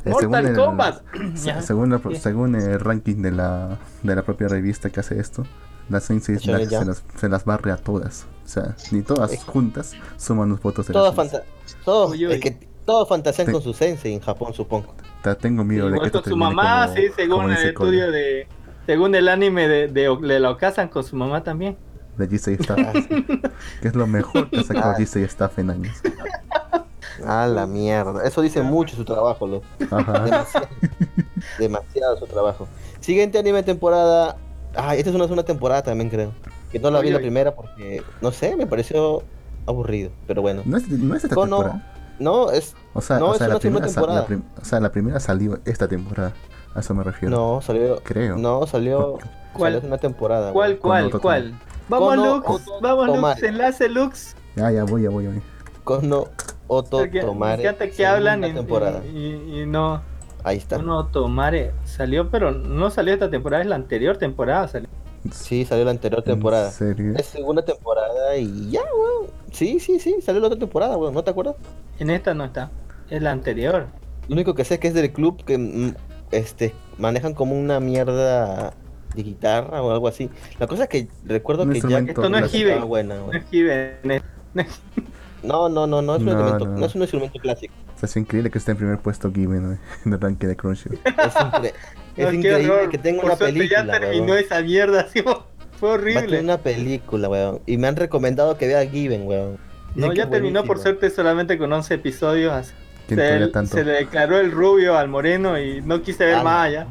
[0.07, 1.03] Eh, Mortal el- Kombat.
[1.61, 5.45] según, la- según el ranking de la, de la propia revista que hace esto,
[5.91, 8.27] la Sensei la- se, las, se las barre a todas.
[8.53, 11.43] O sea, ni todas Es- juntas suman los votos de Todos, fanta
[11.87, 12.35] todos, Uy, uy.
[12.35, 12.51] es que
[12.85, 13.53] todos fantasean Sí.
[13.53, 14.95] con su sensei en Japón, supongo.
[15.23, 17.91] Ta- Tengo miedo de que esto con su mamá, como- sí, según el dice Cole.
[17.91, 18.47] estudio de.
[18.85, 21.79] Según el anime de, de, de la Okasan, con su mamá también.
[22.19, 22.79] de Gisei Staff,
[23.81, 24.97] que es lo mejor que ha sacado Ah.
[24.99, 25.97] Gisei Staff en años.
[27.25, 28.23] Ah, la mierda.
[28.25, 29.63] Eso dice mucho su trabajo, lo.
[29.91, 30.25] Ajá.
[30.25, 30.69] Demasiado.
[31.59, 32.69] Demasiado su trabajo.
[33.01, 34.37] Siguiente anime temporada.
[34.77, 36.33] Ah, esta es una segunda temporada también, creo.
[36.73, 39.23] Que no la vi Oye, la primera porque, no sé, me pareció
[39.67, 40.11] aburrido.
[40.27, 40.63] Pero bueno.
[40.65, 41.89] No es, no es esta Kono- temporada.
[42.19, 42.75] No, es.
[42.95, 44.27] O sea, no, o es sea, una la primera, la temporada.
[44.27, 46.33] prim- o sea, la primera salió esta temporada.
[46.75, 47.35] A eso me refiero.
[47.37, 48.01] No, salió.
[48.03, 48.37] Creo.
[48.37, 49.19] No, salió.
[49.53, 49.75] ¿Cuál?
[49.75, 50.53] Salió una temporada.
[50.53, 51.55] ¿Cuál, cuál, cuál?
[51.89, 52.49] Vamos, Kono Lux.
[52.49, 53.43] Oto Vamos, Lux.
[53.43, 54.37] Enlace, Lux.
[54.57, 55.43] Ya, ya voy, ya voy, ya voy.
[55.85, 56.27] Kono
[56.69, 57.63] Oto Porque Tomare.
[57.63, 59.03] encanta que hablan y, temporada.
[59.05, 60.01] y- y- y no.
[60.45, 60.79] Ahí está.
[60.79, 64.69] Uno Tomare salió, pero no salió esta temporada, es la anterior temporada.
[64.69, 64.89] Salió.
[65.31, 66.67] Sí, salió la anterior temporada.
[66.69, 67.15] ¿En serio?
[67.17, 69.31] Es segunda temporada y ya, weón.
[69.53, 71.15] Sí, sí, sí, salió la otra temporada, weón.
[71.15, 71.55] ¿No te acuerdas?
[71.99, 72.71] En esta no está,
[73.09, 73.87] es la anterior.
[74.29, 75.95] Lo único que sé es que es del club que mm,
[76.33, 78.73] este manejan como una mierda
[79.15, 80.29] de guitarra o algo así.
[80.59, 82.55] La cosa es que recuerdo Un que ya Esto no es.
[82.55, 82.71] Hibe.
[82.71, 84.23] estaba buena, No es Given,
[85.43, 86.79] No, no, no, no es un No, instrumento, no.
[86.79, 86.87] no.
[86.87, 87.75] es un instrumento clásico.
[87.95, 90.99] O sea, es increíble que esté en primer puesto Given en el ranking de Crunchyroll.
[91.05, 91.73] Es, incre-
[92.17, 94.39] es No, increíble que tenga Por una suerte película, Ya terminó weón.
[94.39, 96.41] esa mierda, así, fue Va a tener horrible.
[96.41, 97.61] una película, weón.
[97.67, 99.59] Y me han recomendado que vea Given, weón.
[99.95, 102.53] No, ya que terminó por suerte solamente con 11 episodios.
[102.53, 102.73] así.
[103.09, 103.77] ¿Quién Se, tanto?
[103.77, 106.87] se le declaró el rubio al moreno y no quise ver Ah, más allá.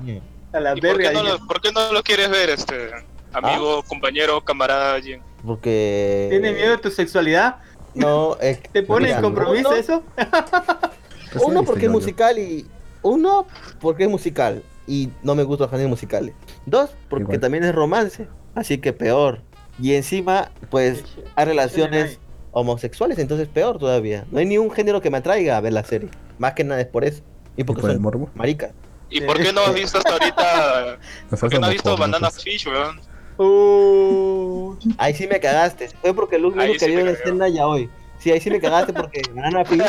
[0.54, 1.10] A la ¿Y por verga.
[1.10, 2.90] qué, no lo, por qué no lo quieres ver, este
[3.34, 5.00] amigo, compañero, camarada?
[5.02, 5.22] Jin?
[5.46, 6.28] Porque.
[6.30, 7.56] ¿Tienes miedo de tu sexualidad?
[7.96, 10.04] No, es ¿Te pone en compromiso uno- eso?
[11.32, 12.68] Pues sí, Uno viste, porque es musical y.
[13.04, 13.48] Uno
[13.80, 16.34] porque es musical y no me gustan los géneros musicales.
[16.66, 17.40] Dos porque Igual.
[17.40, 19.42] también es romance, así que peor.
[19.80, 21.04] Y encima, pues
[21.36, 22.20] hay relaciones
[22.52, 24.26] homosexuales, entonces peor todavía.
[24.32, 26.10] No hay ni un género que me atraiga a ver la serie.
[26.38, 27.22] Más que nada es por eso.
[27.58, 28.30] Y ¿Y porque por el son morbo?
[28.36, 28.72] maricas.
[29.10, 30.98] ¿Y por qué no has visto hasta ahorita?
[31.40, 32.44] ¿Por qué no has visto Banana pues.
[32.44, 33.00] Fish, weón?
[33.38, 35.90] Uh, Ahí sí me cagaste.
[36.02, 37.90] Fue porque Luke Ahí dijo que sí vio me la escena ya hoy.
[38.20, 39.82] Sí, ahí sí me cagaste porque Banana Fish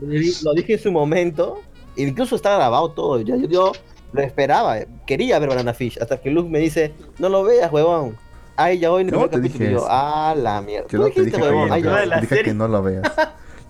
[0.00, 1.60] lo di- lo dije en su momento.
[1.96, 3.20] Incluso está grabado todo.
[3.20, 3.72] Ya yo, yo
[4.12, 4.76] lo esperaba.
[5.06, 5.98] Quería ver Banana Fish.
[6.00, 8.16] Hasta que Luke me dice, no lo veas, huevón.
[8.56, 9.70] Ahí ya hoy en el No, primer te capítulo.
[9.70, 10.88] Y yo, ah, la mierda.
[10.88, 11.72] Yo no te dijiste, dije, huevón.
[11.72, 12.16] Ay, no, ya.
[12.20, 12.44] dije serie.
[12.44, 13.02] que no lo veas.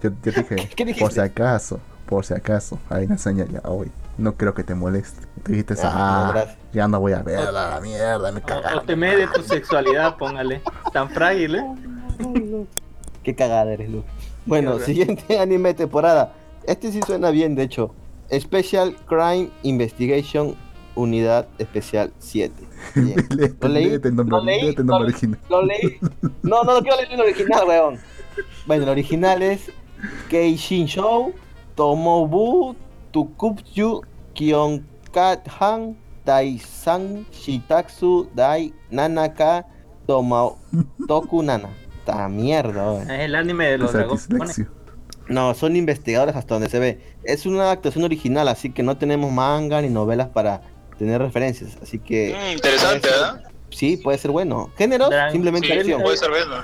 [0.02, 3.90] Yo, yo dije, por si acaso, por si acaso, hay una señal ya hoy.
[4.18, 5.26] No creo que te moleste.
[5.42, 8.86] Tú dijiste, Ah, ah, ya no voy a ver la mierda, me O, o cagaron.
[8.86, 10.60] teme de tu sexualidad, póngale.
[10.92, 12.66] Tan frágil, ¿eh?
[13.22, 14.02] Qué cagada eres, Lu.
[14.46, 16.32] Bueno, siguiente anime de temporada.
[16.66, 17.94] Este sí suena bien, de hecho.
[18.38, 20.54] Special Crime Investigation
[20.94, 22.52] Unidad Especial 7.
[22.94, 23.16] Bien.
[23.30, 25.14] Léete, Lo leí, léete el nombre, lo leí, léete el lo nombre leí.
[25.14, 25.40] original.
[25.48, 25.98] Lo leí.
[26.42, 27.98] No, no lo quiero leer en el original, weón.
[28.66, 29.70] Bueno, el original es
[30.28, 31.32] Keishin Shou,
[31.74, 32.74] Tomobu,
[33.12, 34.02] Tukupyu,
[34.34, 39.66] Kyonkat-han, Daisan, Shitatsu, Dai, Nanaka,
[40.06, 40.50] Toma,
[41.06, 41.68] Toku Nana.
[42.04, 43.10] Ta mierda, weón.
[43.10, 44.62] Es el anime de los dragones.
[45.30, 47.00] No, son investigadores hasta donde se ve.
[47.24, 50.62] Es una actuación original, así que no tenemos manga ni novelas para
[50.98, 51.78] tener referencias.
[51.80, 53.38] Así que Mm, interesante, ¿ah?
[53.40, 54.70] ser- sí, puede ser bueno.
[54.76, 56.02] Géneros, Dran- simplemente Sí, acción.
[56.02, 56.56] puede ser bueno.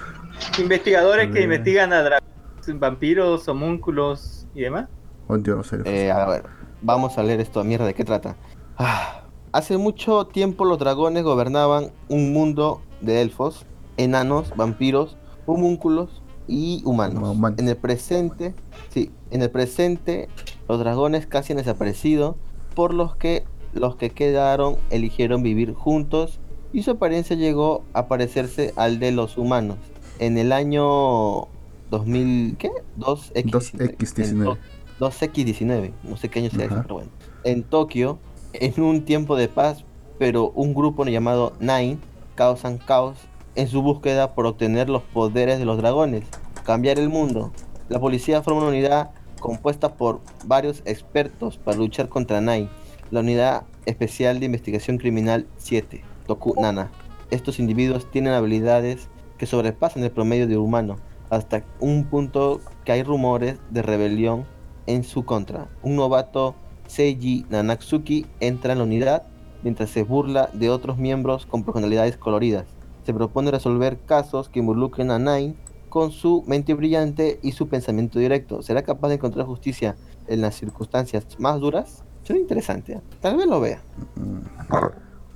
[0.58, 4.88] Investigadores que investigan a dragones, vampiros, homúnculos y demás.
[5.28, 5.70] Oh, Dios.
[5.84, 6.42] Eh, a ver,
[6.82, 7.62] vamos a leer esto.
[7.64, 8.36] Mierda, ¿de qué trata?
[8.78, 13.64] Ah, hace mucho tiempo los dragones gobernaban un mundo de elfos,
[13.96, 17.36] enanos, vampiros, homúnculos y humanos.
[17.58, 18.54] En el presente,
[18.90, 20.28] sí, en el presente
[20.68, 22.36] los dragones casi han desaparecido,
[22.74, 26.40] por los que los que quedaron eligieron vivir juntos
[26.72, 29.76] y su apariencia llegó a parecerse al de los humanos.
[30.18, 31.48] En el año
[31.90, 32.70] 2000, ¿qué?
[32.98, 33.96] 2X19.
[33.98, 34.58] 2X19.
[34.98, 37.10] 2X19, no sé qué año sea eso, pero bueno.
[37.44, 38.18] En Tokio,
[38.54, 39.84] en un tiempo de paz,
[40.18, 41.98] pero un grupo llamado Nine
[42.34, 43.18] causan caos
[43.56, 46.24] en su búsqueda por obtener los poderes de los dragones,
[46.64, 47.52] cambiar el mundo.
[47.88, 52.68] La policía forma una unidad compuesta por varios expertos para luchar contra Nine,
[53.10, 56.90] la unidad especial de investigación criminal 7, Toku Nana.
[57.30, 60.96] Estos individuos tienen habilidades que sobrepasan el promedio de humano,
[61.30, 64.44] hasta un punto que hay rumores de rebelión
[64.86, 65.68] en su contra.
[65.82, 66.54] Un novato,
[66.86, 69.22] Seiji Nanatsuki, entra en la unidad
[69.62, 72.75] mientras se burla de otros miembros con personalidades coloridas.
[73.06, 75.54] Se propone resolver casos que involucren a Nine
[75.88, 78.62] con su mente brillante y su pensamiento directo.
[78.62, 79.94] ¿Será capaz de encontrar justicia
[80.26, 82.02] en las circunstancias más duras?
[82.24, 82.94] Suena interesante.
[82.94, 83.00] ¿eh?
[83.20, 83.80] Tal vez lo vea.
[84.16, 84.40] Mm,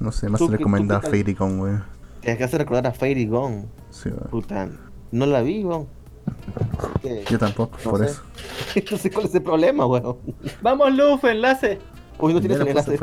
[0.00, 1.10] No sé, más ¿Tú se recomienda tal?
[1.12, 1.74] Fairy Gone, güey.
[2.22, 3.66] Te hace recordar a Fairy Gone.
[3.90, 4.28] Sí, güey.
[4.30, 4.68] Puta,
[5.12, 5.86] no la vi, weón.
[7.02, 8.06] Que- Yo tampoco, No por sé.
[8.06, 8.22] eso.
[8.90, 10.16] no sé cuál es el problema, weón.
[10.60, 11.78] Vamos, Luf, enlace.
[12.18, 12.98] Uy, no tienes el enlace.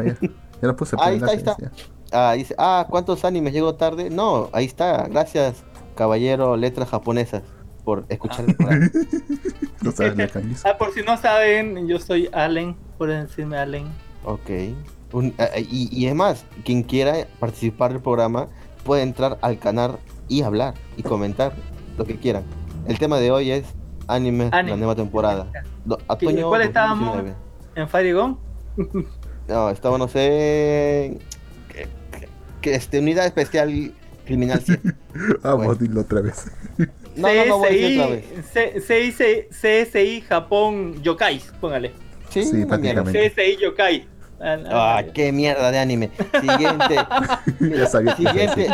[0.62, 1.72] Ya lo puse por Ahí está, ahí enlace, está.
[2.12, 4.10] Ah, dice, ah, ¿cuántos animes llegó tarde?
[4.10, 5.08] No, ahí está.
[5.08, 5.64] Gracias,
[5.96, 7.44] caballero letras japonesas,
[7.84, 8.90] por escuchar el programa.
[9.82, 9.94] No.
[10.66, 12.76] Ah, por si no saben, yo soy Allen.
[12.98, 13.86] Pueden decirme Allen.
[14.26, 14.50] Ok.
[15.14, 18.48] Un- ah, y, y es más, quien quiera participar del programa
[18.84, 19.98] puede entrar al canal
[20.28, 21.54] y hablar y comentar
[21.98, 22.44] lo que quieran.
[22.88, 23.66] El tema de hoy es
[24.08, 24.72] anime, Anime.
[24.72, 25.48] la nueva temporada.
[25.86, 27.16] Do- otoño cuál estábamos?
[27.16, 27.36] 2019.
[27.76, 28.38] ¿En Fire Gone?
[29.48, 30.20] No, estaba, no sé.
[30.20, 31.20] Que,
[32.62, 33.92] que- este, unidad especial
[34.26, 34.94] criminal 7.
[35.42, 35.76] Vamos, Bueno.
[35.76, 36.46] dilo otra vez.
[37.16, 38.26] No, no, no voy a decir otra vez.
[38.54, 41.92] C- CSI, CSI Japón Yokais, póngale.
[42.30, 43.30] Sí, Sí, prácticamente.
[43.32, 44.08] CSI Yokai.
[44.40, 46.12] Ah, Ah, ah, qué mierda de anime.
[46.40, 46.96] Siguiente.
[47.76, 48.68] ya sabía siguiente.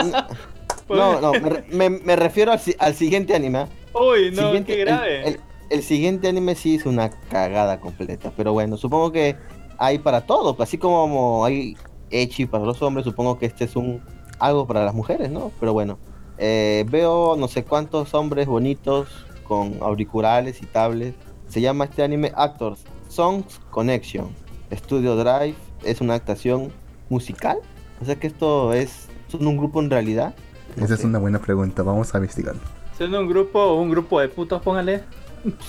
[0.89, 3.59] No, no, me, re- me- me refiero al, al siguiente anime.
[3.59, 3.67] ¿ah?
[3.93, 5.27] Uy, no, Siguiente- qué el- grave.
[5.27, 8.31] El, el siguiente anime sí es una cagada completa.
[8.35, 9.37] Pero bueno, supongo que
[9.77, 10.55] hay para todo.
[10.61, 11.77] Así como hay
[12.21, 14.01] Echi para los hombres, supongo que este es un
[14.39, 15.51] algo para las mujeres, ¿no?
[15.59, 15.97] Pero bueno.
[16.37, 19.07] eh, veo no sé cuántos hombres bonitos
[19.47, 21.17] con auriculares y tablets.
[21.47, 24.29] Se llama este anime Actors Songs Connection.
[24.73, 26.71] Studio Drive es una actuación
[27.09, 27.57] musical.
[28.01, 30.33] O sea que esto es, son un grupo en realidad.
[30.75, 32.61] No Esa es una buena pregunta, vamos a investigarlo.
[32.97, 35.03] Son un grupo, un grupo de putos, póngale.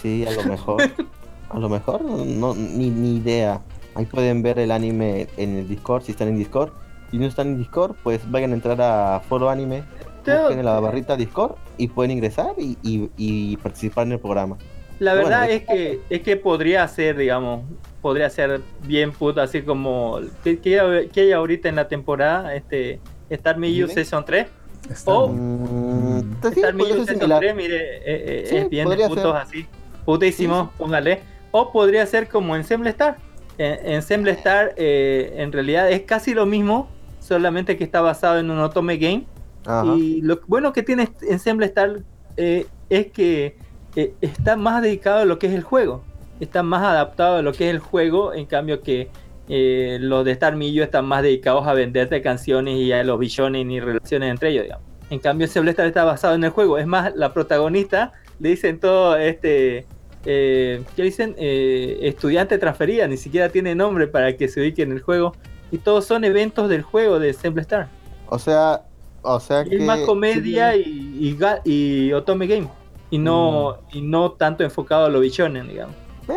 [0.00, 0.82] Sí, a lo mejor.
[1.50, 3.60] a lo mejor, no, ni, ni idea.
[3.94, 6.70] Ahí pueden ver el anime en el Discord, si están en Discord.
[7.10, 9.84] Si no están en Discord, pues vayan a entrar a Foro Anime,
[10.26, 14.56] busquen en la barrita Discord y pueden ingresar y, y- y participar en el programa.
[14.98, 17.62] La Bueno, verdad de- es que es que podría ser, digamos,
[18.00, 22.54] podría ser bien puto, así como que, que, hay- que hay ahorita en la temporada,
[22.54, 23.88] este Star Dime.
[23.88, 24.46] Season 3.
[24.90, 25.28] Está Oh.
[25.28, 25.62] bien.
[25.62, 27.40] Mm, pues sí, Star ser Season similar.
[27.40, 29.36] 3, mire, eh, eh, Sí, es bien putos ser.
[29.36, 29.66] así,
[30.04, 31.20] putísimos, póngale.
[31.52, 33.16] O podría ser como Ensemble Star.
[33.58, 36.88] En Ensemble Star eh, en realidad es casi lo mismo,
[37.20, 39.26] solamente que está basado en un Otome Game.
[39.66, 39.94] Ajá.
[39.96, 42.00] Y lo bueno que tiene Ensemble Star
[42.36, 43.56] eh, es que
[43.96, 46.02] eh, está más dedicado a lo que es el juego.
[46.40, 49.08] Está más adaptado a lo que es el juego, en cambio que
[49.48, 53.66] eh, los de Star Millo están más dedicados a venderte canciones y a los billones
[53.66, 54.86] y relaciones entre ellos, digamos.
[55.10, 56.78] En cambio, Ensemble Star está basado en el juego.
[56.78, 59.86] Es más, la protagonista le dicen todo este
[60.26, 61.34] eh, ¿qué dicen?
[61.38, 65.32] Eh, estudiante transferida, ni siquiera tiene nombre para que se ubique en el juego.
[65.70, 67.88] Y todos son eventos del juego de Semble Star.
[68.28, 68.82] O sea,
[69.22, 69.76] o sea Y que...
[69.76, 71.70] es más comedia sí, y,
[72.08, 72.68] y, Otome Game.
[73.10, 73.96] Y no, Mm.
[73.98, 75.94] y no tanto enfocado a lo bichonen, digamos.
[76.28, 76.34] eh,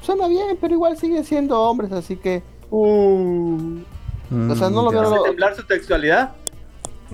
[0.00, 2.42] suena bien, pero igual siguen siendo hombres, así que...
[2.70, 3.78] Uh,
[4.30, 5.00] Mm, O sea, no lo ya.
[5.00, 6.32] veo- ¿Hace temblar su textualidad?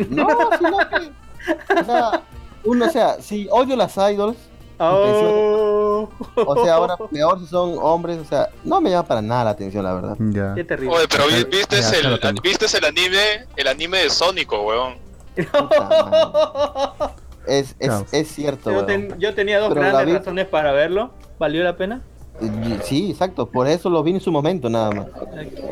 [0.08, 0.26] No,
[0.58, 1.80] sino que...
[1.80, 2.22] O sea,
[2.64, 4.36] uno, o sea, si odio las idols,
[4.78, 6.08] Oh.
[6.34, 9.50] o sea, ahora peor si son hombres, o sea, no me llama para nada la
[9.50, 10.16] atención, la verdad.
[10.18, 10.54] Ya.
[10.54, 10.96] Qué terrible.
[10.96, 12.40] Oye, pero viste ya, el, tengo.
[12.42, 14.94] viste el anime, el anime de Sónico, weón.
[15.36, 17.14] Puta.
[17.46, 21.10] Es, es, es cierto, yo, ten- yo tenía dos Pero grandes vi- razones para verlo.
[21.38, 22.00] ¿Valió la pena?
[22.40, 25.06] Y- Sí, exacto, por eso lo vi en su momento nada más.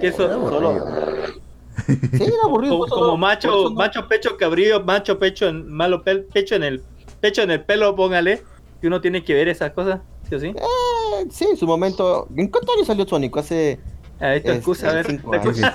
[0.00, 0.84] Que eso, Solo...
[1.86, 2.78] Sí, era aburrido.
[2.86, 6.82] como, macho, no- macho pecho cabrío, macho pecho en malo pecho en el
[7.20, 8.42] pecho en el pelo, póngale,
[8.82, 10.48] que uno tiene que ver esas cosas, ¿sí o sí?
[10.48, 12.26] Eh, sí, en su momento.
[12.36, 13.34] ¿En cuántos años salió Sonic?
[13.38, 13.78] Hace.
[14.20, 15.56] A esta Este, excusa, a ver, cinco años.
[15.56, 15.74] ya.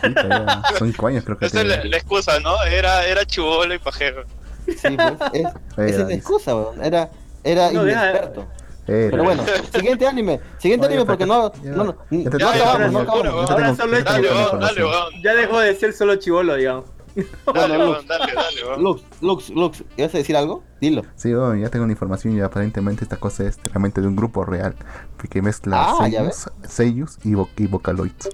[0.78, 2.62] Cinco años creo que Esa es la, la excusa, ¿no?
[2.64, 4.24] Era, era chivolo y pajero.
[4.68, 5.14] Sí, pues.
[5.34, 5.48] Es,
[5.78, 6.84] esa es la excusa, weón.
[6.84, 7.10] Era,
[7.44, 8.48] era No, deja- inexperto.
[8.88, 9.10] Era.
[9.12, 9.44] Pero bueno,
[9.74, 10.40] siguiente anime.
[10.60, 11.52] Siguiente Oye, anime porque no.
[11.62, 13.50] ya- No, no, ya no tengo- acabamos, no ya, acabamos.
[13.50, 15.24] ya, Ahora solo es weón.
[15.24, 16.86] Ya dejó de ser solo chivolo, digamos.
[17.54, 18.34] Dale, Bueno, weón, dale.
[18.78, 20.64] Lux, Lux, Lux, ¿ibas a decir algo?
[20.80, 21.02] Dilo.
[21.16, 24.76] Sí, ya tengo la información y aparentemente esta cosa es realmente de un grupo real
[25.30, 26.08] que mezcla Ah,
[26.68, 28.30] seiyus y, vo- y vocaloids.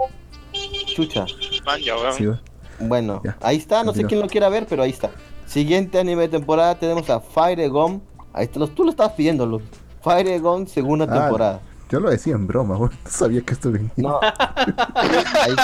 [0.95, 1.25] Chucha.
[1.65, 2.13] Man, ya, weón.
[2.13, 2.37] Sí, oh.
[2.79, 3.83] Bueno, Ya, ahí está.
[3.83, 5.09] No sé quién lo quiera ver, pero ahí está.
[5.45, 8.01] Siguiente anime de temporada tenemos a Fire Gone.
[8.33, 8.65] Ahí está.
[8.67, 9.63] Tú lo estabas pidiendo, Lux.
[10.01, 11.59] Fire Gone, segunda Ah, temporada.
[11.93, 12.89] Yo lo decía en broma, güey.
[13.03, 13.91] No sabía que esto venía.
[13.97, 14.19] No.
[14.95, 15.55] Ahí-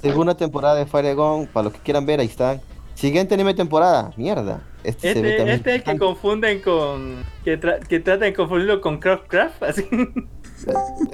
[0.00, 2.60] Segunda temporada de Fire Gone, para los que quieran ver, ahí están.
[2.94, 4.60] Siguiente anime temporada, mierda.
[4.84, 5.56] Este, se ve Este, también.
[5.56, 7.24] este es el que confunden con.
[7.44, 9.88] que, tra- que tratan de confundirlo con Craft así.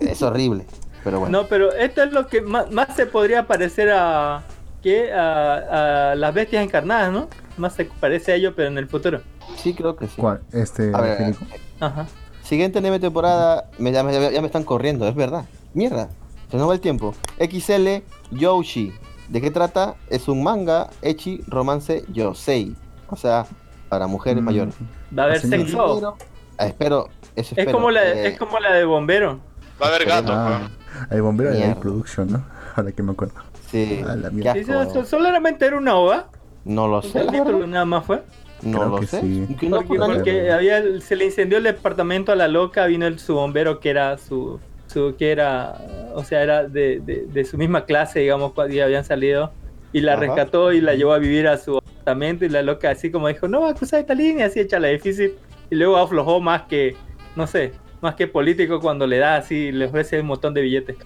[0.01, 0.67] Es horrible,
[1.03, 1.41] pero bueno.
[1.43, 4.43] No, pero esto es lo que más, más se podría parecer a.
[4.83, 7.29] que a, a las bestias encarnadas, ¿no?
[7.57, 9.23] Más se parece a ello, pero en el futuro.
[9.57, 10.15] Sí, creo que sí.
[10.21, 10.43] ¿Cuál?
[10.53, 10.91] Este.
[10.95, 11.35] A ver.
[11.81, 12.07] Ajá.
[12.47, 15.47] Siguiente anime de temporada, me, ya, me, ya me están corriendo, es verdad.
[15.75, 16.09] Mierda,
[16.51, 17.13] se nos va el tiempo.
[17.39, 18.93] XL Yoshi.
[19.29, 19.97] ¿De qué trata?
[20.09, 22.77] Es un manga, Echi, romance, Yosei.
[23.09, 23.47] O sea,
[23.89, 24.75] para mujeres Mm, mayores.
[25.17, 25.95] Va a haber Así sexo.
[25.95, 26.17] Espero,
[26.59, 29.41] ah, espero, eso Es como, la, eh, es como la de bombero.
[29.83, 30.69] Va a haber gato, Ah,
[31.11, 31.75] el bombero de Mierda.
[31.75, 32.45] la Production, ¿no?
[32.77, 33.35] Ahora que me acuerdo.
[33.71, 35.05] Sí, Ah, la mierda.
[35.05, 36.27] Solamente era una ova.
[36.65, 38.23] No lo sé, capítulo verdad, nada más fue.
[38.63, 39.21] No Creo lo que sé.
[39.21, 39.47] sí.
[39.63, 43.35] No Porque, porque había, se le incendió el departamento a la loca, vino el, su
[43.35, 45.79] bombero que era su, su que era,
[46.15, 49.53] o sea, era de, de, de su misma clase, digamos, cuando habían salido,
[49.93, 50.21] y la Ajá.
[50.23, 53.49] rescató y la llevó a vivir a su apartamento y la loca así como dijo,
[53.49, 55.35] no va a cruzar esta línea, así echa la difícil,
[55.71, 56.97] y luego aflojó más que,
[57.35, 60.97] no sé, más que político cuando le da así, le ofrece un montón de billetes.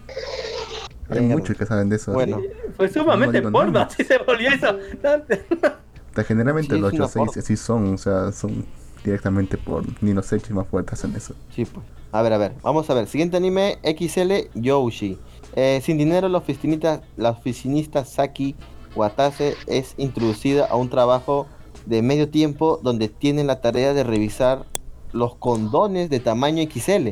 [1.08, 2.12] Hay muchos que saben de eso.
[2.12, 2.40] Bueno.
[2.76, 4.78] Fue sumamente No porno, así se volvió eso.
[6.26, 7.32] Generalmente Sí, los es una 8-6 forma.
[7.42, 8.66] sí son, o sea, son
[9.04, 11.34] directamente por ni los hechos más fuertes en eso.
[11.54, 11.84] Sí, pues.
[12.12, 13.06] A ver, a ver, vamos a ver.
[13.06, 15.18] Siguiente anime, XL Yoshi.
[15.56, 18.54] Eh, sin dinero, la oficinista, la oficinista Saki
[18.94, 21.46] Watase es introducida a un trabajo
[21.86, 24.64] de medio tiempo donde tiene la tarea de revisar
[25.12, 27.10] los condones de tamaño XL.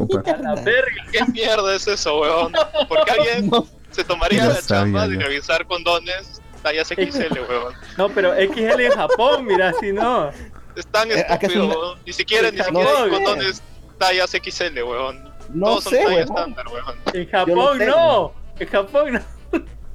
[0.00, 0.30] Opa.
[0.30, 1.04] A la verga.
[1.10, 2.52] ¿Qué mierda es eso, weón?
[2.88, 7.74] ¿Por qué alguien No, se tomaría la chamba de revisar condones tallas XL, weón?
[7.96, 10.30] No, pero XL en Japón, mira, si no.
[10.76, 11.98] Es tan Eh, ¿a qué estúpido, es una- weón.
[12.06, 13.10] Ni siquiera, ni No, siquiera hay sé.
[13.10, 13.62] condones
[13.98, 15.24] tallas XL, weón.
[15.50, 16.38] no Todos son sé, tallas weón.
[16.52, 16.96] estándar, weón.
[17.14, 18.32] En Japón no.
[18.58, 19.20] En Japón no.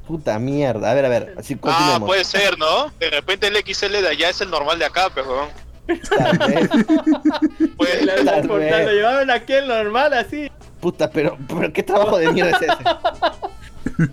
[0.08, 0.92] Puta mierda.
[0.92, 2.92] A ver, a ver, así Ah, puede ser, ¿no?
[3.00, 5.50] De repente el XL de allá es el normal de acá, pues, weón.
[7.78, 8.58] Pues, La- lo
[8.92, 10.52] llevaban aquí en normal, así.
[10.82, 12.74] Puta, pero, pero qué trabajo de mierda es ese.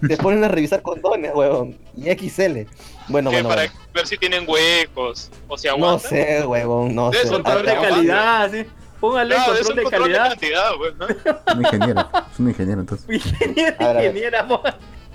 [0.08, 1.76] Te ponen a revisar condones, weón.
[1.96, 2.66] Y XL.
[3.08, 3.80] Bueno, que bueno, para bueno.
[3.94, 6.10] ver si tienen huecos o si No aguantan.
[6.10, 7.24] sé, weón, no De sé.
[7.24, 8.64] eso, Control de calidad, así.
[9.00, 10.28] Póngale Claro, es control un de control de calidad.
[10.30, 10.98] cantidad, weón.
[10.98, 11.06] ¿no?
[11.54, 13.06] Un ingeniero, es un ingeniero entonces.
[13.10, 14.48] Ingeniera, A ver, ingeniera,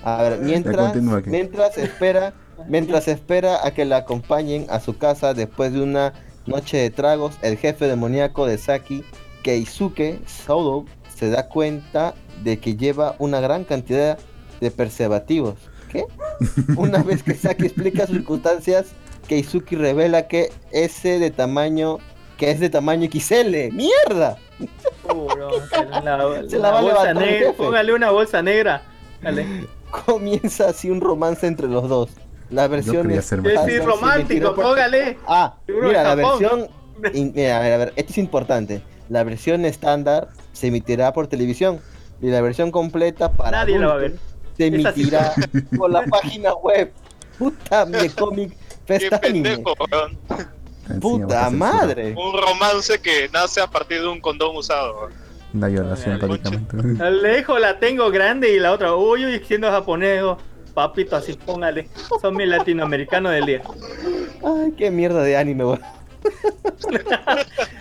[0.02, 0.94] A ver, mientras,
[1.26, 2.34] mientras espera,
[2.68, 6.12] mientras espera a que la acompañen a su casa después de una
[6.46, 9.04] noche de tragos, el jefe demoníaco de Saki,
[9.42, 10.84] Keisuke Sodo,
[11.14, 14.18] se da cuenta de que lleva una gran cantidad
[14.60, 15.54] de preservativos.
[15.90, 16.04] ¿Qué?
[16.76, 18.86] Una vez que Saki explica sus circunstancias,
[19.28, 21.98] Keisuke revela que ese de tamaño
[22.36, 23.72] que es de tamaño XL.
[23.72, 24.36] ¡Mierda!
[25.04, 25.50] Uh, no,
[26.02, 27.52] la, Se la va a negra.
[27.52, 28.82] Póngale una bolsa negra.
[29.22, 29.66] Dale.
[30.04, 32.10] Comienza así un romance entre los dos.
[32.50, 34.54] La versión es decir, sí, romántico, 22%.
[34.54, 35.18] póngale.
[35.26, 36.68] Ah, mira, la versión.
[37.14, 38.82] in- mira, a ver, a ver, esto es importante.
[39.08, 41.80] la versión estándar se emitirá por televisión
[42.20, 44.14] y la versión completa para Nadie la va a ver.
[44.56, 45.32] Se emitirá
[45.76, 46.92] por la página web.
[47.38, 48.56] Puta, mi cómic
[48.86, 49.50] Qué Fest Anime.
[49.50, 50.18] pendejo, weón.
[51.00, 52.14] Puta madre.
[52.16, 55.08] Un romance que nace a partir de un condón usado.
[55.52, 57.02] Una violación Ay, prácticamente.
[57.02, 60.38] Al lejos la tengo grande y la otra, uy, uy, siendo japonés, oh,
[60.74, 61.88] papito, así póngale.
[62.20, 63.62] Son mis latinoamericanos del día.
[64.44, 65.80] Ay, qué mierda de anime, weón.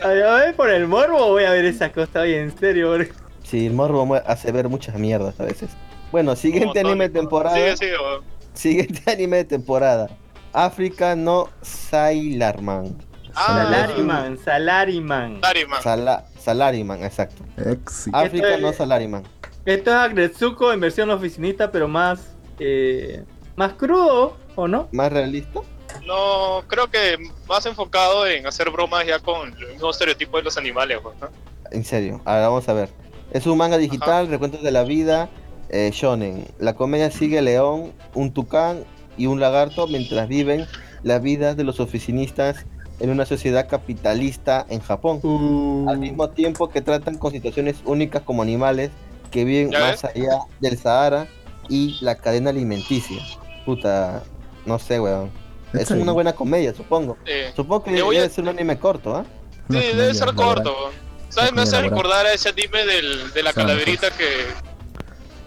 [0.03, 2.93] A ver, por el morbo voy a ver esa cosa, oye, en serio.
[2.93, 3.05] bro.
[3.43, 5.69] Sí, el morbo hace ver muchas mierdas a veces.
[6.11, 7.55] Bueno, siguiente anime de temporada.
[7.55, 8.23] Sigue, sigue, weón.
[8.53, 10.09] Siguiente anime de temporada.
[10.53, 12.95] África no Sailorman.
[13.35, 15.41] Ah, Salariman, Salariman.
[15.41, 15.81] Dariman.
[15.83, 17.43] Sala Salariman, exacto.
[18.13, 19.23] África no Salariman.
[19.65, 22.35] Esto es Agretsuko en versión oficinista, pero más.
[22.59, 23.23] Eh,
[23.57, 24.87] más crudo, ¿o no?
[24.93, 25.59] ¿Más realista?
[26.05, 27.17] No, creo que
[27.47, 31.29] más enfocado en hacer bromas ya con el mismo estereotipo de los animales, weón, ¿no?
[31.71, 32.89] En serio, ahora vamos a ver.
[33.31, 35.29] Es un manga digital, recuentos de la vida,
[35.69, 36.45] eh, shonen.
[36.59, 38.83] La comedia sigue a León, un tucán
[39.17, 40.65] y un lagarto mientras viven
[41.03, 42.65] la vida de los oficinistas
[42.99, 45.19] en una sociedad capitalista en Japón.
[45.23, 48.89] Uh, Al mismo tiempo que tratan con situaciones únicas como animales
[49.31, 51.27] que viven ¿Ya más allá del Sahara
[51.67, 53.21] y la cadena alimenticia.
[53.65, 54.23] Puta,
[54.65, 55.29] no sé, weón.
[55.73, 57.17] Es una buena comedia, supongo.
[57.25, 59.25] Eh, Supongo que a- debe ser un anime corto, ¿ah?
[59.67, 60.63] Una sí, debe ser laboral.
[60.63, 60.75] corto.
[61.29, 61.51] ¿Sabes?
[61.51, 64.25] Me hace recordar a ese anime del, de la calaverita que,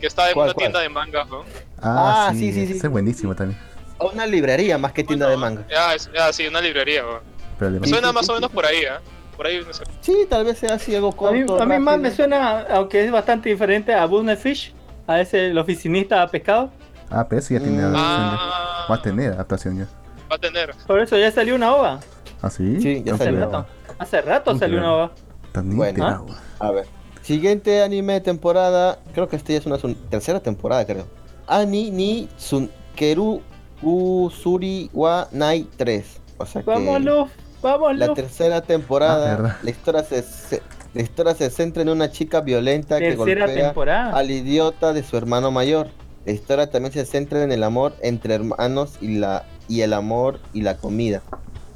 [0.01, 0.63] que está en ¿Cuál, una cuál?
[0.65, 1.45] tienda de manga, ¿no?
[1.81, 2.73] Ah, Ah, sí, sí, sí.
[2.77, 3.59] Ese es buenísimo también.
[3.99, 5.65] A Una librería más que tienda de manga.
[5.69, 7.81] Ya, sí, una librería, weón.
[7.81, 8.55] Me suena sí, más sí, o menos sí.
[8.55, 9.01] por ahí, ¿ah?
[9.37, 9.85] Por ahí, no sé.
[10.01, 11.35] Sí, tal vez sea así algo a corto.
[11.35, 14.75] mí, a mí más me suena, aunque es bastante diferente, a Business Fish,
[15.07, 16.71] a ese el oficinista pescado.
[17.11, 17.95] Ah, pero ese ya tiene Mm.
[17.95, 18.37] adaptación ya.
[18.41, 19.87] Ah, Va a tener adaptación ya.
[20.31, 20.75] va a tener.
[20.87, 22.01] Por eso ya salió una ova.
[22.43, 22.81] ¿Ah, sí?
[22.81, 23.41] Sí, ya No salió.
[23.41, 23.67] rato.
[23.99, 25.11] Hace rato salió una ova.
[25.53, 25.89] Tan Bueno.
[25.91, 26.27] enterado.
[26.61, 26.87] A ver.
[27.29, 29.01] Siguiente anime de temporada.
[29.13, 31.05] Creo que este ya es una su- tercera temporada, creo.
[31.47, 33.43] Ani ni Tsunkeru
[33.83, 36.21] Usuri wa Nai 3.
[36.39, 37.29] O sea que Vamos, Luz,
[37.61, 39.57] vamos, la tercera Ah, temporada, verdad.
[39.63, 40.63] la historia se, se-
[40.95, 44.17] la historia se centra en una chica violenta que golpea temporada.
[44.17, 45.89] al idiota de su hermano mayor.
[46.25, 50.41] La historia también se centra en el amor entre hermanos y la y el amor
[50.55, 51.21] y la comida.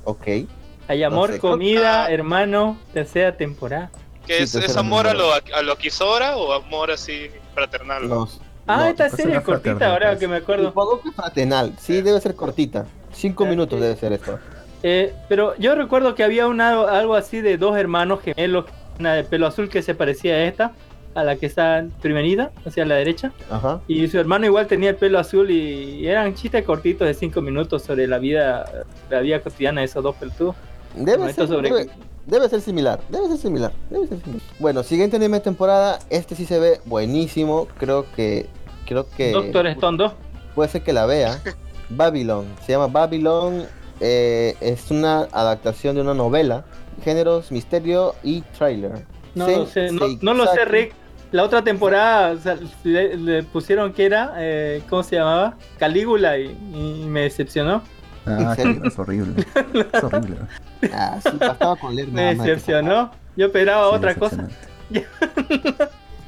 [0.04, 0.26] Ok.
[0.88, 1.40] Hay amor, no sé.
[1.42, 2.10] comida, Ah.
[2.10, 3.90] hermano, tercera temporada.
[4.26, 8.08] ¿Qué Sí, es, tercera es amor a lo, a lo Kisora o amor así fraternal?
[8.08, 10.20] Los, Ah, no, esta pues serie es cortita, fraternidad, ahora pues.
[10.20, 10.64] que me acuerdo.
[10.68, 11.72] Supongo que fraternal.
[11.80, 12.86] Sí, debe ser cortita.
[13.12, 14.38] Cinco Ah, minutos debe ser esto.
[14.84, 18.66] Eh, pero yo recuerdo que había una, algo así de dos hermanos gemelos,
[19.00, 20.72] una de pelo azul que se parecía a esta,
[21.16, 23.32] a la que está primerida, hacia la derecha.
[23.50, 23.80] Ajá.
[23.88, 27.40] Y su hermano igual tenía el pelo azul y, y eran chistes cortitos de cinco
[27.40, 28.64] minutos sobre la vida,
[29.10, 30.54] la vida cotidiana de esos dos pelotudos.
[30.94, 31.90] Debe, ser, sobre- debe,
[32.26, 33.00] debe ser similar.
[33.08, 33.72] Debe ser similar.
[33.90, 34.42] Debe ser similar.
[34.58, 35.98] Bueno, siguiente anime de temporada.
[36.10, 37.68] Este sí se ve buenísimo.
[37.78, 38.48] Creo que.
[38.86, 39.32] Creo que.
[39.32, 40.12] Doctor Stone 2.
[40.54, 41.40] Puede ser que la vea.
[41.90, 42.46] Babylon.
[42.66, 43.64] Se llama Babylon.
[44.00, 46.64] eh, es una adaptación de una novela.
[47.04, 49.04] Géneros, misterio y trailer.
[49.34, 50.64] No Sen- lo sé, no, no lo sé.
[50.64, 50.92] Rick.
[51.30, 55.56] La otra temporada o sea, le, le pusieron que era, eh, ¿cómo se llamaba?
[55.78, 57.80] Calígula y, y me decepcionó.
[58.26, 58.54] Ah,
[58.84, 59.44] es horrible.
[59.92, 60.36] Es horrible.
[60.92, 62.46] Ah, sí, bastaba con leer Me nada más.
[62.46, 63.10] decepcionó.
[63.36, 64.48] Yo esperaba Sí, otra cosa.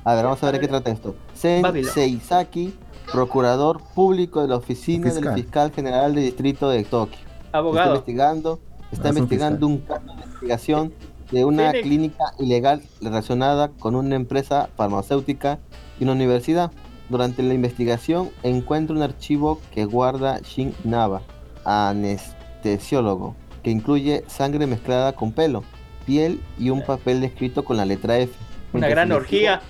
[0.04, 1.14] A ver, vamos a ver qué trata esto.
[1.34, 1.62] Sen.
[1.84, 2.74] Seisaki,
[3.10, 5.34] procurador público de la oficina Fiscal.
[5.34, 7.18] del fiscal general del distrito de Tokio.
[7.46, 7.90] Está Abogado.
[7.90, 8.60] investigando,
[8.92, 10.92] está Ah, es un investigando un caso de investigación
[11.30, 15.58] de una Tiene- clínica ilegal relacionada con una empresa farmacéutica
[15.98, 16.70] y una universidad.
[17.08, 21.22] Durante la investigación encuentra un archivo que guarda Shin Naba,
[21.64, 25.62] anestesiólogo, que incluye sangre mezclada con pelo,
[26.06, 28.32] piel y un papel escrito con la letra F.
[28.72, 29.60] Una gran orgía.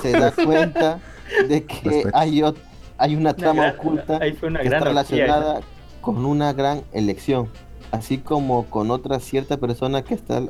[0.00, 1.00] Se da cuenta
[1.48, 2.56] de que hay, ot-
[2.98, 4.78] hay una Una trama gran- oculta una que está orgía.
[4.80, 5.60] relacionada
[6.00, 7.48] con una gran elección,
[7.90, 10.42] así como con otra cierta persona que está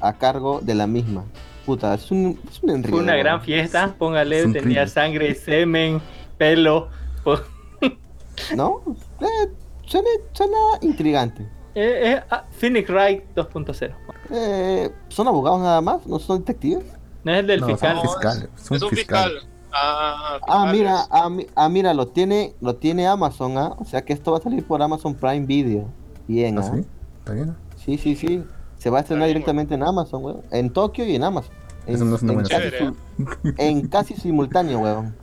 [0.00, 1.24] a cargo de la misma.
[1.66, 2.96] Puta, es un, es un enredo.
[2.96, 3.94] Fue una gran fiesta.
[3.98, 6.00] Póngale, tenía sangre, semen,
[6.36, 6.88] pelo.
[7.22, 7.38] po-
[8.56, 8.82] ¿No?
[9.20, 9.50] Eh,
[9.90, 11.42] suena, suena intrigante.
[11.74, 13.94] Eh, eh, ah, Phoenix Wright 2.0.
[14.30, 16.06] Eh, ¿Son abogados nada más?
[16.06, 16.84] ¿No son detectives?
[17.24, 17.96] No es el del No, fiscal.
[17.96, 18.48] son fiscales.
[18.56, 19.30] Son es un fiscal.
[19.30, 19.48] fiscal.
[19.72, 23.74] Ah, Ah, mira, ah, ah, mira, lo tiene, lo tiene Amazon, ¿ah?
[23.78, 25.88] O sea que esto va a salir por Amazon Prime Video.
[26.26, 26.70] Bien, ¿Ah, ¿ah?
[26.74, 26.84] sí?
[27.20, 27.56] ¿Está bien?
[27.76, 28.44] Sí, sí, sí.
[28.78, 30.42] Se va a estrenar directamente en Amazon, weón.
[30.50, 31.52] En Tokio y en Amazon.
[31.86, 35.14] En, Eso no es una en buena casi, en simultáneo, weón.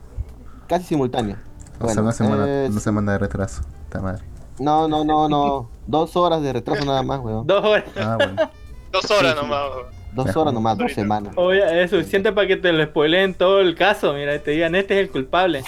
[0.66, 1.36] Casi simultáneo.
[1.80, 3.62] O sea, Bueno, una semana, eh, una semana de retraso.
[3.84, 4.24] Está madre.
[4.60, 5.70] No, no, no, no.
[5.86, 7.46] Dos horas de retraso nada más, weón.
[7.46, 7.84] Dos horas.
[7.96, 8.50] Ah, bueno.
[8.92, 9.62] Dos horas Sí, nomás.
[9.74, 9.86] weón.
[10.12, 11.34] Dos horas nomás, dos semanas.
[11.36, 14.12] Oye, es suficiente para que te lo spoileen todo el caso.
[14.14, 15.62] Mira, y te digan, este es el culpable.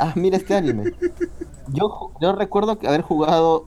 [0.00, 0.92] Ah, mira este anime.
[1.68, 3.66] Yo, yo recuerdo que haber jugado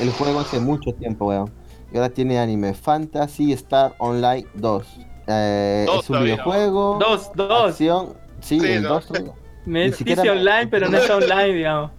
[0.00, 1.50] el juego hace mucho tiempo, weón.
[1.92, 4.86] Y ahora tiene anime Fantasy Star Online 2.
[5.28, 6.98] Eh, Dos es un videojuego.
[6.98, 7.70] Dos, dos.
[7.70, 8.14] Acción.
[8.40, 8.88] Sí, Sí, el ¿no?
[8.90, 9.32] 2 todavía.
[9.64, 11.90] Me Ni siquiera- dice online, pero no está online, digamos.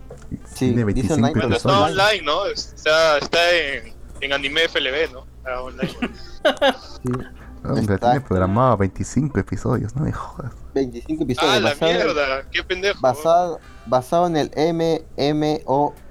[0.53, 2.45] Sí, Tiene dice 25 online, pero está online, ¿no?
[2.47, 5.25] Está, está en, en anime FLB, ¿no?
[5.37, 5.93] Está online.
[7.03, 7.11] Sí.
[7.67, 10.53] Hombre, Está- tiene programado 25 episodios, no me jodas.
[10.75, 11.51] 25 episodios.
[11.55, 12.99] ah, la mierda, qué pendejo.
[13.01, 14.51] basado, basado en el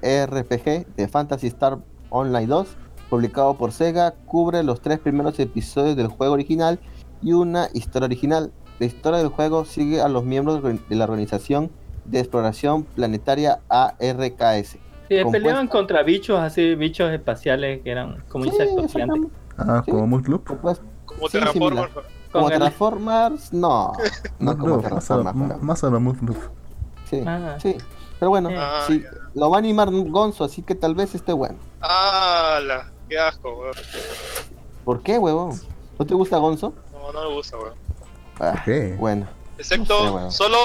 [0.02, 1.78] MMORPG de Fantasy Star
[2.10, 2.66] Online 2,
[3.10, 6.80] publicado por Sega, cubre los tres primeros episodios del juego original
[7.22, 8.52] y una historia original.
[8.80, 11.70] La historia del juego sigue a los miembros de la organización
[12.04, 14.68] de exploración planetaria ARKS.
[14.70, 14.78] Sí,
[15.08, 19.30] Compuesta- peleaban contra bichos así, bichos espaciales que eran como Sí, insectos gigantes.
[19.58, 19.90] Ah, Sí.
[19.90, 20.20] como.
[20.22, 21.38] Compuest- Como sí.
[22.32, 23.92] Como Transformers, no.
[24.38, 25.62] No como Loop, más a, Transformers.
[25.62, 26.38] más a lo Mood Loop.
[27.08, 27.56] Sí, Ah.
[27.60, 27.76] sí.
[28.18, 29.04] Pero bueno, Ah, sí,
[29.34, 31.56] lo va a animar Gonzo, así que tal vez esté bueno.
[31.80, 33.74] Ah, la, qué asco, weón.
[34.84, 35.52] ¿Por qué, huevón?
[35.98, 36.72] ¿No te gusta Gonzo?
[36.92, 37.74] No, no me gusta, weón.
[38.40, 38.96] Ah, qué?
[38.98, 39.26] Bueno,
[39.58, 40.58] Excepto, No sé, solo,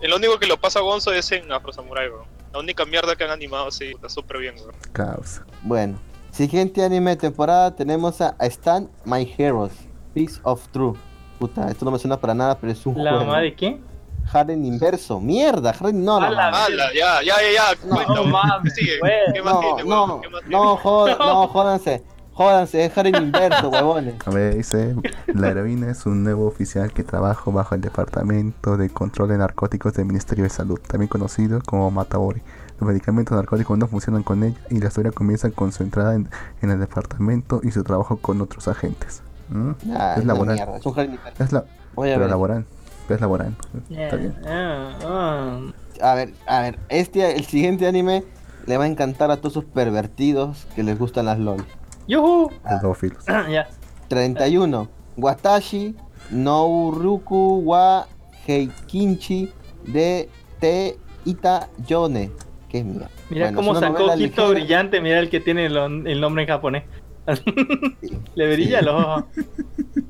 [0.00, 2.24] el único que lo pasa a Gonzo es en Afro Samurai, weón.
[2.52, 4.74] La única mierda que han animado, sí, está súper bien, weón.
[4.92, 5.40] Caos.
[5.62, 5.98] bueno.
[6.30, 9.72] Siguiente anime de temporada tenemos a, Stand My Heroes,
[10.14, 10.94] Piece of True.
[11.38, 13.26] Puta, esto no me suena para nada, pero es un ¿La juego.
[13.26, 13.84] mamá de quién?
[14.32, 16.64] Harem inverso, mierda, Harem no, A la la mamá.
[16.64, 16.92] ¡Hala!
[16.94, 17.86] Ya, ya, ya, ya.
[17.86, 18.98] No, cuenta, no mames, Sigue.
[19.32, 20.20] ¿Qué más No, tiene, no, weón?
[20.22, 20.76] ¿Qué más no, tiene?
[20.82, 22.02] jodan, no, jódanse,
[22.34, 24.14] jódanse, es Harem inverso, huevones.
[24.26, 24.94] A ver, dice,
[25.26, 29.94] la heroína es un nuevo oficial que trabaja bajo el Departamento de Control de Narcóticos
[29.94, 32.42] del Ministerio de Salud, también conocido como Matabori.
[32.80, 36.28] Los medicamentos narcóticos no funcionan con ella y la historia comienza concentrada en,
[36.60, 39.22] en el departamento y su trabajo con otros agentes.
[39.48, 39.70] ¿Mm?
[39.94, 40.54] Ah, es laboral.
[40.56, 41.18] mierda, es un.
[41.38, 42.30] Es la, Voy a pero ver.
[42.30, 42.66] laboral.
[43.08, 43.54] Es laboral.
[43.90, 44.34] Está bien.
[44.46, 45.60] ah, ah.
[46.02, 48.24] A ver, a ver, este, el siguiente anime
[48.66, 51.64] le va a encantar a todos esos pervertidos que les gustan las LOL.
[52.06, 52.50] ¡Yuhu!
[52.82, 53.24] Dos filos.
[53.50, 53.68] ya.
[54.08, 54.88] 31.
[55.16, 55.94] Watashi
[56.30, 58.06] no Uruku wa
[58.46, 59.50] Heikinchi
[59.86, 60.28] de
[60.60, 62.30] Te Ita Yone.
[62.68, 63.08] Qué mierda.
[63.30, 64.48] Mira Bueno, cómo es sacó Quito ligera.
[64.48, 65.00] brillante.
[65.00, 66.84] Mira el que tiene el nombre en japonés.
[67.32, 67.42] Sí,
[68.34, 69.24] Le brilla sí, los ojos.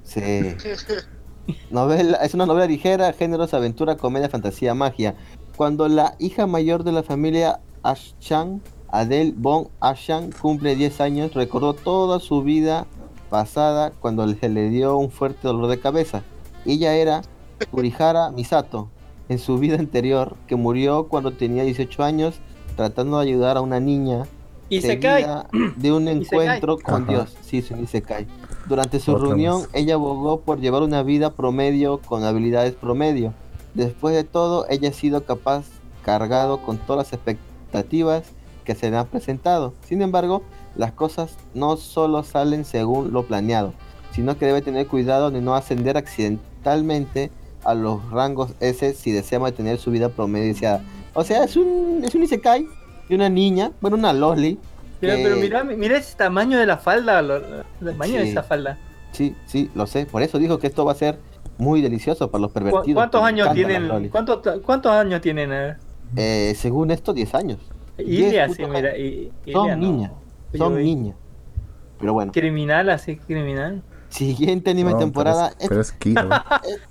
[0.02, 0.56] Sí.
[1.70, 5.14] Novela, es una novela ligera, géneros, aventura, comedia, fantasía, magia.
[5.56, 8.62] Cuando la hija mayor de la familia Ashchan,
[8.94, 12.86] Adele Von Ashchan, cumple 10 años, recordó toda su vida
[13.28, 16.22] pasada cuando se le dio un fuerte dolor de cabeza.
[16.64, 17.22] Ella era
[17.72, 18.88] Kurihara Misato,
[19.28, 22.36] en su vida anterior, que murió cuando tenía 18 años,
[22.76, 24.26] tratando de ayudar a una niña
[24.68, 25.26] Y se cae.
[25.76, 27.10] de un encuentro con Ajá.
[27.12, 27.36] Dios.
[27.42, 28.28] Sí, sí, Isekai.
[28.68, 29.70] Durante su Otra reunión, más.
[29.72, 33.34] ella abogó por llevar una vida promedio con habilidades promedio.
[33.74, 35.64] Después de todo, ella ha sido capaz,
[36.04, 38.22] cargado con todas las expectativas
[38.64, 39.74] que se le han presentado.
[39.86, 40.42] Sin embargo,
[40.76, 43.72] las cosas no solo salen según lo planeado,
[44.12, 47.30] sino que debe tener cuidado de no ascender accidentalmente
[47.64, 50.82] a los rangos S si desea mantener su vida promedio deseada.
[51.14, 52.66] O sea, es un, es un Isekai
[53.08, 54.58] de una niña, bueno, una Loli.
[55.00, 57.20] Que- pero mira, mira ese tamaño de la falda.
[57.22, 58.78] lo- El tamaño de esa falda.
[59.12, 60.06] Sí, sí, lo sé.
[60.06, 61.18] Por eso dijo que esto va a ser
[61.58, 62.94] muy delicioso para los ¿Cu- pervertidos.
[63.00, 64.08] ¿Cuántos años tienen?
[64.10, 65.52] ¿cuántos, ¿Cuántos años tienen?
[65.52, 65.76] eh?
[66.16, 67.58] Eh, según esto, 10 años.
[67.98, 68.96] Ilia, sí, mira.
[68.98, 69.76] I- Son no.
[69.76, 70.12] niñas,
[70.56, 71.16] son oye, niñas.
[71.98, 73.82] Pero bueno, Criminal, así, criminal.
[74.08, 75.52] siguiente anime No, temporada.
[75.58, 76.28] Pero es, pero es Kiro.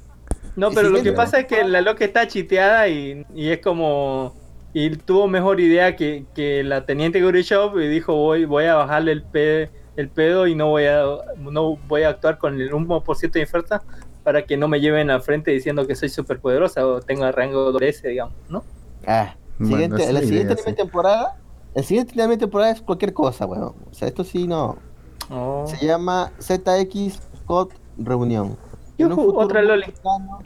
[0.56, 4.36] No, pero lo que pasa es que la loca está chiteada y, y es como.
[4.72, 9.12] Y tuvo mejor idea que, que la teniente Gorishov y dijo: voy, voy a bajarle
[9.14, 11.04] el, pe- el pedo y no voy a
[11.38, 13.82] no voy a actuar con el 1% de fuerza
[14.24, 17.34] para que no me lleven al frente diciendo que soy súper poderosa o tengo el
[17.34, 18.64] rango doble S, digamos, ¿no?
[19.06, 20.74] Ah, siguiente, la siguiente sí.
[20.74, 21.38] temporada.
[21.74, 23.74] El siguiente anime temporada es cualquier cosa, weón.
[23.90, 24.78] O sea, esto sí no.
[25.30, 25.66] Oh.
[25.68, 28.58] Se llama ZX Scott Reunión.
[28.98, 29.86] Yujú, otra muy loli.
[29.88, 30.40] lejano-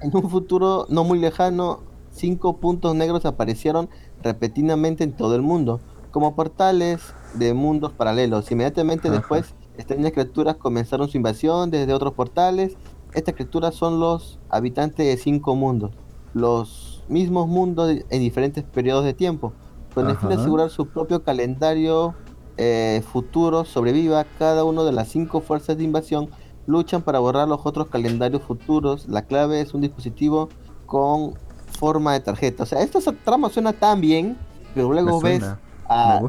[0.00, 1.80] en un futuro no muy lejano,
[2.10, 3.88] cinco puntos negros aparecieron
[4.22, 5.80] repetidamente en todo el mundo,
[6.10, 8.50] como portales de mundos paralelos.
[8.50, 9.18] Inmediatamente Ajá.
[9.18, 12.76] después, extrañas criaturas comenzaron su invasión desde otros portales.
[13.14, 15.90] Estas criaturas son los habitantes de cinco mundos,
[16.34, 19.52] los mismos mundos en diferentes periodos de tiempo.
[19.94, 22.14] Con el fin de asegurar su propio calendario
[22.56, 26.30] eh, futuro sobreviva, cada una de las cinco fuerzas de invasión
[26.66, 29.08] luchan para borrar los otros calendarios futuros.
[29.08, 30.48] La clave es un dispositivo
[30.86, 31.34] con
[31.78, 32.62] forma de tarjeta.
[32.62, 34.36] O sea, esta trama suena tan bien,
[34.74, 35.42] pero luego ves
[35.88, 36.20] a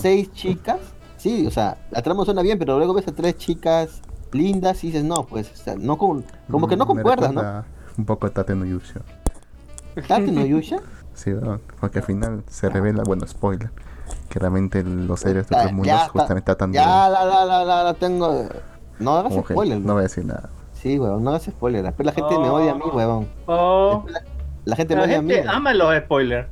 [0.00, 0.78] seis chicas.
[1.16, 4.00] Sí, o sea, la trama suena bien, pero luego ves a tres chicas
[4.32, 7.40] lindas y dices, no, pues, o sea, no con- como que no Mm, concuerdas, ¿no?
[7.98, 9.02] Un poco Tate no Yusha.
[10.08, 10.78] Tate no Yusha.
[11.14, 13.70] Sí, weón, porque al final se revela, bueno, spoiler,
[14.28, 16.78] que realmente los héroes de otros mundos justamente tratan de...
[16.78, 18.48] Ya, la, la, la, la, la tengo.
[18.98, 20.48] No hagas spoiler, no voy a decir nada.
[20.72, 21.82] Sí, weón, no hagas spoiler.
[21.84, 22.54] Después la gente me Oh.
[22.54, 23.28] odia a mí, weón.
[23.46, 24.22] Oh, Después la,
[24.64, 25.34] la gente me la odia a mí.
[25.34, 26.48] gente ama los spoilers.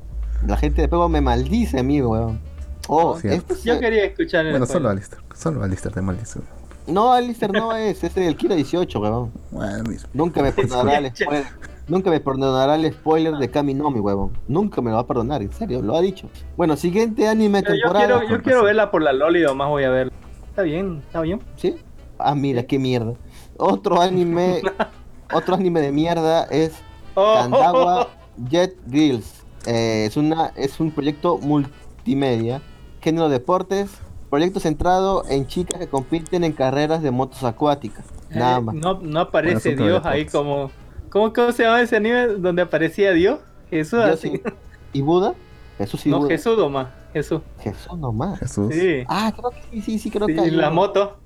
[0.46, 2.40] La gente después me maldice a mí, weón.
[2.88, 3.18] Oh,
[3.64, 4.88] Yo quería escuchar el Bueno, solo.
[4.90, 6.38] Alistair, solo Alistair te maldice.
[6.40, 6.50] weón.
[6.86, 9.32] No, Alistair no es, es el Kira 18, weón.
[9.50, 10.08] Bueno, mismo.
[10.12, 11.44] Nunca me perdonará el spoiler.
[11.90, 14.30] Nunca me perdonará el spoiler de Kami no, mi huevón.
[14.48, 16.28] Nunca me lo va a perdonar, en serio, lo ha dicho.
[16.56, 18.06] Bueno, siguiente anime Pero yo temporada.
[18.20, 20.12] quiero, yo quiero verla por la Loli, más voy a verla.
[20.48, 21.40] Está bien, está bien.
[21.56, 21.76] ¿Sí?
[22.18, 23.14] Ah, mira, qué mierda.
[23.58, 24.62] Otro anime,
[25.34, 26.72] otro anime de mierda es
[27.14, 28.08] Oh, Kandawa
[28.48, 29.42] Jet Girls.
[29.66, 32.62] Eh, es, una, es un proyecto multimedia,
[33.00, 33.90] género deportes,
[34.30, 38.04] proyecto centrado en chicas que compiten en carreras de motos acuáticas.
[38.30, 38.74] Nada Eh, más.
[38.76, 40.70] No, no aparece Dios ahí como.
[41.10, 43.40] ¿Cómo, ¿Cómo se llama ese anime donde aparecía Dios?
[43.68, 44.30] Jesús, así.
[44.30, 44.42] sí.
[44.92, 45.34] ¿Y Buda?
[45.78, 46.28] Jesús y No, Buda.
[46.30, 46.88] Jesús nomás.
[47.12, 47.40] Jesús.
[47.60, 48.38] Jesús nomás.
[48.38, 48.72] Jesús.
[48.74, 49.04] Sí.
[49.08, 50.74] Ah, creo que sí, sí, sí, creo Sí, que hay la uno.
[50.76, 51.16] moto.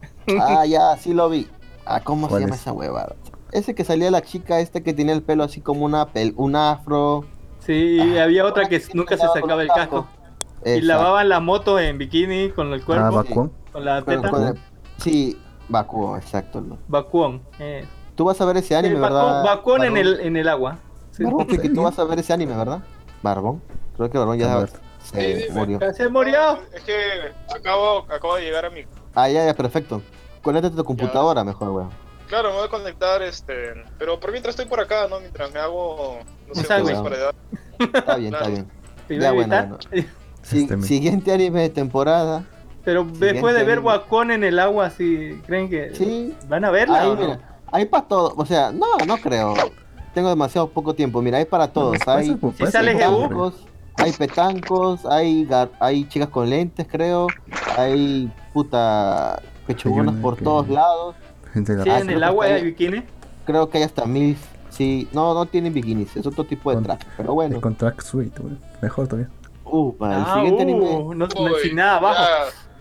[0.40, 1.46] Ah, ya, sí lo vi.
[1.86, 2.60] Ah, ¿cómo se ¿Cuál llama es?
[2.62, 3.14] esa huevada?
[3.52, 6.56] Ese que salía la chica esta que tenía el pelo así como una pel un
[6.56, 7.24] afro.
[7.60, 10.06] Sí, y Ah, había otra que nunca se sacaba el casco.
[10.64, 13.52] Y lavaban la moto en bikini con el Ah, cuerpo, Bakuan.
[13.72, 14.30] con la teta.
[14.30, 14.58] con el-
[14.98, 15.38] Sí,
[15.68, 16.60] Bakuo, exacto.
[16.62, 16.78] ¿no?
[16.88, 17.42] Bakuon.
[17.58, 17.84] Eh.
[18.14, 19.42] Tú vas a ver ese anime, El ¿verdad?
[19.44, 20.78] Bakuon en, el, en el agua.
[21.10, 21.24] Sí.
[21.24, 21.68] Barbón, que Sí.
[21.74, 22.80] tú vas a ver ese anime, ¿verdad?
[23.22, 23.62] Barbón.
[23.96, 24.66] Creo que Barbón ya
[25.02, 25.78] se Sí, murió.
[25.92, 26.58] Se murió.
[26.72, 26.94] Es que
[27.54, 28.84] acabo, acabo de llegar a mi...
[29.14, 30.00] Ah, ya, ya, perfecto.
[30.42, 31.90] Conéctate a tu computadora mejor, weón.
[32.28, 33.74] Claro, me voy a conectar, este...
[33.98, 35.20] Pero por mientras estoy por acá, ¿no?
[35.20, 36.18] Mientras me hago...
[36.48, 37.34] No sé, para edad.
[37.78, 38.68] Está bien, está bien.
[39.08, 39.78] Ya, bueno.
[40.42, 42.44] Si- Este Siguiente anime de temporada.
[42.84, 43.92] Pero después de ver anime.
[43.92, 46.34] Bakuon en el agua, ¿sí creen que Sí.
[46.48, 47.00] van a verla?
[47.00, 47.20] Ahí, o no?
[47.20, 48.34] mira, hay para todo.
[48.36, 49.54] O sea, no, no creo.
[50.14, 51.20] Tengo demasiado poco tiempo.
[51.22, 51.98] Mira, hay para todos.
[52.04, 52.52] Puede Hay Jebú.
[52.52, 52.94] siempre.
[52.94, 53.54] petancos,
[53.96, 57.26] hay petancos, hay, gar- hay chicas con lentes, creo.
[57.76, 61.16] Hay puta pechugonas por que- todos lados.
[61.52, 63.02] Gente Sí, en el agua hay bikini.
[63.44, 64.36] Creo que hay hasta mil.
[64.70, 67.04] Sí, no, no tienen bikinis, es otro tipo de Con- traje.
[67.16, 68.40] Pero bueno, Con track suite.
[68.82, 69.30] Mejor todavía.
[69.64, 70.84] uh, para el Ah, siguiente uh, anime.
[70.90, 72.22] no, no- Uy, sin nada abajo.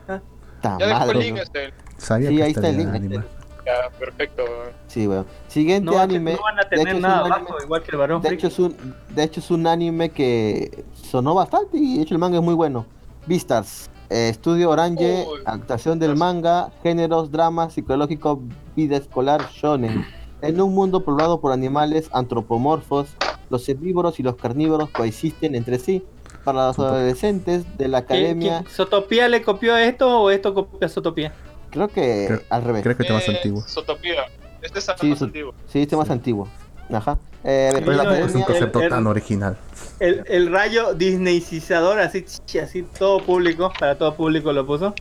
[0.08, 1.42] Ya, ya dejó el link, ¿no?
[1.44, 1.74] este...
[1.98, 3.24] Sabía Sí, que ahí está el link.
[3.66, 4.44] Ya, perfecto.
[4.88, 5.26] Sí, weón.
[5.48, 6.34] Siguiente No, anime.
[6.34, 8.22] no van a de hecho, tener es un nada anime- abajo, igual que el varón
[8.22, 12.14] De hecho, es un, de hecho, es un anime que sonó bastante y de hecho
[12.14, 12.86] el manga es muy bueno.
[13.26, 15.40] Vistas, eh, estudio Orange, Uy.
[15.46, 18.42] actuación del manga, géneros, drama, psicológico,
[18.76, 20.06] vida escolar, shonen.
[20.42, 23.08] En un mundo poblado por animales antropomorfos,
[23.50, 26.04] los herbívoros y los carnívoros coexisten entre sí.
[26.44, 30.90] Para los adolescentes de la ¿Quién- academia, ¿Sotopía le copió esto o esto copió a
[30.90, 31.32] Sotopía?
[31.74, 32.84] Creo que Creo- al revés.
[32.84, 33.62] Creo que este más Eh, antiguo.
[33.68, 34.26] Zootopia.
[34.62, 35.54] Este es Sí, más so- antiguo.
[35.68, 36.14] Sí, este más Sí.
[36.14, 36.48] antiguo.
[36.92, 37.18] Ajá.
[37.44, 39.58] Eh, Sí, Pero la no, tampoco es un concepto el- tan el- original.
[40.00, 42.26] El, el rayo Disneycizador, así,
[42.62, 44.94] así todo público, para todo público lo puso.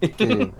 [0.00, 0.08] Sí,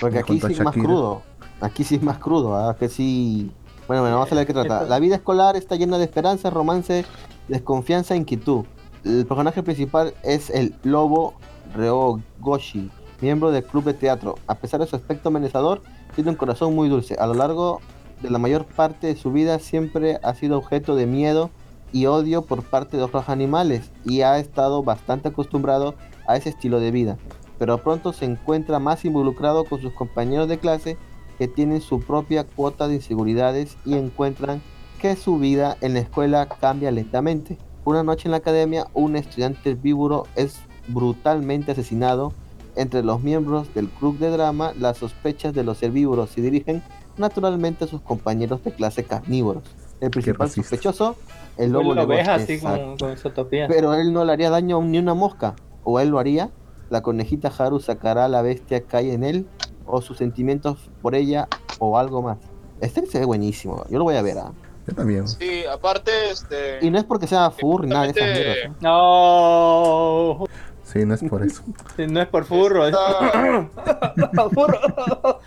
[0.00, 1.22] porque aquí sí es más crudo.
[1.60, 2.76] Aquí sí es más crudo, ¿ah?
[2.78, 3.50] que sí.
[3.86, 4.82] Bueno, bueno, vamos a ver qué trata.
[4.84, 7.04] La vida escolar está llena de esperanza, romance,
[7.48, 8.64] desconfianza e inquietud.
[9.04, 11.34] El personaje principal es el lobo
[11.74, 12.90] Ryogoshi,
[13.22, 14.34] miembro del club de teatro.
[14.46, 15.82] A pesar de su aspecto amenazador,
[16.14, 17.14] tiene un corazón muy dulce.
[17.14, 17.80] A lo largo
[18.20, 21.48] de la mayor parte de su vida siempre ha sido objeto de miedo
[21.92, 25.94] y odio por parte de otros animales y ha estado bastante acostumbrado
[26.26, 27.16] a ese estilo de vida
[27.62, 30.96] pero pronto se encuentra más involucrado con sus compañeros de clase
[31.38, 34.60] que tienen su propia cuota de inseguridades y encuentran
[35.00, 37.58] que su vida en la escuela cambia lentamente.
[37.84, 40.58] Una noche en la academia, un estudiante herbívoro es
[40.88, 42.32] brutalmente asesinado.
[42.74, 46.82] Entre los miembros del club de drama, las sospechas de los herbívoros se dirigen
[47.16, 49.62] naturalmente a sus compañeros de clase carnívoros.
[50.00, 51.16] El principal sospechoso,
[51.58, 53.14] el lobo la oveja, así con, con.
[53.50, 55.54] Pero él no le haría daño a ni una mosca.
[55.84, 56.50] O él lo haría.
[56.90, 59.46] La conejita Haru sacará a la bestia que hay en él.
[59.86, 61.46] O sus sentimientos por ella.
[61.78, 62.38] O algo más.
[62.80, 63.84] Este se ve buenísimo.
[63.90, 64.38] Yo lo voy a ver.
[64.38, 64.52] ¿ah?
[64.88, 65.28] Yo también.
[65.28, 66.78] Sí, aparte, este...
[66.84, 68.56] Y no es porque sea furry, nada de esas mierdas.
[68.56, 68.72] ¿eh?
[68.80, 70.44] No,
[70.92, 71.62] Sí, no es por eso.
[71.98, 72.86] no es por furro.
[72.86, 72.94] es-
[74.16, 75.40] Está, furro.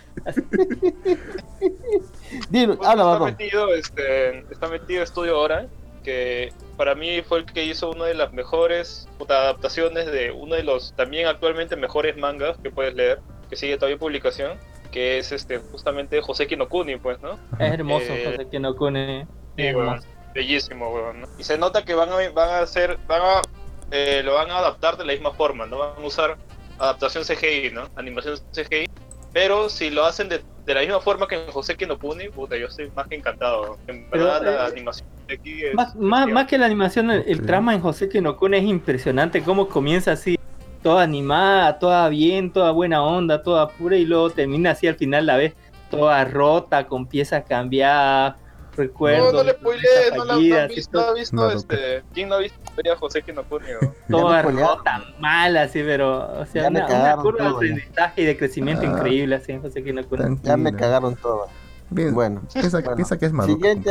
[2.50, 5.66] Dilo, Pues habla, está metido, este, está metido Estudio Hora,
[6.02, 10.62] que para mí fue el que hizo una de las mejores adaptaciones de uno de
[10.62, 14.58] los también actualmente mejores mangas que puedes leer, que sigue todavía publicación,
[14.90, 17.32] que es este justamente José Kinokuni, pues, ¿no?
[17.58, 19.26] Es hermoso, Eh, José Kinokune.
[19.56, 20.00] Sí, weón,
[20.34, 21.28] bellísimo, weón, ¿no?
[21.38, 23.42] Y se nota que van a, van a hacer, van a,
[23.90, 25.78] eh, lo van a adaptar de la misma forma, ¿no?
[25.78, 26.36] Van a usar
[26.78, 27.84] adaptación CGI, ¿no?
[27.96, 28.86] Animación CGI
[29.32, 32.66] Pero si lo hacen de, de la misma forma que en José Kinopuni, puta, yo
[32.66, 33.78] estoy más que encantado.
[33.86, 35.74] En Pero, verdad, la eh, animación de aquí es.
[35.74, 37.46] Más, más, más que la animación, el, el Sí.
[37.46, 39.42] trama en José Kinokune es impresionante.
[39.42, 40.38] Cómo comienza así,
[40.82, 45.26] toda animada, toda bien, toda buena onda, toda pura, y luego termina así al final
[45.26, 45.54] la vez
[45.90, 48.36] toda rota, con piezas cambiadas,
[48.76, 49.32] recuerdos.
[49.32, 52.02] No, no le spoilees, no la no visto, todo- no ha visto No, no, este.
[52.12, 53.66] ¿Quién no ha visto la de José Kinopuni?
[53.82, 53.94] o?
[54.10, 57.50] toda Ya rota, mal, así, pero, o sea, Ya me una, una cagaron curva de
[57.50, 57.72] todo, ya.
[57.72, 58.86] aprendizaje y de crecimiento Ah.
[58.86, 60.38] increíble, así en José Kinokune.
[60.42, 61.46] Ya me cagaron todo.
[61.90, 62.96] Bien, Bueno, piensa, bueno.
[62.96, 63.90] piensa que es Madoka Siguiente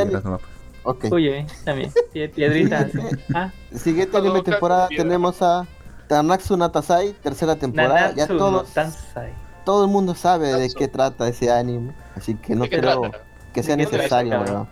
[0.84, 1.06] ok.
[1.12, 2.92] Uy, eh, también, pie- piedritas.
[3.34, 5.66] Ah, Siguiente anime temporada tenemos a
[6.08, 8.10] Tanatsu Natasai, tercera temporada.
[8.12, 8.70] Ya Nanatsu no todos,
[9.64, 11.94] todo el mundo sabe de qué trata ese anime.
[12.16, 13.18] Así que no ¿De creo trata?
[13.54, 14.68] que sea ¿De necesario, trata?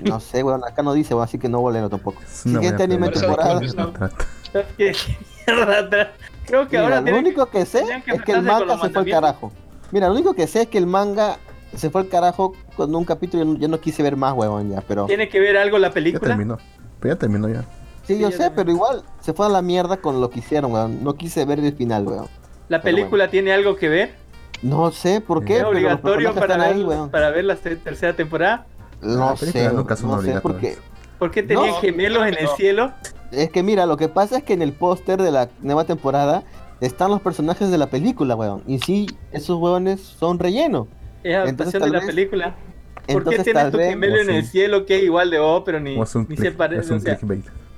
[0.00, 2.20] No sé, weón, acá no dice, weón, así que no voy a leerlo tampoco.
[2.20, 3.60] Una Siguiente anime temporada.
[3.60, 4.92] ¿De qué
[5.46, 6.12] mierda
[6.46, 9.00] Creo que Mira, ahora lo único que sé que es que el manga se fue
[9.02, 9.52] al carajo.
[9.92, 11.38] Mira, lo único que sé es que el manga
[11.74, 13.44] se fue al carajo con un capítulo.
[13.44, 15.06] Yo no, yo no quise ver más, weón, ya, pero.
[15.06, 16.28] ¿Tiene que ver algo la Ya película?
[16.28, 16.58] terminó.
[17.00, 17.64] Pero ya terminó ya.
[18.04, 18.54] Sí, yo ya sé, también.
[18.56, 21.02] pero igual se fue a la mierda con lo que hicieron, weón.
[21.02, 22.28] No quise ver el final, weón.
[22.68, 24.14] ¿La película tiene algo que ver?
[24.62, 27.10] No sé por qué, ¿Es pero los obligatorio para están ver, ahí, weón.
[27.10, 28.66] para ver la tercera temporada?
[29.02, 30.76] No sé, nunca son no sé, porque
[31.18, 32.56] ¿Por qué tenían No, gemelos en el no.
[32.56, 32.92] cielo?
[33.32, 36.42] es que mira, lo que pasa es que en el póster de la nueva temporada
[36.80, 38.62] están los personajes de la película, weón.
[38.66, 40.88] Y sí, esos weones son relleno.
[41.24, 42.54] Es Entonces, adaptación de la vez- película.
[42.94, 45.38] ¿Por qué Entonces tienes tal tu vez gemelo en el cielo que es igual de
[45.38, 45.96] O, pero ni,
[46.28, 46.92] ni se parece?
[46.94, 47.18] O sea,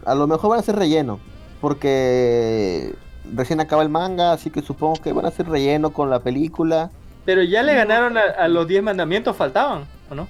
[0.07, 1.21] a lo mejor van a ser relleno.
[1.61, 2.95] Porque
[3.35, 6.91] recién acaba el manga, así que supongo que van a ser relleno con la película.
[7.25, 10.29] pero ya le ganaron a, a los 10 mandamientos, faltaban, ¿o no?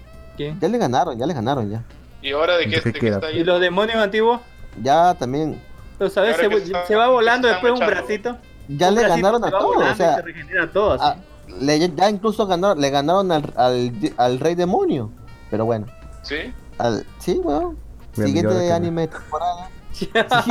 [0.60, 1.82] Ya le ganaron, ya le ganaron ya.
[2.23, 3.15] ¿Y ahora de qué, ¿De qué de queda?
[3.16, 4.40] está ¿Y los demonios antiguos?
[4.82, 5.60] Ya también.
[5.98, 6.36] Pero, ¿sabes?
[6.36, 8.36] Se, está- va volando se después un bracito.
[8.69, 10.93] Ya Un le bracito ganaron a todos, o volando sea, se regenera todo.
[10.94, 11.05] así.
[11.05, 11.16] a-
[11.60, 15.10] le- ya incluso ganaron, le ganaron al, al, al rey demonio.
[15.51, 15.86] Pero bueno,
[16.23, 16.52] ¿Sí?
[16.78, 17.40] al, sí.
[17.44, 17.77] Bien,
[18.16, 19.70] ¿y Siguiente anime de temporada.
[20.15, 20.43] La-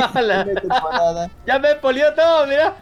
[0.44, 1.30] Siguiente temporada.
[1.46, 2.76] ya me polió todo, mira.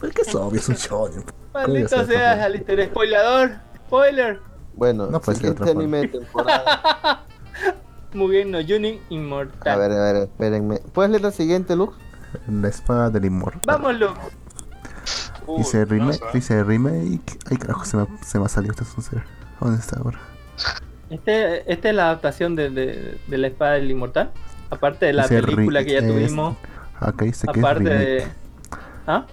[0.00, 0.58] ¿Por qué es obvio?
[0.60, 1.24] Es un shonen.
[1.52, 2.88] Maldito por Alistair.
[2.88, 3.52] Spoilador.
[3.86, 4.40] Spoiler.
[4.76, 7.24] Bueno, No de siguiente anime de temporada.
[8.14, 9.72] Mugen no Junin Inmortal.
[9.72, 10.78] A ver, a ver, espérenme.
[10.92, 11.96] ¿Puedes leer el siguiente, Lux?
[12.48, 13.60] La espada del inmortal.
[13.66, 14.20] Vamos, Luke.
[15.46, 16.24] Uy, Dice, no remake, sé.
[16.32, 17.38] dice remake.
[17.50, 19.22] Ay, carajo, se me, se me ha salido este ser.
[19.60, 20.18] ¿Dónde está ahora?
[21.10, 24.32] Este, esta es la adaptación de, de, de la espada del inmortal.
[24.70, 26.56] Aparte de la Dice película que ya es- tuvimos.
[26.98, 28.06] Acá dice que es Aparte remake.
[28.06, 28.26] de.
[29.06, 29.26] ¿Ah?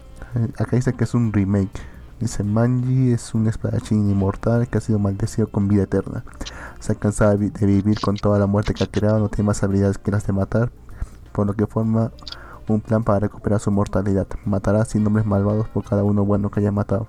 [0.57, 1.69] Acá dice que es un remake.
[2.21, 6.23] Dice Manji es un espadachín inmortal que ha sido maldecido con vida eterna.
[6.79, 9.27] Se ha cansado de, vi- de vivir con toda la muerte que ha creado, no
[9.29, 10.71] tiene más habilidades que las de matar,
[11.31, 12.11] por lo que forma
[12.67, 14.27] un plan para recuperar su mortalidad.
[14.45, 17.07] Matará sin hombres malvados por cada uno bueno que haya matado.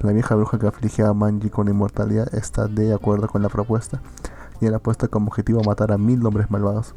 [0.00, 4.00] La vieja bruja que afligía a Manji con inmortalidad está de acuerdo con la propuesta
[4.60, 6.94] y él ha puesto como objetivo matar a mil hombres malvados.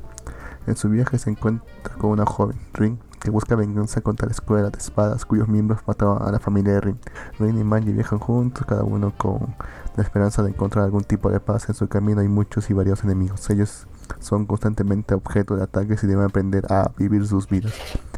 [0.66, 1.66] En su viaje se encuentra
[1.98, 6.22] con una joven, Ring, que busca venganza contra la escuela de espadas cuyos miembros mataron
[6.22, 6.98] a la familia de Ring.
[7.40, 9.56] Ring y Manji viajan juntos, cada uno con
[9.96, 11.68] la esperanza de encontrar algún tipo de paz.
[11.70, 13.50] En su camino hay muchos y varios enemigos.
[13.50, 13.88] Ellos
[14.20, 17.74] son constantemente objeto de ataques y deben aprender a vivir sus vidas,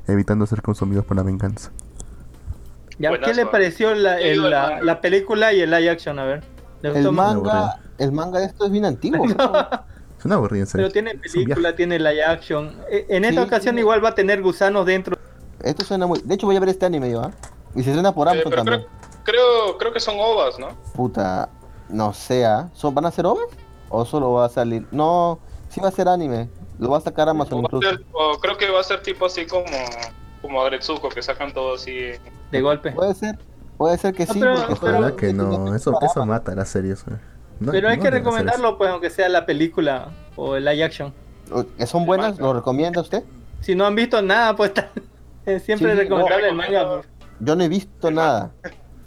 [0.07, 1.71] evitando ser consumidos por la venganza.
[2.99, 3.19] ¿Ya?
[3.19, 6.19] ¿Qué le pareció la, el- la, película y el live action?
[6.19, 6.43] A ver.
[6.81, 9.25] ¿Le gustó El manga, el manga de esto es bien antiguo.
[10.21, 10.83] Es una aburrida, en serio.
[10.87, 12.75] Pero tiene película, tiene live action.
[12.91, 15.17] E- En esta Sí, ocasión igual va a tener gusanos dentro.
[15.63, 16.21] Esto suena muy.
[16.23, 17.31] De hecho, voy a ver este anime yo, ¿ah?
[17.73, 18.85] Y se estrena por Eh, Amazon también.
[18.85, 18.87] creo,
[19.23, 20.67] creo, creo que son ovas, ¿no?
[20.95, 21.49] Puta,
[21.89, 22.69] no sé, ¿ah?
[22.75, 23.47] ¿Son- ¿Van a ser ovas?
[23.89, 24.85] ¿O solo va a salir?
[24.91, 25.39] No,
[25.69, 26.49] sí va a ser anime.
[26.77, 27.89] Lo va a sacar Amazon O incluso.
[27.89, 29.65] ser- o creo que va a ser tipo así como,
[30.43, 31.95] como Agretsuko, que sacan todo así.
[32.51, 32.91] De golpe.
[32.91, 33.39] Puede ser,
[33.77, 34.39] puede ser que No, sí.
[34.39, 35.43] pero- porque pero- que no,
[35.75, 37.01] eso, eso mata las series.
[37.07, 37.17] eh.
[37.61, 41.13] No- Pero hay no que recomendarlo, pues, aunque sea la película o el live action.
[41.77, 42.37] ¿Que son buenas?
[42.39, 43.23] ¿Lo recomienda usted?
[43.61, 44.71] Si no han visto nada, pues
[45.63, 46.87] siempre Sí, recomendable no, el manga.
[46.95, 47.07] pues.
[47.39, 48.51] Yo no he visto El nada.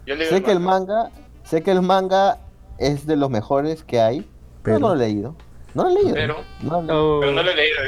[0.06, 1.10] Yo Sé que el manga,
[1.44, 2.39] sé que el manga
[2.78, 4.20] es de los mejores que hay,
[4.62, 5.36] pero Pero- no lo he leído.
[5.74, 6.14] No lo he leído.
[6.14, 7.16] Pero, No lo he leído.
[7.16, 7.20] Oh.
[7.20, 7.78] pero no lo he leído.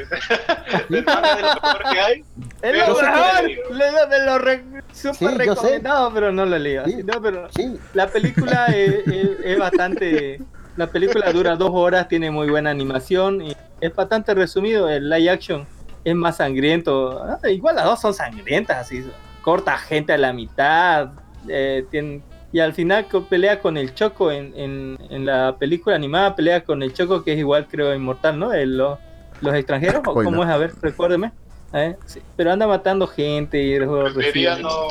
[0.88, 2.24] el manga de lo mejor que hay.
[2.62, 6.84] Es lo mejor, lo re- súper Sí, recomendado, pero no lo he leído.
[6.86, 6.97] Sí.
[7.05, 10.40] No, pero Sí, la película es, es- es bastante.
[10.76, 14.88] La película dura dos horas, tiene muy buena animación y es bastante resumido.
[14.88, 15.66] El live action
[16.04, 17.22] es más sangriento.
[17.22, 19.04] Ah, igual las dos son sangrientas, así.
[19.42, 21.10] Corta gente a la mitad.
[21.48, 22.22] eh, tiene-
[22.52, 26.82] y al final pelea con el Choco en, en- en la película animada, pelea con
[26.82, 28.52] el Choco que es igual, creo, inmortal, ¿no?
[28.52, 28.98] El- lo-
[29.40, 30.50] los extranjeros, ¿o cómo es?
[30.50, 31.30] A ver, recuérdeme.
[31.72, 34.88] Eh, sí, Pero anda matando gente y Preferiría no,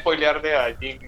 [0.00, 0.98] spoilearle a Jin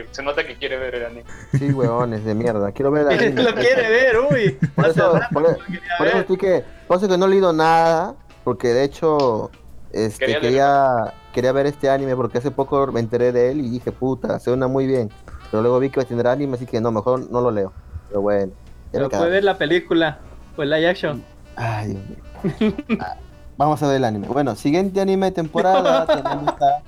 [0.00, 1.24] porque se nota que quiere ver el anime.
[1.58, 2.72] Sí, huevones de mierda.
[2.72, 3.42] Quiero ver el anime.
[3.42, 4.58] lo quiere ver, uy.
[4.74, 8.14] Por eso, por, quería por eso estoy que, por eso que no he leído nada,
[8.44, 9.50] porque de hecho
[9.92, 13.68] este, Quería quería, quería, ver este anime porque hace poco me enteré de él y
[13.68, 15.10] dije, puta, suena muy bien.
[15.50, 17.72] Pero luego vi que tener anime, así que no, mejor no lo leo.
[18.08, 18.52] Pero bueno.
[18.90, 20.18] Pero puede ver la película
[20.56, 21.22] el live action.
[21.56, 22.74] Ay, Dios mío.
[23.00, 23.16] Ah,
[23.58, 24.28] Vamos a ver el anime.
[24.28, 26.82] Bueno, siguiente anime de temporada tenemos a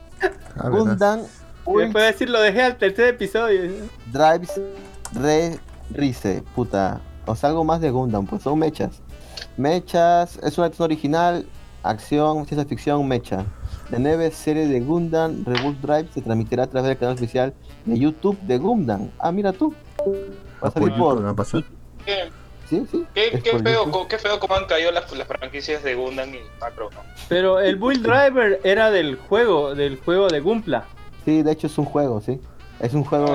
[0.56, 0.70] Ah,
[1.64, 3.70] Gundam Me puede decir, lo dejé al tercer episodio.
[4.12, 4.60] Drives
[5.14, 5.58] Re
[5.90, 7.00] Rise, puta.
[7.26, 9.00] O sea, algo más de Gundam, pues son mechas.
[9.56, 11.46] Mechas es una acción original,
[11.82, 13.44] acción, ciencia ficción, mecha.
[13.90, 17.54] La nueva serie de Gundam Revolt Drive se transmitirá a través del canal oficial
[17.84, 19.10] de YouTube de Gundam.
[19.18, 19.74] Ah, mira tú.
[20.62, 21.16] Va a Ah, por salir YouTube por.
[21.20, 21.64] no va a pasar.
[22.04, 22.30] ¿Qué,
[22.68, 23.04] Sí, sí.
[23.14, 24.08] qué, qué feo, YouTube.
[24.08, 27.00] qué feo cómo han caído las, las franquicias de Gundam y Macro, ¿no?
[27.28, 30.86] Pero el Bull Driver era del juego, del juego de Gumpla.
[31.24, 32.40] Sí, de hecho es un juego, sí.
[32.80, 33.26] Es un juego.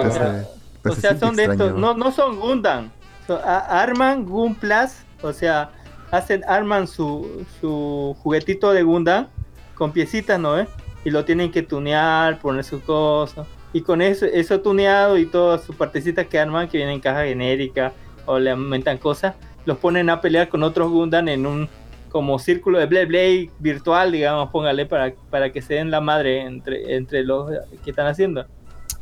[0.82, 2.90] Pero O se sea, son de estos, no, no son Gundam.
[3.28, 5.72] Son- a- arman Gumplas, o sea,
[6.12, 9.28] hacen, arman su, su juguetito de Gundam
[9.76, 10.58] con piecitas, ¿no?
[10.60, 10.68] eh?
[11.06, 13.48] Y lo tienen que tunear, poner sus cosas.
[13.74, 17.24] Y con eso, eso tuneado y todas sus partecitas que arman, que vienen en caja
[17.26, 17.94] genérica
[18.26, 19.36] o le aumentan cosas,
[19.66, 21.70] los ponen a pelear con otros Gundam en un
[22.10, 26.42] como círculo de Blade Blade virtual, digamos, póngale, para, para que se den la madre
[26.42, 27.50] entre, entre los
[27.84, 28.46] que están haciendo.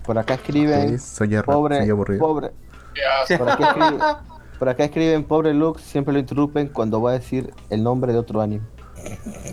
[0.06, 0.98] Por acá escriben.
[1.00, 2.20] Sí, soy, arra- Pobre, soy aburrido.
[2.20, 2.52] pobre.
[3.38, 4.00] Por acá, escriben,
[4.60, 8.20] por acá escriben, pobre Lux, siempre lo interrumpen cuando va a decir el nombre de
[8.20, 8.66] otro anime.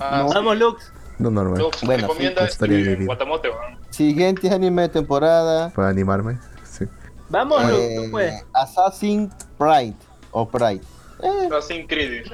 [0.00, 0.34] Ah, sí.
[0.34, 0.92] Vamos, Lux.
[1.18, 1.58] No normal.
[1.58, 3.04] Luego, Bueno, sí, este.
[3.04, 3.50] Guatamote.
[3.90, 5.70] Siguiente anime de temporada.
[5.70, 6.38] Para animarme.
[6.64, 6.86] Sí.
[7.28, 8.44] Vamos, Lux, eh, tú puedes.
[8.52, 9.94] Assassin's Pride.
[10.32, 10.80] O Pride.
[11.22, 12.24] Eh, Assassin's Creed.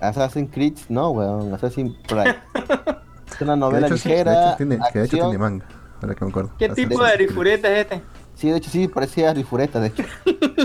[0.00, 1.52] Assassin's Creed, no, weón.
[1.54, 2.36] Assassin's Pride.
[3.32, 4.48] Es una Que novela hecho, sí, de ligera.
[4.48, 5.30] hecho tiene, que de hecho acción.
[5.30, 5.66] tiene manga.
[6.00, 6.50] Ahora que me acuerdo.
[6.58, 7.10] ¿Qué tipo es.
[7.12, 8.02] de rifureta es este?
[8.34, 10.04] Sí, de hecho sí, parecía rifureta, de hecho.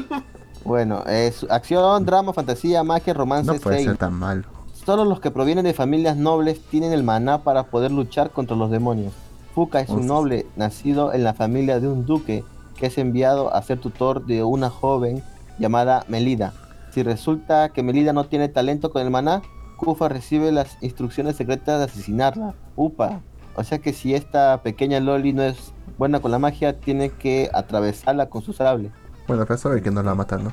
[0.64, 4.43] bueno, es acción, drama, fantasía, magia, romance, No puede ser tan malo.
[4.85, 8.69] Solo los que provienen de familias nobles tienen el maná para poder luchar contra los
[8.69, 9.14] demonios.
[9.55, 12.43] Fuka es un noble nacido en la familia de un duque
[12.76, 15.23] que es enviado a ser tutor de una joven
[15.60, 16.53] llamada Melida.
[16.94, 19.41] Si resulta que Melida no tiene talento con el maná,
[19.78, 22.53] Kufa recibe las instrucciones secretas de asesinarla.
[22.76, 23.22] Upa.
[23.56, 27.49] O sea que si esta pequeña Loli no es buena con la magia, tiene que
[27.53, 28.91] atravesarla con su sable.
[29.28, 30.52] Bueno, pero sabe que no la va a matar, ¿no?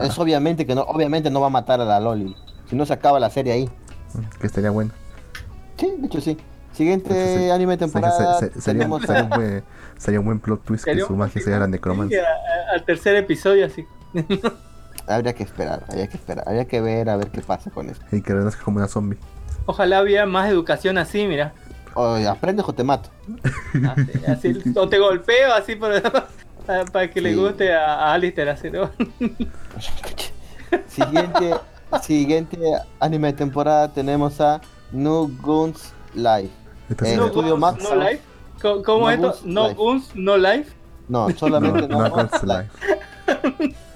[0.00, 2.36] Es obviamente que no, obviamente no va a matar a la Loli.
[2.68, 3.70] Si no se acaba la serie ahí.
[4.40, 4.92] Que estaría bueno.
[5.76, 6.36] Sí, de hecho sí.
[6.72, 7.50] Siguiente De hecho, sí.
[7.50, 8.38] anime temporada.
[8.38, 9.64] se- se- sería, tenemos sería a- un buen,
[9.98, 12.22] sería un buen plot twist que su magia sea la necromancia.
[12.72, 13.84] Al tercer episodio, así.
[15.06, 18.00] Habría que esperar, habría que esperar, habría que ver a ver qué pasa con eso.
[18.12, 19.18] Y que renazca como una zombie.
[19.66, 21.52] Ojalá hubiera más educación así, mira.
[21.94, 23.10] Oye, aprende o te mato.
[24.26, 26.02] Así, así, o te golpeo así por-
[26.92, 28.90] para que le guste a, a Alistair así, ¿no?
[30.88, 31.54] Siguiente,
[32.02, 32.58] siguiente
[33.00, 34.60] anime de temporada tenemos a
[34.90, 36.50] No Guns Live.
[36.90, 37.82] Eh, sí no, Guns, Max.
[37.84, 38.20] no life.
[38.60, 39.28] ¿Cómo, cómo No es esto?
[39.28, 39.74] Guns, No Life.
[39.76, 40.72] Guns, no life.
[41.08, 42.42] No, solamente No, no Guns.
[42.42, 42.70] Life.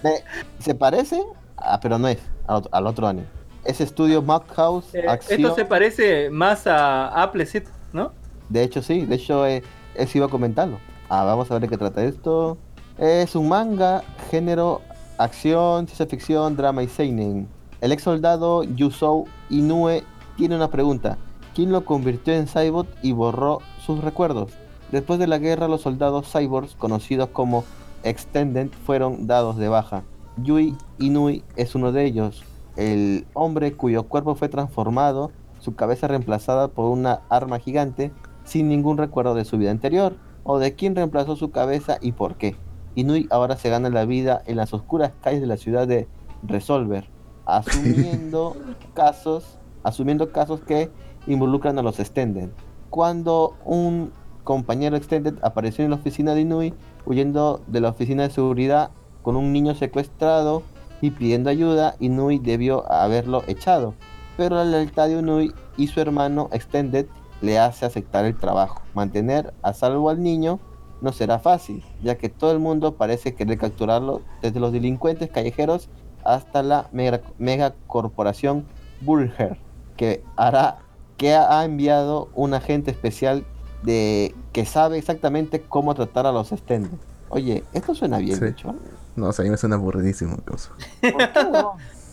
[0.03, 0.23] De-
[0.59, 1.23] se parece,
[1.57, 3.27] ah, pero no es al otro, al otro anime.
[3.65, 8.12] Es estudio Madhouse Eh, esto se parece más a Appleseed, ¿no?
[8.48, 9.62] De hecho, sí, de hecho, eh,
[9.97, 10.78] eso iba a comentarlo.
[11.09, 12.59] Ah, vamos a ver de qué trata esto.
[12.98, 14.82] Es un manga, género,
[15.19, 17.48] acción, ciencia ficción, drama y seinen.
[17.81, 20.05] El ex soldado Yusou Inoue
[20.36, 21.19] tiene una pregunta.
[21.55, 24.53] ¿Quién lo convirtió en cyborg y borró sus recuerdos?
[24.93, 27.65] Después de la guerra, los soldados cyborgs, conocidos como
[28.07, 30.05] Extended, fueron dados de baja.
[30.43, 32.45] Yui Inui es uno de ellos.
[32.77, 38.12] El hombre cuyo cuerpo fue transformado, su cabeza reemplazada por una arma gigante,
[38.45, 42.37] sin ningún recuerdo de su vida anterior, o de quién reemplazó su cabeza y por
[42.37, 42.55] qué.
[42.95, 46.07] Inui ahora se gana la vida en las oscuras calles de la ciudad de
[46.43, 47.09] Resolver,
[47.45, 48.57] asumiendo
[48.95, 50.91] casos, asumiendo casos que
[51.27, 52.51] involucran a los Extended.
[52.91, 54.12] Cuando un
[54.45, 56.74] compañero Extended apareció en la oficina de Inui,
[57.07, 58.91] huyendo de la oficina de seguridad
[59.23, 60.62] con un niño secuestrado
[61.01, 63.95] y pidiendo ayuda, Inui debió haberlo echado.
[64.37, 67.07] Pero la lealtad de Inui y su hermano Extended
[67.41, 68.83] le hace aceptar el trabajo.
[68.95, 70.59] Mantener a salvo al niño
[71.01, 75.89] no será fácil, ya que todo el mundo parece querer capturarlo, desde los delincuentes callejeros
[76.24, 78.65] hasta la mega, mega corporación
[79.03, 79.59] Burger,
[79.97, 80.78] que hará
[81.16, 83.45] que ha enviado un agente especial
[83.83, 86.89] de que sabe exactamente cómo tratar a los Extended.
[87.28, 88.41] Oye, esto suena bien, Sí.
[88.41, 88.74] de hecho.
[89.15, 90.39] No, o sea, a mí me suena aburridísimo.
[90.47, 90.70] cosa.
[91.03, 91.66] ¿Por qué, weón?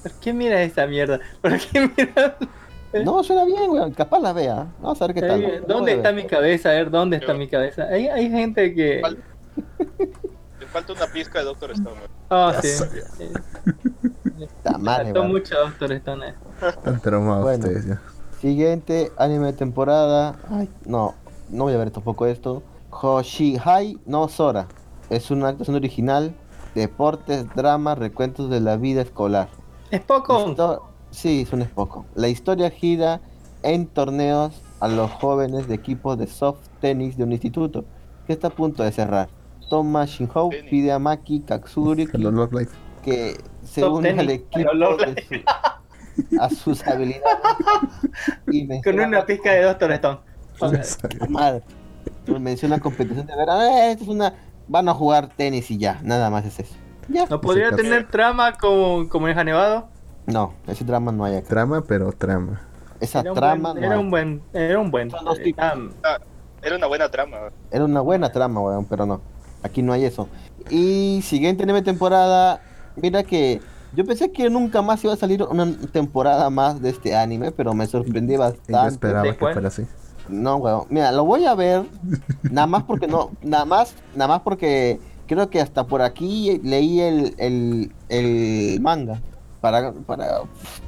[0.03, 1.22] ¿Por qué mira esa mierda?
[1.41, 2.36] ¿Por qué mira?
[3.06, 3.94] No, suena bien, weón.
[3.94, 4.68] Capaz la vea.
[4.82, 5.64] Vamos a ver qué tal.
[5.65, 6.68] ¿Dónde está mi cabeza?
[6.72, 7.84] A ver, ¿dónde está mi cabeza?
[7.84, 9.02] Hay, hay gente que...
[10.74, 11.91] falta una pizca de Doctor Stone.
[11.95, 12.11] weón.
[12.30, 12.84] Ah, Ya sí.
[14.64, 15.32] Ta madre, Faltó weón.
[15.32, 16.34] mucho Doctor Stone.
[16.61, 17.65] Están traumados Bueno.
[17.68, 18.02] ustedes ya.
[18.41, 20.36] Siguiente anime de temporada.
[20.49, 21.15] Ay, no,
[21.53, 22.63] no voy a ver tampoco esto.
[22.91, 24.67] Hoshihai no Sora.
[25.09, 26.35] Es una actuación original,
[26.75, 29.47] deportes, drama, recuentos de la vida escolar.
[29.91, 30.47] Es poco.
[30.47, 30.81] Histo-
[31.11, 32.05] sí, es un poco.
[32.15, 33.21] La historia gira
[33.61, 37.85] en torneos a los jóvenes de equipos de soft tenis de un instituto
[38.27, 39.30] que está a punto de cerrar.
[39.69, 42.05] Toma Shinhou pide a Maki Katsuri
[43.03, 47.23] que se une al equipo de su- a sus habilidades
[48.51, 50.19] y Con una pizca de Doctor Stone.
[51.30, 51.61] Madre.
[52.26, 53.61] Pues menciona competición de verano.
[53.64, 54.34] Eh, esto es una.
[54.68, 55.99] Van a jugar tenis y ya.
[56.03, 56.76] Nada más es eso.
[57.10, 57.26] Ya.
[57.30, 57.81] ¿No podría caso.
[57.81, 59.88] tener trama como, como en Nevado?
[60.26, 61.49] No, ese drama no hay acá.
[61.49, 62.61] Trama, pero trama.
[63.02, 64.02] Esa Era trama buen, no era hay.
[64.02, 65.11] un buen, era un buen.
[65.11, 65.64] Son dos tipos.
[66.03, 66.18] ah,
[66.61, 67.38] Era una buena trama.
[67.40, 67.53] weón.
[67.72, 69.19] Era una buena trama, weón, pero no.
[69.64, 70.30] Aquí no hay eso.
[70.69, 72.61] Y siguiente nueva temporada.
[72.95, 73.61] Mira que.
[73.95, 77.73] Yo pensé que nunca más iba a salir una temporada más de este anime, pero
[77.73, 78.94] me sorprendí Y yo bastante.
[78.94, 79.85] esperaba ¿De que fuera así.
[80.29, 80.85] No, weón.
[80.89, 81.83] Mira, lo voy a ver.
[82.43, 83.31] Nada más porque no.
[83.41, 83.95] Nada más.
[84.15, 89.21] Nada más porque creo que hasta por aquí leí el, el, el manga.
[89.61, 90.41] Para, para.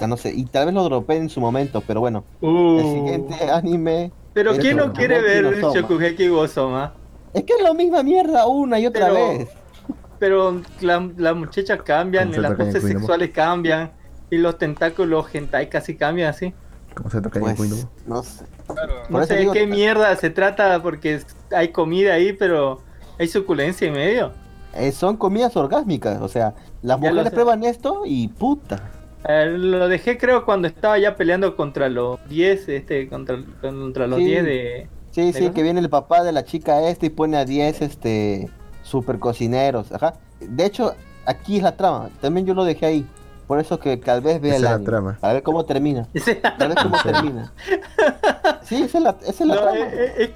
[0.08, 0.34] No sé.
[0.34, 2.24] Y tal vez lo dropé en su momento, pero bueno.
[2.42, 2.80] uh.
[2.80, 4.12] El siguiente anime.
[4.34, 5.62] Pero ¿quién no quiere ver.
[5.62, 6.94] Shokugeki go Soma?
[7.34, 9.50] Es que es la misma mierda una y otra Pero- vez.
[10.18, 12.72] Pero la- las muchachas cambian, y las ¿no?
[12.72, 13.92] sexuales cambian,
[14.32, 16.54] y los tentáculos hentai casi cambian así.
[16.96, 17.88] Como se toca en Pues, Windows.
[18.08, 18.46] no sé.
[18.68, 18.94] Claro.
[19.10, 22.82] No sé de qué que- mierda se trata porque hay comida ahí, pero
[23.20, 24.32] hay suculencia en medio.
[24.74, 26.22] Eh, son comidas orgásmicas.
[26.22, 28.90] O sea, las Ya mujeres prueban esto y puta.
[29.28, 34.20] Eh, lo dejé creo cuando estaba ya peleando contra los 10, este, contra, contra los
[34.20, 34.26] Sí.
[34.26, 34.88] 10 de...
[35.12, 35.54] Sí, ¿De sí, cosa?
[35.54, 38.50] que viene el papá de la chica esta y pone a 10 este
[38.84, 40.16] super cocineros, ajá.
[40.42, 40.94] De hecho,
[41.26, 42.10] aquí es la trama.
[42.22, 43.06] También yo lo dejé ahí.
[43.48, 45.18] Por eso que tal vez vea la trama.
[45.22, 46.08] Para ver cómo termina.
[46.42, 47.54] Para ver cómo termina.
[48.64, 49.78] Sí, esa es la, esa es la No, trama.
[49.78, 50.34] eh, eh,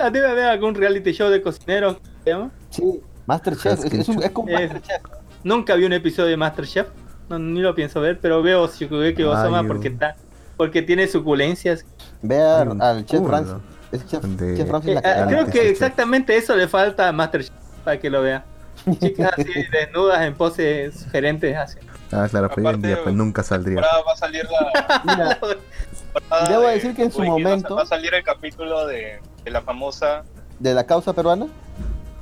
[0.00, 1.96] ah, debe haber algún reality show de cocineros.
[2.24, 2.50] ¿se llama?
[2.70, 3.84] Sí, Masterchef.
[3.84, 5.02] Es, es, un- es como Masterchef.
[5.44, 6.88] Nunca vi un episodio de Masterchef.
[7.28, 10.16] No, ni lo pienso ver, pero veo Soma Ay, porque está,
[10.56, 11.84] porque tiene suculencias.
[12.22, 13.54] Vea al chef Francis.
[13.92, 15.26] Es chef, de- chef Francis Eh, la cara.
[15.26, 17.54] creo que exactamente eso le falta a Masterchef
[17.84, 18.44] para que lo vea.
[19.00, 21.78] Chicas así desnudas en poses sugerentes así.
[22.12, 23.78] Ah, claro, pero hoy en día pues nunca saldría.
[23.80, 25.02] Ahora va a salir la.
[25.04, 25.38] Mira,
[26.48, 29.60] Debo de decir que en su momento- Va a salir el capítulo de, de la
[29.62, 30.24] famosa
[30.58, 31.46] de la causa peruana.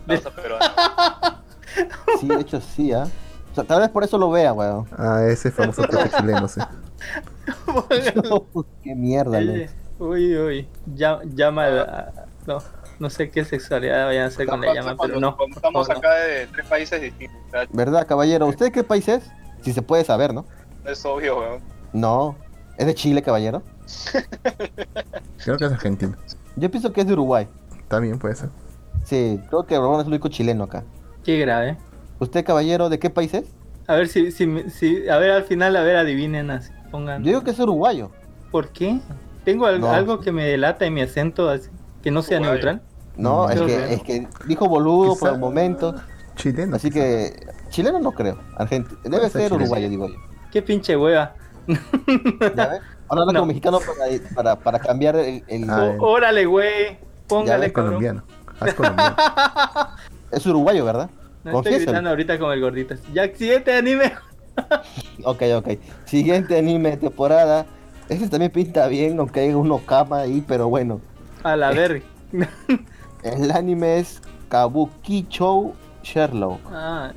[0.07, 0.75] causa peruana.
[2.21, 3.07] Sí, de hecho sí, ¿ah?
[3.53, 4.87] O sea, tal vez por eso lo vea, weón.
[4.97, 6.61] Ah, ese famoso toque chileno, sí.
[8.83, 9.69] Qué mierda, men.
[9.99, 10.69] uy, uy.
[10.95, 12.13] Ya- llama a-
[12.47, 12.59] no,
[12.99, 15.37] no sé qué sexualidad vayan a hacer con la llama, pero no.
[15.55, 17.39] estamos acá de tres países distintos.
[17.71, 18.47] ¿Verdad, caballero?
[18.47, 19.31] ¿Usted qué país es?
[19.63, 20.45] Si se puede saber, ¿no?
[20.85, 21.61] es obvio, weón.
[21.93, 22.37] No.
[22.79, 23.63] ¿Es de Chile, caballero?
[25.45, 26.15] Creo que es argentino.
[26.57, 27.49] Yo pienso que es de Uruguay.
[27.89, 28.49] También puede ser.
[29.05, 30.83] Sí, creo que Román es el único chileno acá.
[31.25, 31.77] Qué grave.
[32.19, 33.45] ¿Usted, caballero, de qué país es?
[33.87, 36.73] A ver si, si, si- a ver al final, a ver, adivinen así.
[36.91, 37.23] Pongan.
[37.23, 38.11] Yo digo que es uruguayo.
[38.51, 39.01] ¿Por qué?
[39.45, 39.91] Tengo al- No.
[39.91, 41.69] algo que me delata en mi acento, así,
[42.03, 42.55] que no sea Uruguayo.
[42.65, 42.83] neutral.
[43.17, 45.95] No, es, que, es que dijo boludo por el momento.
[46.35, 46.77] Chileno.
[46.77, 47.01] Así quizá.
[47.01, 48.39] que chileno no creo.
[48.57, 48.99] Argentino.
[49.05, 50.15] Debe ser uruguayo, digo yo.
[50.53, 51.35] Qué pinche hueva.
[51.67, 52.81] ¿Ya ves?
[53.09, 53.33] Ahora No.
[53.35, 55.43] como mexicano para, para, para cambiar el...
[55.49, 56.99] el- Ah, órale, güey.
[57.29, 58.23] Póngale, colombiano.
[58.61, 59.17] Haz colombiano.
[60.33, 61.09] Es uruguayo, ¿verdad?
[61.45, 62.95] No estoy gritando ahorita con el gordito.
[63.13, 64.13] Ya, siguiente anime.
[65.25, 65.69] Ok, ok.
[66.07, 67.67] Siguiente anime de temporada.
[68.09, 71.01] Ese también pinta bien, aunque hay uno cama ahí, pero bueno.
[71.43, 72.03] A la verga.
[73.23, 75.75] El anime es Kabuki Show
[76.13, 76.61] Sherlock.
[76.73, 77.13] Ah.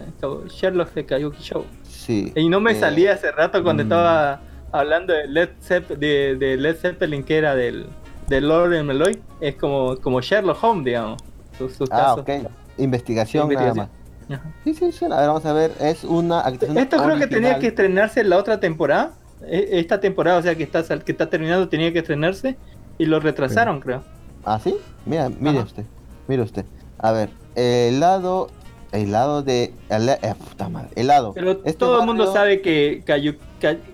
[0.50, 1.66] Sherlock de Kayuki Show.
[1.88, 2.32] Sí.
[2.36, 3.86] Y no me Eh, salía hace rato cuando mm.
[3.86, 4.42] estaba
[4.72, 7.86] hablando de Led, Zepp- de, de Led Zeppelin, que era del,
[8.28, 9.22] del Lord Meloy.
[9.42, 11.22] Es como, como Sherlock Holmes, digamos.
[11.58, 12.20] Sus, sus Ah, casos.
[12.22, 12.30] ok.
[12.78, 13.78] Investigación, Investigación.
[13.78, 13.90] nada
[14.30, 14.40] más.
[14.40, 14.52] Ajá.
[14.64, 15.06] Sí, sí, sí.
[15.06, 15.72] A ver, vamos a ver.
[15.80, 19.12] Es una actuación Esto creo que tenía que estrenarse en la otra temporada.
[19.46, 22.58] E- Esta temporada, o sea, que está, que está terminando, tenía que estrenarse.
[22.98, 24.04] Y lo retrasaron, creo.
[24.46, 24.76] ¿Ah, sí?
[25.06, 25.68] Mira, mire Ajá.
[25.68, 25.84] usted.
[26.28, 26.66] Mire usted.
[26.98, 28.50] A ver, el lado.
[28.92, 29.74] El lado de.
[29.90, 30.18] El, eh,
[30.50, 30.90] puta madre.
[30.96, 31.34] El lado.
[31.34, 33.18] Pero Este todo el mundo sabe que Ka-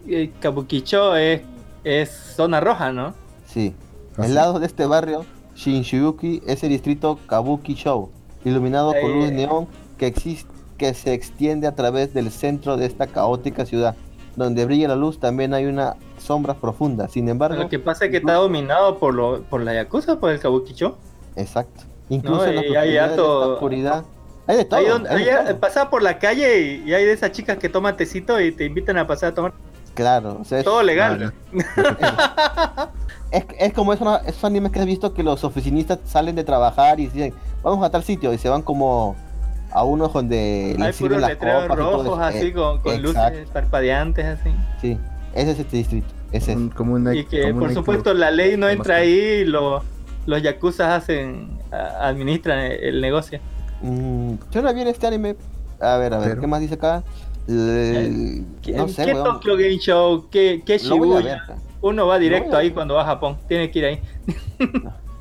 [0.08, 1.42] eh, Kabukicho es,
[1.84, 3.14] es zona roja, ¿no?
[3.46, 3.74] Sí.
[4.18, 8.10] ¿Ah, El lado de este barrio, Shinjuku, es el distrito Kabuki Show,
[8.46, 9.16] iluminado con Eh.
[9.16, 9.68] luz neón
[9.98, 13.96] que, existe, que se extiende a través del centro de esta caótica ciudad.
[14.38, 17.08] Donde brilla la luz también hay una sombra profunda.
[17.08, 20.32] Sin embargo, Lo que pasa es que está dominado por, lo, por la Yakuza, por
[20.32, 20.98] el Kabukicho.
[21.36, 21.84] exacto.
[22.10, 24.06] Incluso No, en la hay de esta oscuridad
[24.48, 24.80] Hay de todo.
[24.80, 25.90] Ahí donde, hay todo.
[25.90, 28.98] por la calle y, y hay de esas chicas que toman tecito y te invitan
[28.98, 29.54] a pasar a tomar.
[29.96, 31.34] Claro, o sea, es, Todo legal.
[33.32, 37.00] es, es como esos, esos animes que has visto que los oficinistas salen de trabajar
[37.00, 39.16] y dicen, vamos a tal sitio y se van como
[39.72, 43.02] a unos donde Hay puros las letreros copas y todo rojos así Eh, con, con
[43.02, 44.50] luces parpadeantes así.
[44.82, 44.98] Sí,
[45.34, 46.08] ese es este distrito.
[46.32, 46.58] Ese es.
[46.58, 49.10] Un- como una, Y que como un por supuesto la ley no entra ahí
[49.42, 49.84] y lo-
[50.26, 53.40] los yakuzas hacen, a- administran el, el negocio.
[53.86, 55.36] Mm, suena bien este anime.
[55.80, 57.04] A ver, a ver, Pero- ¿qué más dice acá?
[57.48, 59.24] Eh, ¿Qué, no sé, qué weón.
[59.26, 60.26] Tokyo Game Show?
[60.32, 61.22] ¿Qué, qué Shibuya?
[61.22, 61.40] ver.
[61.82, 63.38] Uno va directo ahí cuando va a Japón.
[63.48, 64.02] Tiene que ir ahí.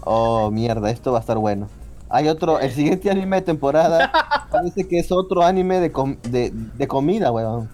[0.03, 1.69] Oh, mierda, esto va a estar bueno.
[2.09, 4.11] Hay otro, el siguiente anime de temporada
[4.51, 7.69] parece que es otro anime de, com- de, de comida, weón.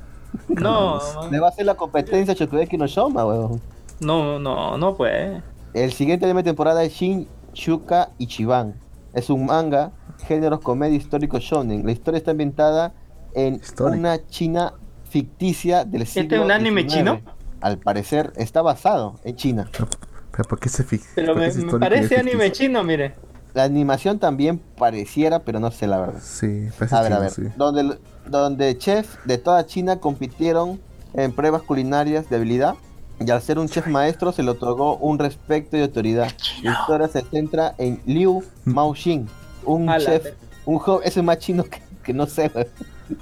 [0.48, 0.98] No,
[1.30, 3.60] Le va a hacer la competencia a Shokugeki no Shoma, weón.
[4.00, 5.42] no, no, no puede.
[5.74, 8.74] El siguiente anime de temporada es Shin Shuka Ichiban.
[9.12, 9.92] Es un manga,
[10.22, 11.84] géneros comedia histórico shonen.
[11.84, 12.92] La historia está ambientada
[13.34, 13.98] en Histórico.
[13.98, 14.74] una China
[15.08, 16.94] ficticia del siglo ¿Este es un anime XIX.
[16.94, 17.20] chino?
[17.60, 19.68] Al parecer está basado en China.
[19.72, 22.44] Pero ¿por qué se fi- Pero por qué me, es me histórico y parece anime
[22.44, 22.66] ficticio?
[22.66, 23.14] chino, mire.
[23.52, 26.20] La animación también pareciera, pero no sé la verdad.
[26.22, 27.30] Sí, parece A ver, a chino, ver.
[27.30, 27.42] sí.
[27.56, 30.80] Donde, donde chefs de toda China compitieron
[31.14, 32.74] en pruebas culinarias de habilidad.
[33.18, 36.30] Y al ser un chef maestro se le otorgó un respeto y autoridad.
[36.62, 39.28] La historia se centra en Liu Maoxin,
[39.64, 40.26] un chef,
[40.66, 42.66] un joven, ese es más chino que, que no sé, güey.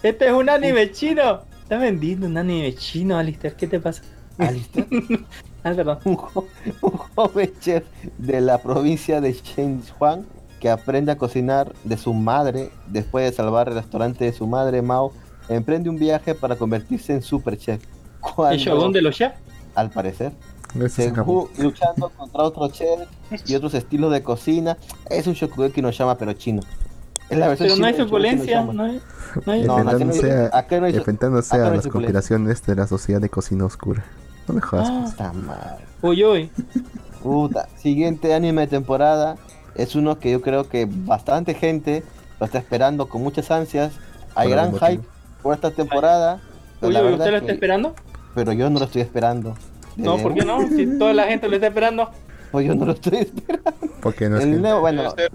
[0.02, 1.40] Este es un anime chino.
[1.62, 3.55] Está vendiendo un anime chino, Alistair.
[3.55, 4.02] ¿Qué te pasa?
[4.39, 4.86] Alistair,
[5.65, 5.98] Ah, perdón.
[6.05, 6.47] un, jo-
[6.82, 7.85] un joven chef
[8.16, 10.24] de la provincia de Shenzhen
[10.60, 14.82] que aprende a cocinar de su madre después de salvar el restaurante de su madre
[14.82, 15.12] Mao
[15.48, 17.82] emprende un viaje para convertirse en super chef.
[17.82, 19.35] ¿El Cuando, Shogun de los chefs?
[19.74, 20.32] al parecer,
[20.74, 21.47] Ese es se Japón.
[21.57, 23.07] ju- luchando contra otros chefs
[23.47, 24.77] y otros estilos de cocina.
[25.11, 26.62] Es un Shokugeki no llama pero chino.
[27.31, 28.61] Es la versión Pero no hay suculencia.
[28.65, 29.01] No hay,
[29.45, 32.86] no hay- No, no, a- acá no hay Enfrentándose acá a las conspiraciones de la
[32.86, 34.05] sociedad de cocina oscura.
[34.47, 34.89] No me jodas.
[34.90, 35.05] Ah.
[35.11, 35.85] Puta madre.
[36.01, 36.51] Uy, uy.
[37.23, 37.69] Puta.
[37.77, 39.36] Siguiente anime de temporada
[39.74, 42.03] es uno que yo creo que bastante gente
[42.40, 43.93] lo está esperando con muchas ansias.
[44.35, 45.03] Hay gran hype
[45.43, 46.40] por esta temporada.
[46.81, 47.95] Uy, la uy, ¿usted lo que- está esperando?
[48.35, 49.55] Pero yo no lo estoy esperando.
[49.99, 50.66] No, ¿por qué no?
[50.69, 52.09] Si toda la gente lo está esperando.
[52.51, 53.70] Pues yo no lo estoy esperando.
[54.01, 55.29] Porque no es El que- nuevo, bueno, Este,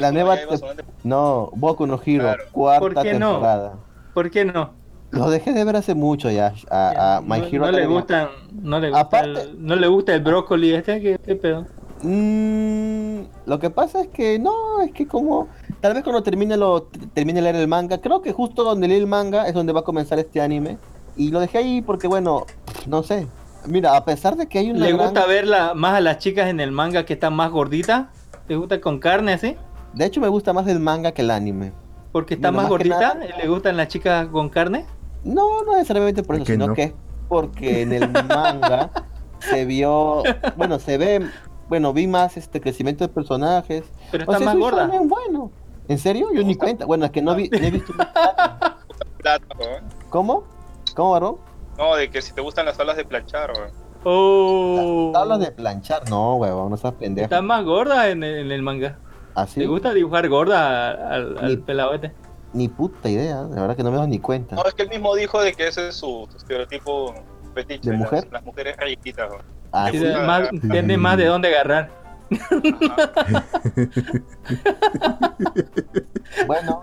[0.00, 2.42] la nueva te- no, Boku no Hero, Claro.
[2.52, 3.72] cuarta ¿Por qué no?
[4.14, 4.70] ¿Por qué no?
[5.12, 6.52] Lo dejé de ver hace mucho ya.
[6.70, 8.28] A, a My no, Hero no le gustan,
[8.62, 11.66] no le gusta, Aparte- el, no le gusta el brócoli este, ¿qué, qué pedo?
[12.02, 15.48] Mm, lo que pasa es que no, es que como
[15.80, 16.82] tal vez cuando termine lo
[17.14, 19.80] termine de leer el manga, creo que justo donde leí el manga es donde va
[19.80, 20.78] a comenzar este anime
[21.16, 22.46] y lo dejé ahí porque bueno,
[22.86, 23.26] no sé.
[23.66, 26.48] Mira, a pesar de que hay una ¿Le gran- gusta verla más a las chicas
[26.48, 28.06] en el manga que están más gorditas?
[28.48, 29.56] ¿Le gusta con carne así?
[29.92, 31.72] de hecho me gusta más el manga que el anime.
[32.12, 34.86] Porque está Mira, más gordita nada- le gustan las chicas con carne.
[35.24, 36.74] No, no necesariamente por ¿Por eso, sino no?
[36.74, 36.92] que es
[37.28, 38.90] porque en el manga
[39.40, 40.22] se vio,
[40.56, 41.26] bueno, se ve,
[41.68, 43.84] bueno, vi más este crecimiento de personajes.
[44.10, 44.86] Pero O está sea, más gorda.
[44.86, 45.50] shonen bueno.
[45.88, 46.28] ¿En serio?
[46.32, 46.86] Yo ni cuenta.
[46.86, 47.92] Bueno, es que no, vi, no he visto.
[49.58, 49.84] Weón.
[50.08, 50.44] ¿Cómo?
[50.94, 51.36] ¿Cómo, Barón?
[51.80, 53.70] No, de que si te gustan las tablas de planchar, weón.
[54.04, 57.24] Oh, Hablas de planchar, no, huevón, no estás pendejo.
[57.24, 58.98] está más gorda en el, en el manga.
[59.34, 62.12] Así, ¿Le gusta dibujar gorda al, al Ni- este?
[62.52, 64.56] ni puta idea, la verdad que no me doy ni cuenta.
[64.56, 67.14] No, es que él mismo dijo de que ese es su, su estereotipo
[67.54, 67.90] fetiche.
[67.90, 68.28] ¿De las- mujer?
[68.30, 69.42] Las, mujeres riquitas, weón.
[69.72, 71.90] Así, Sí, más- tiene más de dónde agarrar.
[76.46, 76.80] Bueno,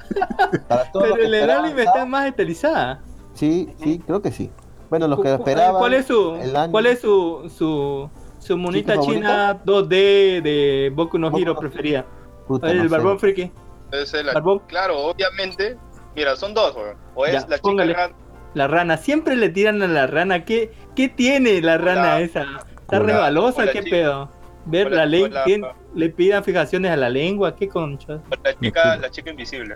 [0.68, 2.99] para todos los Pero el anime está más estilizada.
[3.34, 4.52] Sí, sí, creo que sí.
[4.89, 5.80] Bueno, los que esperaban.
[5.80, 8.09] ¿Cuál es su, el anime- cuál es su, su,
[8.39, 12.05] su monita ¿Chica china 2D de Boku no Hero preferida?
[12.47, 12.89] Puta, el no sé.
[12.89, 13.51] barbón friki.
[13.91, 14.59] Eh, la- Barbón.
[14.68, 15.77] claro, obviamente.
[16.15, 16.95] Mira, son dos, weón.
[17.15, 17.93] O es Ya, la chica póngale.
[17.93, 18.14] ran-
[18.53, 20.45] La rana, siempre le tiran a la rana.
[20.45, 22.43] ¿Qué, qué tiene la rana esa?
[22.81, 23.05] ¿Está Hola.
[23.14, 23.64] rebalosa?
[23.64, 23.95] Hola, ¿Qué chica.
[23.95, 24.30] pedo?
[24.65, 25.43] Ver Hola, la lengua, hola.
[25.43, 25.65] ¿quién-
[25.95, 28.19] le pidan fijaciones a la lengua, ¿qué concha?
[28.43, 29.76] la chica, la chica invisible.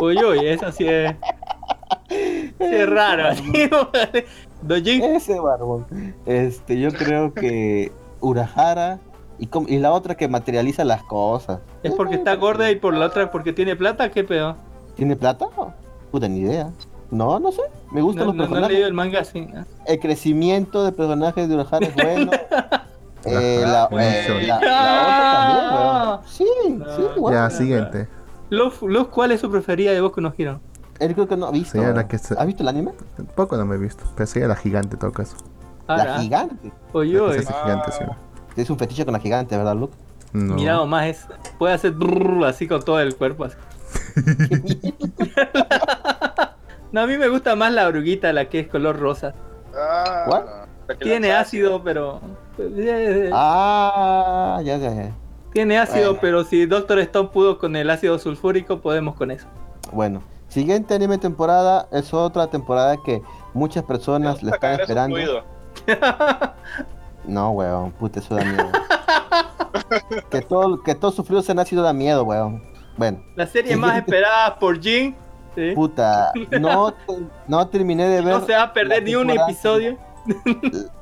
[0.00, 1.14] Uy, uy, eso sí es.
[2.58, 3.28] Es raro.
[4.68, 5.86] Ese barbón.
[6.26, 8.98] Este, yo creo que Urahara
[9.38, 11.60] y, la otra que materializa las cosas.
[11.82, 14.10] ¿es porque está gorda y por la otra porque tiene plata?
[14.10, 14.56] ¿Qué pedo?
[14.96, 15.46] ¿Tiene plata?
[16.10, 16.70] Puta, ni idea.
[17.10, 17.62] No, no sé.
[17.92, 18.72] Me gustan No, los no, no he personajes.
[18.72, 19.40] leído el manga así.
[19.42, 19.64] ¿no?
[19.86, 22.30] El crecimiento de personajes de Urahara es bueno.
[23.28, 26.20] Eh, la, eh, la- la otra también, weón.
[26.28, 26.44] Sí,
[26.78, 26.96] No.
[26.96, 27.34] sí, weón.
[27.34, 28.08] Ya, siguiente.
[28.50, 30.60] Luz, Luz, ¿cuál es su preferida de Boku no Hero?
[31.00, 31.72] Él creo que no ha visto.
[31.72, 32.92] Sería la que se- ¿Has visto el anime?
[33.16, 34.04] Tampoco no me he visto.
[34.14, 35.36] Pero sería la gigante en todo caso.
[35.88, 36.72] La gigante.
[36.92, 37.32] Uy, La que uy.
[37.34, 38.04] se hace gigante, sí.
[38.60, 39.94] Es un fetiche con la gigante, ¿verdad, Luke?
[40.32, 40.54] No.
[40.54, 41.26] Mira nomás, es,
[41.58, 43.44] puede hacer brrr así con todo el cuerpo.
[43.44, 43.56] así.
[46.92, 49.34] No, a mí me gusta más la oruguita, la que es color rosa.
[49.76, 50.64] Ah,
[51.00, 52.20] Tiene ácido, pero...
[52.58, 55.10] eh, Ah, ya, ya, ya.
[55.52, 56.18] Tiene ácido, Bueno.
[56.22, 59.46] pero si Doctor Stone pudo con el ácido sulfúrico, podemos con eso.
[59.92, 60.22] Bueno,
[60.56, 63.20] siguiente anime temporada es otra temporada que
[63.52, 65.16] muchas personas le están esperando.
[67.26, 68.68] No, weón, puta, eso da miedo.
[70.30, 72.62] que todo, que todo sufrido se ha nacido da miedo, weón.
[72.96, 75.14] Bueno, La serie más esperada por Jin.
[75.56, 75.72] ¿sí?
[75.74, 76.94] puta, no,
[77.48, 79.50] no terminé de ver No se va a perder ni un temporada.
[79.50, 79.98] episodio.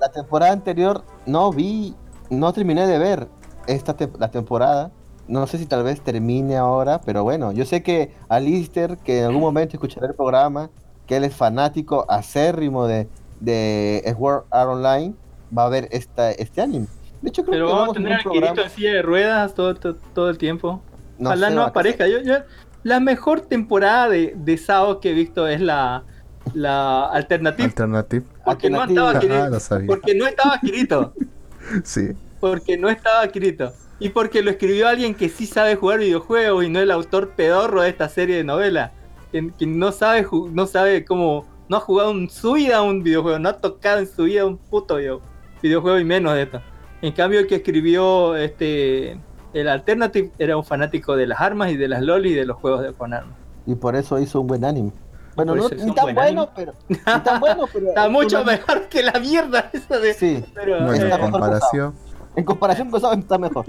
[0.00, 1.04] la temporada anterior.
[1.26, 1.94] No vi,
[2.30, 3.28] no terminé de ver
[3.66, 4.90] esta te- la temporada.
[5.28, 9.24] No sé si tal vez termine ahora, pero bueno, yo sé que Alister, que en
[9.26, 10.70] algún momento escuchará el programa,
[11.06, 13.08] que él es fanático acérrimo de,
[13.40, 15.14] de Sword Art Online,
[15.56, 16.86] va a ver esta, este anime.
[17.22, 18.62] De hecho, creo Pero que vamos a vamos tener a al un Kirito programa.
[18.68, 20.82] en silla de ruedas todo, todo, todo el tiempo.
[21.18, 22.06] No Ojalá sé, no aparezca.
[22.06, 22.36] Yo, yo-
[22.82, 26.04] la mejor temporada de, de Sao que he visto es la,
[26.52, 27.64] la alternativa.
[27.66, 28.26] Alternative.
[28.44, 29.12] Porque no Alternativa.
[29.12, 29.60] estaba Ah, Kirito.
[29.60, 29.86] sabía.
[29.86, 31.12] Porque no estaba Kirito.
[31.84, 32.08] Sí.
[32.40, 33.72] Porque no estaba Kirito.
[34.04, 37.80] Y porque lo escribió alguien que sí sabe jugar videojuegos y no el autor pedorro
[37.80, 38.92] de esta serie de novela.
[39.32, 41.46] Que, que no sabe no sabe cómo.
[41.70, 43.38] No ha jugado en su vida un videojuego.
[43.38, 45.22] No ha tocado en su vida un puto video-
[45.62, 46.60] videojuego y menos de esto.
[47.00, 49.18] En cambio, el que escribió este.
[49.54, 52.58] El Alternative era un fanático de las armas y de las lolis y de los
[52.58, 53.38] juegos de con armas.
[53.66, 54.92] Y por eso hizo un buen anime.
[55.34, 56.74] Bueno, no ni tan buen bueno, pero.
[56.88, 57.88] Ni tan bueno, pero.
[57.88, 60.12] Está es mucho mejor que la mierda esa de.
[60.12, 61.94] Sí, Pero, eh, mejor comparación,
[62.36, 63.64] en comparación con Sao está mejor.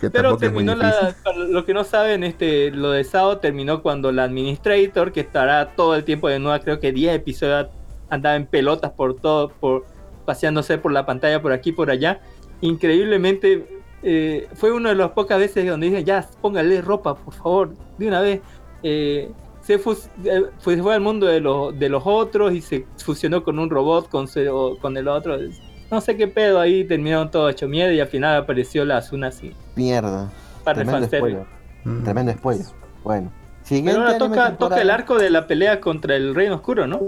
[0.00, 4.12] que Pero terminó la, para lo que no saben, este, lo de Sao terminó cuando
[4.12, 7.68] la Administrator, que estará todo el tiempo de nueva, creo que 10 episodios,
[8.10, 9.84] andaba en pelotas por todo, por
[10.26, 12.20] paseándose por la pantalla por aquí por allá.
[12.60, 13.66] Increíblemente
[14.02, 18.08] eh, fue una de las pocas veces donde dije, ya, póngale ropa, por favor, de
[18.08, 18.40] una vez.
[18.82, 19.30] Eh,
[19.62, 23.44] se fus- eh, fue, fue al mundo de, los de los otros y se fusionó
[23.44, 24.26] con un robot, con,
[24.80, 25.38] con el otro.
[25.92, 29.28] No sé qué pedo, ahí terminaron todo hecho miedo y al final apareció la Asuna
[29.28, 29.54] así.
[29.76, 30.30] Mierda.
[30.64, 31.46] Par de Tremendo spoiler.
[31.84, 32.02] Mm.
[32.04, 32.66] Tremendo spoiler.
[33.04, 33.30] Bueno.
[33.62, 34.56] Siguiente Pero ahora toca, temporada.
[34.58, 36.98] toca el arco de la pelea contra el Reino Oscuro, ¿no?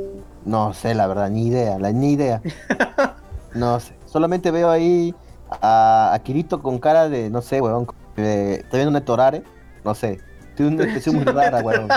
[0.45, 2.41] No sé, la verdad, ni idea, la, ni idea.
[3.55, 3.95] No sé.
[4.05, 5.15] Solamente veo ahí
[5.63, 7.87] a, a Kirito con cara de, no sé, weón.
[8.17, 9.45] de- está viendo una Torare.
[9.85, 10.21] No sé.
[10.57, 11.89] Tiene una expresión muy rara, weón.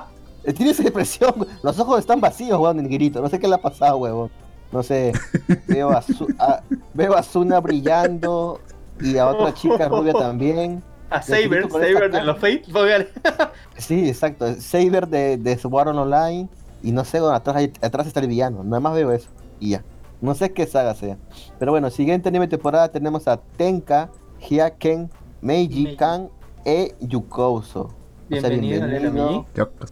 [0.56, 1.34] Tiene esa expresión.
[1.62, 3.20] Los ojos están vacíos, weón, en Kirito.
[3.20, 4.30] No sé qué le ha pasado, weón.
[4.76, 5.12] No sé.
[5.68, 6.60] Veo a, Su- a-
[6.92, 8.60] veo a Suna brillando
[9.00, 10.82] y a otra chica rubia también.
[11.08, 12.64] A Saber, Saber de los Fate.
[13.78, 14.54] Sí, exacto.
[14.60, 16.46] Saber de, de Sword Online.
[16.82, 18.62] Y no sé, bueno, atrás, hay- atrás está el villano.
[18.64, 19.30] Nada más veo eso.
[19.60, 19.82] Y ya.
[20.20, 21.16] No sé qué saga sea.
[21.58, 24.10] Pero bueno, siguiente anime temporada tenemos a Tenka,
[24.46, 25.96] Hyaken, Meiji, Meiji.
[25.96, 26.28] Kan
[26.66, 27.80] e Yukouso.
[27.80, 27.88] O
[28.28, 29.46] sea, Bienvenido bienvenido.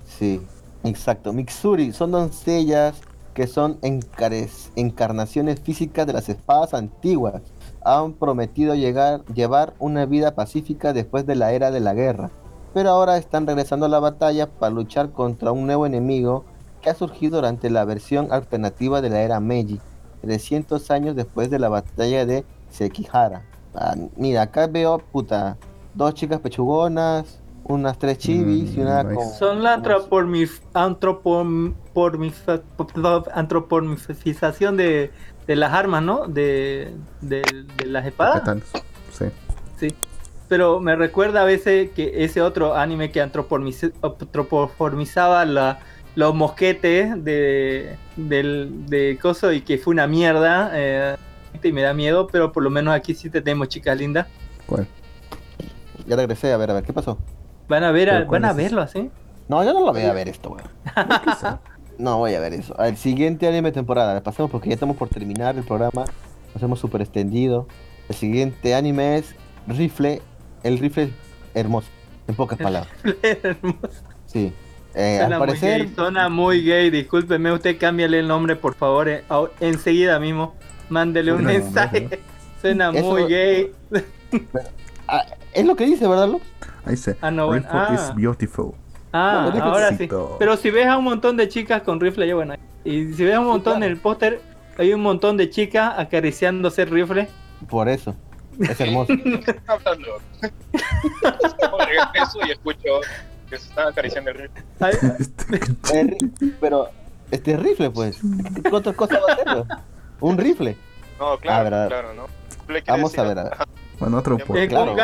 [0.05, 0.43] Sí,
[0.83, 1.33] exacto.
[1.33, 3.01] Mitsuri son doncellas
[3.35, 7.43] que son encarnaciones físicas de las espadas antiguas.
[7.85, 12.31] Han prometido llegar, llevar una vida pacífica después de la era de la guerra.
[12.73, 16.45] Pero ahora están regresando a la batalla para luchar contra un nuevo enemigo
[16.81, 19.81] que ha surgido durante la versión alternativa de la era Meiji,
[20.23, 23.43] 300 años después de la batalla de Sekihara.
[23.75, 25.57] Ah, mira, acá veo, puta,
[25.95, 29.15] dos chicas pechugonas, unas tres chivis y una Mm, nice.
[29.17, 29.31] con...
[29.33, 35.11] Son la con- antropomorf- antropom- pormif- antropomificación de,
[35.47, 36.27] de las armas, ¿no?
[36.27, 37.43] De, de,
[37.77, 38.41] de las espadas.
[38.41, 38.65] katanas.
[39.13, 39.25] Sí.
[39.79, 39.89] Sí.
[40.49, 45.79] Pero me recuerda a veces que ese otro anime que antropoformizaba la,
[46.17, 50.71] los mosquetes de, del, de coso y que fue una mierda.
[50.75, 51.17] eh,
[51.63, 54.27] y me da miedo, pero por lo menos aquí sí tenemos chicas lindas.
[54.67, 54.87] ¿Cuál?
[56.07, 57.17] Ya regresé, a ver, a ver, ¿qué pasó?
[57.69, 59.11] Van a ver, a- ¿Pero cuál van a es verlo así.
[59.49, 60.69] No, yo no lo voy a ver esto, weón.
[61.99, 62.77] No voy a ver eso.
[62.79, 66.05] El siguiente anime temporada, pasemos porque ya estamos por terminar el programa.
[66.53, 67.69] Nos hemos super extendido.
[68.09, 69.35] El siguiente anime es
[69.69, 70.21] Rifle.
[70.65, 71.13] El rifle
[71.55, 71.89] hermoso,
[72.27, 72.93] en pocas palabras.
[73.23, 74.03] Hermoso.
[74.27, 74.53] Sí.
[74.97, 76.91] Eh, Suena al muy gay, suena muy gay.
[76.91, 79.09] Discúlpeme, usted cámbiale el nombre, por favor.
[79.09, 79.23] eh,
[79.61, 80.55] enseguida mismo.
[80.89, 82.01] Mándele un mensaje.
[82.09, 82.19] muy
[82.61, 83.71] Suena Eso- muy gay.
[85.07, 86.45] ah, es lo que dice, ¿verdad, Lux?
[86.87, 87.63] Ahí dice, Ah, no, bueno.
[87.67, 87.95] Rifle Ah.
[88.11, 88.73] is beautiful.
[89.13, 90.09] Ah, Bueno, ahora sí.
[90.39, 92.55] Pero si ves a un montón de chicas con rifle, ya bueno.
[92.85, 93.87] Y si ves a un montón claro.
[93.87, 94.41] en el póster,
[94.77, 97.29] hay un montón de chicas acariciándose el rifle.
[97.69, 98.15] Por eso.
[98.61, 99.13] Es hermoso.
[99.25, 100.09] ¿Qué están hablando?
[102.15, 103.01] Eso y escucho
[103.49, 104.51] que se están acariciando el río.
[104.81, 104.95] Ay,
[105.93, 106.89] Eh, ri- pero,
[107.31, 108.19] este rifle, pues.
[108.63, 109.47] ¿Qué otra cosa va a ser?
[109.49, 109.69] weón?
[110.21, 110.77] Un rifle.
[111.19, 112.27] No, claro, Ah, claro, ¿no?
[112.87, 113.53] Vamos a ver, a ver.
[114.05, 114.65] Bueno, otro Eh, pote.
[114.65, 114.95] Eh, claro.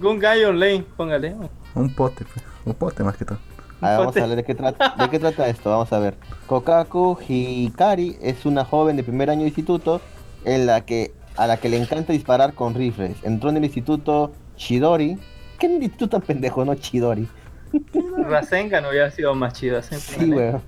[0.00, 1.34] Gungai, Online, póngale.
[1.74, 2.44] Un pote, pues.
[2.66, 3.38] Un pote más que todo.
[3.80, 4.20] Ah, vamos Pote.
[4.20, 5.70] a ver de qué, trata, de qué trata esto.
[5.70, 6.14] Vamos a ver.
[6.46, 10.02] Kokaku Hikari es una joven de primer año de instituto
[10.44, 13.16] en la que, a la que le encanta disparar con rifles.
[13.22, 15.18] Entró en el instituto Chidori.
[15.58, 17.26] ¿Qué instituto tan pendejo, no Chidori?
[18.28, 19.80] Rasengan hubiera sido más chido.
[19.82, 20.60] Sí, weón.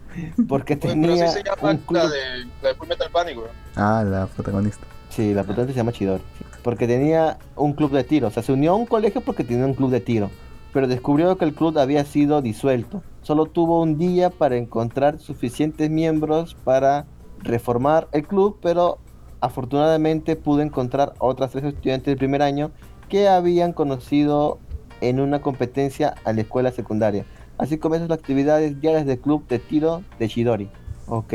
[0.48, 2.02] Porque Pero tenía así se llama un club...
[2.04, 3.50] la de, la de Full Metal Panic, weón.
[3.76, 4.86] Ah, la protagonista.
[5.14, 6.22] Sí, la protagonista se llama Chidori.
[6.62, 8.28] Porque tenía un club de tiro.
[8.28, 10.30] O sea, se unió a un colegio porque tenía un club de tiro.
[10.72, 13.02] Pero descubrió que el club había sido disuelto.
[13.20, 17.04] Solo tuvo un día para encontrar suficientes miembros para
[17.40, 18.98] reformar el club, pero
[19.40, 22.70] afortunadamente pudo encontrar a otras tres estudiantes del primer año
[23.10, 24.60] que habían conocido
[25.02, 27.26] en una competencia a la escuela secundaria.
[27.58, 30.70] Así comienzan las actividades diarias del club de tiro de Chidori.
[31.06, 31.34] Ok.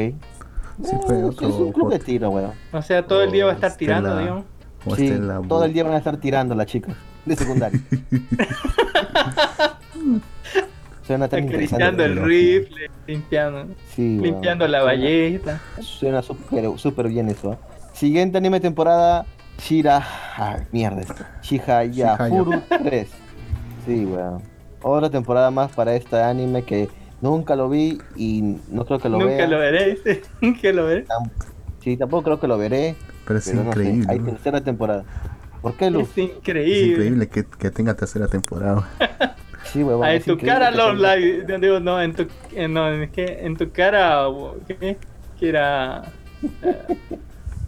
[0.83, 2.51] Sí, fue otro es un club de tiro, weón.
[2.71, 4.21] O sea, todo el día va a estar tirando, Estela.
[4.21, 4.45] digamos.
[4.95, 6.95] Sí, Estela todo el día van a estar tirando las chicas
[7.25, 7.79] de secundaria.
[11.05, 12.03] Suena tan interesante.
[12.05, 15.61] el rifle, limpiando, Sí, limpiando la ballesta.
[15.79, 17.53] Suena súper bien eso.
[17.53, 17.57] ¿eh?
[17.93, 19.25] Siguiente anime temporada,
[19.57, 20.03] Shira...
[20.37, 21.23] Ah, mierda esto.
[21.41, 23.09] Shihayafuru 3.
[23.85, 24.41] Sí, weón.
[24.81, 26.89] Otra temporada más para este anime que
[27.21, 29.47] nunca lo vi y no creo que lo Nunca vea.
[29.47, 31.05] lo veré, sí, nunca lo veré.
[31.81, 32.95] Sí, tampoco creo que lo veré.
[33.25, 34.07] Pero es Pero no sé, increíble.
[34.09, 35.03] hay tercera temporada.
[35.61, 36.09] ¿Por qué, Luz?
[36.11, 36.81] Es increíble.
[36.81, 38.87] Es increíble que, que tenga tercera temporada.
[39.73, 40.01] Sí, weón.
[40.01, 41.45] Ah, en es tu increíble cara, que Love Live.
[41.49, 42.25] No, digo, no, en tu,
[42.55, 43.39] en, no, en, ¿qué?
[43.41, 44.25] en tu cara,
[44.65, 44.97] ¿qué?
[45.37, 46.03] Que era.
[46.63, 46.97] eh,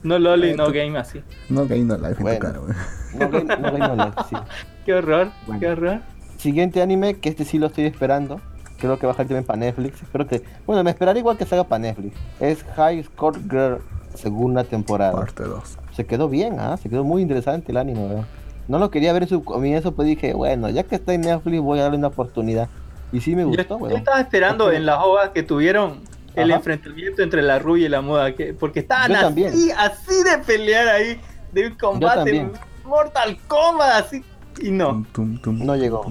[0.03, 1.21] no Loli, no game así.
[1.49, 2.39] No Game No Life en Bueno.
[2.39, 2.76] tu cara, weón.
[3.19, 4.35] No, no, no, no, no, sí.
[4.85, 5.59] Qué horror, Bueno.
[5.59, 5.99] qué horror.
[6.38, 8.39] Siguiente anime, que este sí lo estoy esperando.
[8.80, 10.01] Creo que va a salir también para Netflix.
[10.01, 10.41] Espero que.
[10.65, 12.15] Bueno, me esperaré igual que salga para Netflix.
[12.39, 13.80] Es High Score Girl,
[14.15, 15.14] segunda temporada.
[15.14, 15.77] Parte 2.
[15.95, 16.77] Se quedó bien, ¿ah?
[16.77, 18.26] Se quedó muy interesante el anime, weón.
[18.68, 21.60] No lo quería ver en su comienzo, pues dije, bueno, ya que está en Netflix,
[21.61, 22.69] voy a darle una oportunidad.
[23.11, 23.97] Y sí me Yo, gustó, yo weón.
[23.97, 26.01] estaba esperando en las ovas que tuvieron
[26.35, 26.60] el Ajá.
[26.60, 29.53] enfrentamiento entre la rubia y la moda, que, porque estaban Yo así, también.
[29.77, 31.19] así de pelear ahí,
[31.51, 32.47] de un combate.
[32.85, 34.23] Mortal Kombat, así,
[34.61, 34.89] y no.
[34.89, 36.06] Tum, tum, tum, No llegó.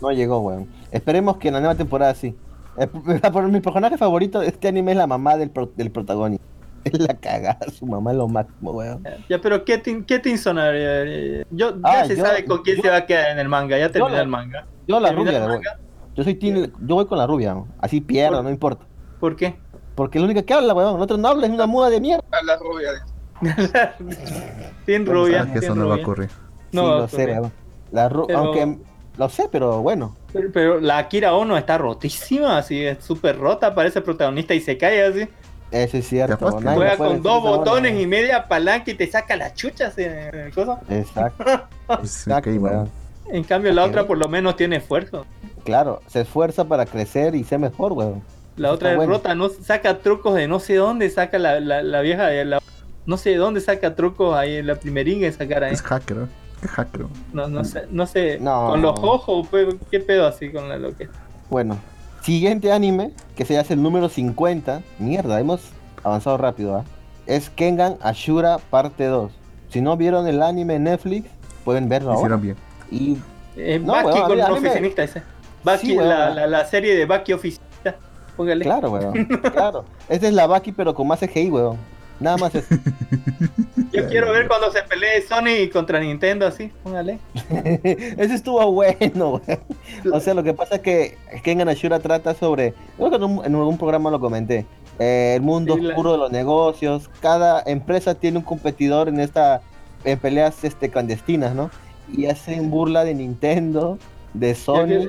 [0.00, 0.68] No llegó, weón.
[0.94, 2.36] Esperemos que en la nueva temporada sí.
[2.78, 6.44] Eh, por mi personaje favorito de este anime es la mamá del, pro- del protagonista.
[6.84, 9.02] Es la cagada, su mamá es lo máximo, weón.
[9.30, 12.76] Ya, pero ¿qué, tin, qué Tinson, eh, Yo, ya Ah, se yo- sabe con quién
[12.76, 14.66] yo- se va a quedar en el manga, ya terminó la- el manga.
[14.86, 15.64] Yo la ¿Terminó rubia, le voy.
[16.14, 17.66] Yo soy team- yo voy con la rubia, ¿no?
[17.80, 18.84] así pierdo, no importa.
[19.18, 19.56] ¿Por qué?
[19.94, 20.92] Porque es la única que habla, weón.
[20.94, 22.22] Nosotros no habla, es una muda de mierda.
[22.32, 22.90] A la rubia.
[24.86, 26.28] Sin rubia, Sabes que sin eso no va a ocurrir.
[26.72, 27.40] No sí, va a lo sé.
[27.92, 28.78] La ru- Pero- Aunque
[29.16, 30.14] lo sé, pero bueno.
[30.34, 34.76] Pero, pero la Akira Ono está rotísima, así es súper rota, parece protagonista y se
[34.76, 35.28] cae así.
[35.70, 36.36] Eso es cierto.
[36.60, 40.52] Juega con dos esa botones y media palanca y te saca las chuchas en el
[40.52, 40.78] coso.
[40.90, 41.44] Exacto.
[41.88, 42.50] Exacto.
[42.50, 42.90] On.
[43.30, 45.24] En cambio la otra por lo menos tiene esfuerzo.
[45.64, 48.22] Claro, se esfuerza para crecer y ser mejor, weón.
[48.56, 49.12] La Eso otra es bueno.
[49.14, 52.60] rota, no saca trucos de no sé dónde saca la, la, la vieja de la-
[53.06, 55.72] no sé de dónde saca trucos ahí en la primeringa de sacar ahí.
[55.74, 56.26] Es hacker, ¿eh?
[56.68, 57.06] Hacker.
[57.32, 58.68] No, no sé, no sé, No.
[58.70, 61.08] con los ojos, pues, qué pedo así con la lo que.
[61.50, 61.76] Bueno,
[62.22, 64.82] siguiente anime, que se hace el número 50.
[64.98, 65.60] Mierda, hemos
[66.02, 66.84] avanzado rápido, ¿ah?
[67.26, 69.32] Es Kengan Ashura parte 2.
[69.70, 71.28] Si no vieron el anime en Netflix,
[71.64, 72.20] pueden verlo ahora.
[72.20, 72.56] Hicieron bien.
[72.90, 73.16] Y
[73.56, 75.22] Eh, No, Baki con oficinista ese.
[75.62, 76.08] Baki, Sí, weón.
[76.10, 77.96] la, la, la serie de Baki oficinista.
[78.36, 78.64] Póngale.
[78.64, 79.24] claro, weón.
[79.52, 79.84] claro.
[80.08, 81.76] Esta es la Baki, pero con más CGI, weón.
[82.24, 82.66] Nada más es.
[83.92, 87.18] Yo quiero ver cuando se pelee Sony contra Nintendo así, póngale.
[87.52, 89.60] Ese estuvo bueno, weón.
[90.12, 92.74] O sea, lo que pasa es que Kengan Ashura trata sobre.
[92.96, 94.64] Creo que en, un- en algún programa lo comenté.
[94.98, 97.10] eh, el mundo Sí, la- oscuro de los negocios.
[97.20, 99.60] Cada empresa tiene un competidor en esta.
[100.04, 101.70] En peleas este, clandestinas, ¿no?
[102.12, 103.98] Y hacen burla de Nintendo,
[104.34, 105.08] de Sony.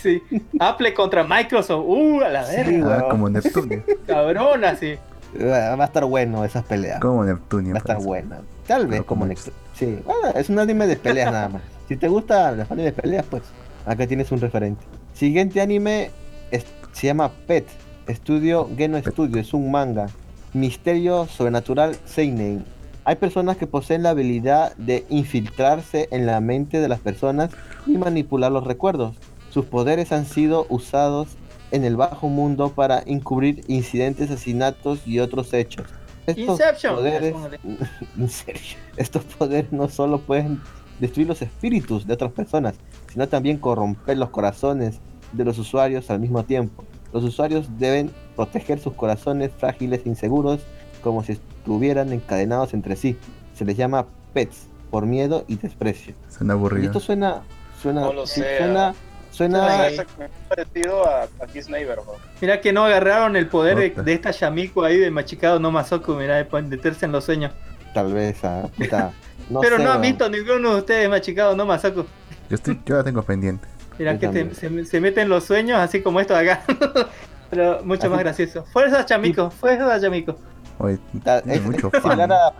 [0.00, 0.22] Sí.
[0.58, 1.84] Apple contra Microsoft.
[1.86, 2.94] Uh, a la Sí, verga.
[2.94, 3.10] Ah, weón.
[3.10, 3.82] como Neptunia.
[4.06, 4.94] Cabrón, así.
[5.38, 7.00] Va a estar bueno esas peleas.
[7.00, 7.72] Como Neptunia.
[7.72, 8.38] Va a estar buena.
[8.66, 9.48] Tal vez como como Next.
[9.74, 11.62] Sí, bueno, es un anime de peleas nada más.
[11.88, 13.42] Si te gusta las anime de peleas, pues
[13.84, 14.84] acá tienes un referente.
[15.12, 16.10] Siguiente anime
[16.52, 17.66] es- se llama Pet.
[18.06, 20.06] Estudio Geno Studio, es un manga.
[20.52, 22.64] Misterio sobrenatural Seinen.
[23.04, 27.50] Hay personas que poseen la habilidad de infiltrarse en la mente de las personas
[27.86, 29.16] y manipular los recuerdos.
[29.50, 31.28] Sus poderes han sido usados
[31.70, 35.86] en el bajo mundo para encubrir incidentes, asesinatos y otros hechos.
[36.26, 36.96] Estos Inception.
[36.96, 37.34] poderes
[38.18, 40.60] en serio, estos poderes no solo pueden
[41.00, 42.74] destruir los espíritus de otras personas,
[43.12, 45.00] sino también corromper los corazones
[45.32, 46.84] de los usuarios al mismo tiempo.
[47.12, 50.60] Los usuarios deben proteger sus corazones frágiles e inseguros
[51.02, 53.16] como si estuvieran encadenados entre sí.
[53.54, 54.66] Se les llama pets.
[54.90, 56.14] por miedo y desprecio.
[56.28, 56.86] Suena Y aburrido.
[56.88, 57.42] esto suena,
[57.80, 58.94] suena, No lo sí, suena.
[59.30, 60.06] Suena, parece
[60.48, 62.12] parecido a, a Kiss Neighbor, ¿no?
[62.40, 66.14] Mira que no agarraron el poder de, de esta Yamiko ahí de Machicado no Mazoku,
[66.14, 67.52] mira, de meterse en los sueños.
[67.94, 69.12] tal vez, ah, puta,
[69.50, 70.10] no Pero sé, no han weón.
[70.12, 72.04] visto ninguno de ustedes Machicado no Mazoku.
[72.48, 73.66] Yo, estoy, yo la tengo pendiente.
[73.98, 76.62] Mira que te- se, se meten los sueños así como esto de acá.
[77.50, 78.64] Pero mucho Así- más gracioso.
[78.72, 80.36] Fuerza Chamico, fuerza Chamico.
[80.78, 80.98] Oye,
[81.46, 82.20] es- mucho es fan.
[82.32, 82.52] a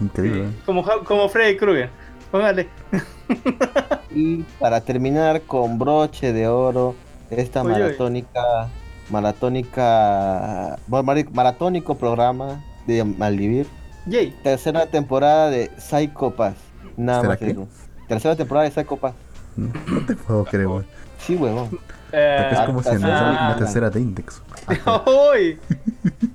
[0.00, 0.48] Increíble.
[0.66, 1.90] Como, como Freddy Krueger.
[2.30, 2.68] Póngale.
[4.14, 6.94] Y para terminar con broche de oro,
[7.30, 8.68] esta maratónica,
[9.10, 10.78] maratónica,
[11.32, 13.66] maratónico programa de Maldivir,
[14.06, 14.30] Yay.
[14.42, 16.54] tercera temporada de Psycho Pass.
[16.96, 17.50] Nada ¿Será más qué?
[17.50, 17.68] eso.
[18.08, 19.14] Tercera temporada de Psycho Pass.
[19.56, 19.72] No
[20.06, 20.84] te puedo creer, güey.
[21.18, 21.70] Sí, huevón.
[22.12, 23.46] Eh, Es como si ah, anunciara ah.
[23.48, 24.42] una tercera de Index.
[25.34, 25.58] ¡Uy!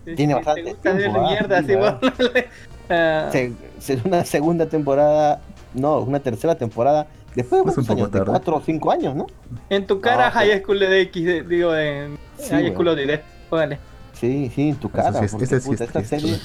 [0.16, 1.74] Tiene bastante te gusta tiempo, mierda, sí.
[2.92, 5.42] Ah, Se, se- una segunda temporada,
[5.76, 7.06] no, una tercera temporada.
[7.36, 9.28] Después de cuántos años, de cuatro o cinco años, ¿no?
[9.70, 12.74] En tu cara, No, High School de X, de- digo, en Sí, High.
[12.74, 13.22] School Dead.
[13.50, 13.80] Póngale.
[14.14, 15.20] Sí, sí, en tu Eso cara.
[15.20, 16.20] sí es- porque, ese sí puta, es esta triste.
[16.20, 16.40] serie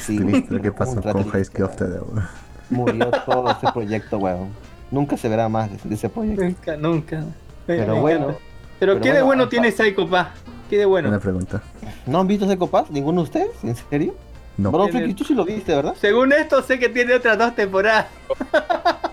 [0.00, 1.92] sí, Triste, ¿Qué pasó con High School of the weón.
[1.94, 2.24] Dead, güey?
[2.70, 4.48] Murió todo ese proyecto, weón.
[4.90, 6.42] Nunca se verá más de, de ese proyecto.
[6.44, 7.24] Nunca, nunca.
[7.66, 8.26] Pero me bueno.
[8.26, 8.38] Pero,
[8.78, 10.28] pero ¿qué de bueno, bueno ah, tiene Psycho Pass?
[10.68, 11.08] ¿Qué de bueno?
[11.08, 11.62] Una pregunta.
[12.06, 12.90] ¿No han visto ese Pass?
[12.90, 13.50] ¿Ninguno de ustedes?
[13.64, 14.14] ¿En serio?
[14.58, 14.70] No.
[14.70, 15.94] Bueno, tú sí lo viste, ¿verdad?
[16.00, 18.06] Según esto, sé que tiene otras dos temporadas.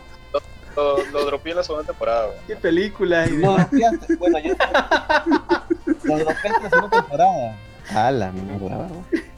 [0.75, 2.37] Lo, lo dropeé en la segunda temporada, güey.
[2.47, 3.29] ¿Qué películas?
[3.29, 4.53] y Lo dropeaste, bueno, yo...
[6.03, 7.57] Lo dropeaste en la segunda temporada.
[7.93, 8.87] A la mierda.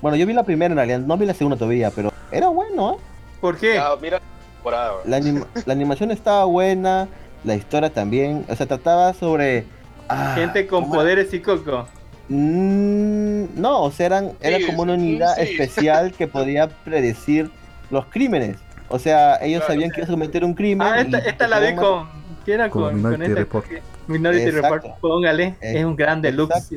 [0.01, 2.93] Bueno, yo vi la primera en realidad, no vi la segunda todavía, pero era bueno,
[2.93, 2.97] ¿eh?
[3.41, 3.77] ¿Por qué?
[3.77, 4.93] Ah, mira la temporada.
[5.05, 7.07] La, anima- la animación estaba buena,
[7.43, 9.65] la historia también, o sea, trataba sobre...
[10.09, 11.87] ah, Gente con poderes y coco.
[12.29, 15.41] Mm, no, o sea, eran, era como una sí, unidad sí.
[15.41, 17.51] especial que podía predecir
[17.91, 18.57] los crímenes.
[18.89, 19.73] O sea, ellos Claro.
[19.73, 20.87] sabían que ibas a cometer un crimen.
[20.87, 22.07] Ah, esta, esta la vi con.
[22.45, 23.39] ¿Qué era Con con, Minority con esta?
[23.39, 23.65] Report.
[24.07, 24.75] Minority Exacto.
[24.75, 24.99] Report.
[24.99, 25.55] Póngale.
[25.59, 26.71] Es- Es un gran deluxe.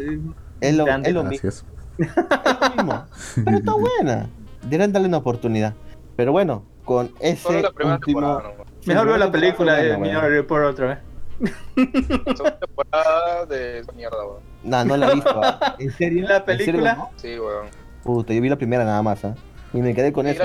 [0.60, 1.08] Es lo, grande.
[1.10, 1.48] es lo mismo.
[1.50, 1.64] Es
[1.98, 3.04] lo mismo.
[3.44, 4.28] Pero está buena.
[4.62, 5.74] Deberían darle una oportunidad.
[6.16, 8.42] Pero bueno, con ese último...
[8.86, 10.98] Mejor veo la película de Minority Report otra vez.
[11.38, 11.52] La
[12.34, 14.38] segunda temporada de mierda, güey.
[14.64, 15.40] No, no la he visto.
[15.78, 16.26] ¿En serio?
[16.26, 16.94] ¿La ¿En serio, película?
[16.94, 17.10] no?
[17.16, 17.54] Sí, güey.
[18.02, 19.34] Puta, yo vi la primera nada más, ¿ah?
[19.74, 20.42] Y me quedé con eso.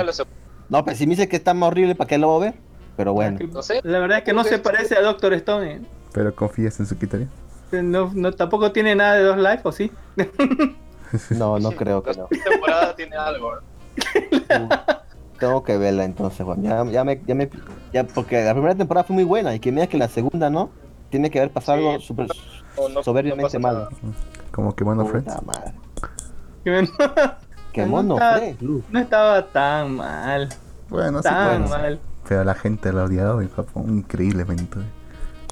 [0.74, 2.60] No, pero si me dice que está más horrible, ¿para qué lo voy a ver?
[2.98, 3.38] Pero bueno.
[3.52, 3.80] No sé.
[3.84, 5.72] La verdad es que no se parece a Doctor Stone.
[5.72, 5.82] ¿eh?
[6.14, 7.28] Pero confías en su criterio.
[7.72, 9.92] No, no, tampoco tiene nada de dos life, ¿o sí?
[11.30, 12.26] No, no creo que no.
[12.28, 14.68] temporada tiene algo, güey.
[15.40, 16.64] Tengo que verla entonces, Juan.
[16.64, 17.52] Ya, ya me, ya me,
[17.94, 20.72] ya, porque la primera temporada fue muy buena y que mira que la segunda no,
[21.12, 21.86] tiene que haber pasado Sí.
[21.88, 22.28] algo súper
[22.78, 23.90] No, no- soberbiamente no malo.
[24.52, 25.36] Como que Mono Friends.
[25.46, 25.74] Madre.
[26.64, 26.88] Que no,
[27.74, 28.84] Qué No mono fue, Luz.
[28.90, 30.50] no estaba tan mal.
[30.94, 31.68] Bueno, sí, bueno.
[31.68, 32.00] mal.
[32.28, 34.78] Pero la gente lo ha odiado en Japón increíblemente.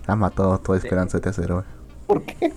[0.07, 1.55] Ha matado toda esperanza de tercero.
[1.55, 1.65] güey.
[2.07, 2.53] ¿Por qué?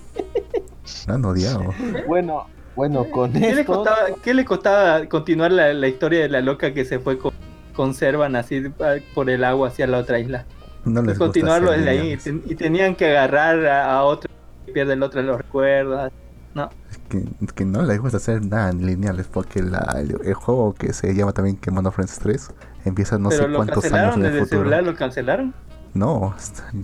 [1.08, 1.64] Lo han odiado.
[2.06, 2.46] Bueno,
[2.76, 3.72] bueno, con ¿Qué le, esto.
[3.74, 7.32] costaba, ¿Qué le costaba continuar la, la historia de la loca que se fue con
[7.74, 10.44] conservan así ah, por el agua hacia la otra isla?
[10.84, 14.30] No les continuarlo desde ahí y, ten- y tenían que agarrar a, a otro
[14.66, 16.12] que pierde el otro los recuerdos.
[16.54, 20.34] No, Es que, es que no les gusta hacer nada lineales porque la- el, el
[20.34, 22.50] juego que se llama también que Mono Friends 3
[22.84, 24.60] empieza no pero sé cuántos años en el futuro.
[24.60, 25.54] celular, lo cancelaron.
[25.94, 26.34] No,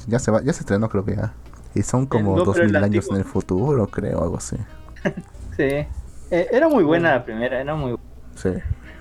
[0.06, 1.32] ya se va, ya se estrenó creo que ya.
[1.74, 4.56] Y son como no, pero el 2000 años en el futuro, creo, algo así.
[5.56, 5.64] Sí.
[5.64, 7.96] Eh, era muy buena la primera, era muy
[8.34, 8.50] Sí.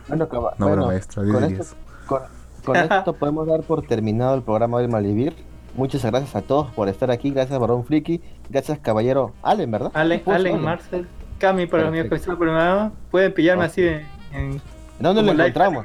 [0.08, 0.28] Bueno,
[0.58, 1.76] No, bueno, maestra, con 10 esto,
[2.08, 2.22] con,
[2.66, 5.36] con esto podemos dar por terminado el programa del Malvivir.
[5.76, 7.30] Muchas gracias a todos por estar aquí.
[7.30, 8.22] Gracias, Barón Friki.
[8.50, 9.92] Gracias, caballero Allen, ¿verdad?
[9.94, 10.66] Allen, Pues, Allen, Allen.
[10.66, 11.08] Marcel,
[11.38, 12.16] Cami para mi Perfecto.
[12.16, 12.92] especial programa.
[13.12, 14.02] Pueden pillarme así en,
[14.34, 14.62] en ¿En
[15.00, 15.84] ¿Dónde lo como Live encontramos?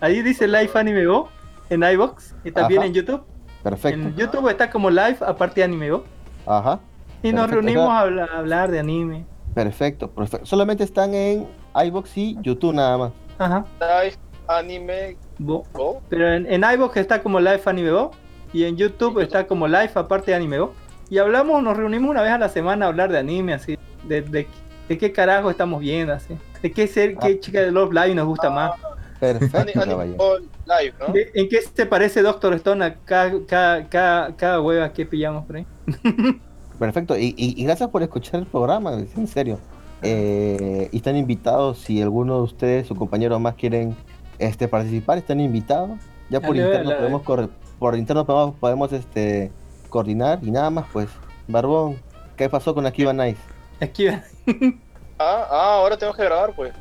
[0.00, 1.28] Ahí dice Live Anime Go
[1.70, 2.86] en iBox y también Ajá.
[2.86, 3.22] en YouTube.
[3.62, 4.00] Perfecto.
[4.00, 6.04] En YouTube está como Live aparte de Anime Go.
[6.46, 6.80] Ajá.
[7.22, 9.24] Y nos Perfecto, reunimos a hablar, a hablar de anime.
[9.54, 10.46] Perfecto, perfecto.
[10.46, 13.12] Solamente están en iBox y YouTube nada más.
[13.38, 13.64] Ajá.
[13.80, 14.16] Live
[14.48, 15.64] Anime Go.
[15.72, 16.02] Go.
[16.08, 18.10] Pero en, en iVoox está como Live Anime Go.
[18.52, 20.72] Y en YouTube está como Live aparte de Anime Go.
[21.10, 23.78] Y hablamos, nos reunimos una vez a la semana a hablar de anime, así.
[24.04, 24.46] De, de,
[24.88, 26.36] de qué carajo estamos viendo, así.
[26.62, 28.72] De qué ser, qué chica de Love Live nos gusta más.
[29.20, 30.38] Perfecto, caballero.
[30.66, 31.14] Live, ¿no?
[31.34, 35.56] ¿En qué se parece Doctor Stone a cada, cada, cada, cada hueva que pillamos por
[35.56, 35.66] ahí?
[36.78, 37.16] Perfecto.
[37.16, 39.58] Y, y- y gracias por escuchar el programa, en serio.
[40.02, 43.96] Eh, y están invitados, si alguno de ustedes, su compañero más quieren
[44.38, 45.98] este, participar, están invitados.
[46.28, 47.48] Ya por interno podemos
[47.78, 49.50] por interno podemos, podemos, este
[49.88, 51.08] coordinar y nada más pues.
[51.48, 51.96] Barbón,
[52.36, 53.38] ¿qué pasó con Akiba Nice?
[53.80, 54.08] Aquí
[55.18, 56.72] Ah, ah, ahora tengo que grabar, pues.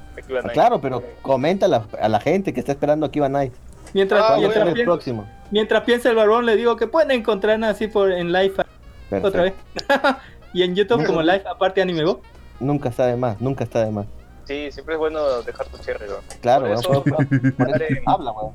[0.43, 3.53] Ah, claro, pero comenta a la, a la gente que está esperando Akiba Nice.
[3.93, 5.29] Mientras, Ah, mientras, el piensa, próximo.
[5.51, 8.53] mientras piensa el barbón, le digo que pueden encontrar así por en live
[9.09, 9.27] Perfecto.
[9.27, 9.53] otra vez.
[10.53, 12.21] y en YouTube como live, aparte Anime Go.
[12.59, 14.05] Nunca está de más, nunca está de más.
[14.45, 16.15] Sí, siempre es bueno dejar tu cherry, ¿no?
[16.41, 17.27] Claro, Por eso, por-
[17.57, 17.67] por
[18.05, 18.53] habla, weón.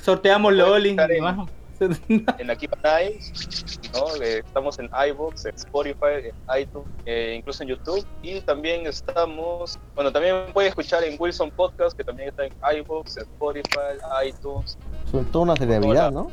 [0.00, 1.48] Sorteamos Loli estar y en- demás.
[2.08, 4.22] en la Keep Nice, ¿no?
[4.22, 8.06] Eh, estamos en iVoox, en Spotify, en iTunes, eh, incluso en YouTube.
[8.22, 13.16] Y también estamos, bueno, también puede escuchar en Wilson Podcast, que también está en iVoox,
[13.16, 14.76] en Spotify, iTunes.
[15.10, 16.30] Sobre todo una celebridad, ¿no?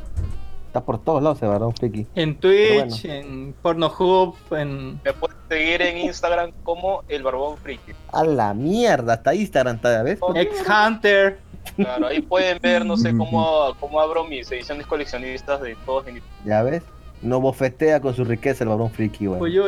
[0.66, 2.06] Está por todos lados ese varón friki.
[2.14, 5.00] En Twitch, en Pornhub, en...
[5.02, 7.92] Me pueden seguir en Instagram como El Barbón Friki.
[8.12, 10.18] A la mierda, hasta Instagram está, ¿ya ves?
[10.34, 11.47] X Hunter.
[11.76, 16.22] Claro, ahí pueden ver, no sé, cómo, cómo abro mis ediciones coleccionistas de todos mis
[16.44, 16.82] ¿Ya ves?
[17.22, 19.38] No bofetea con su riqueza el varón friki, weón.
[19.40, 19.64] Pues yo,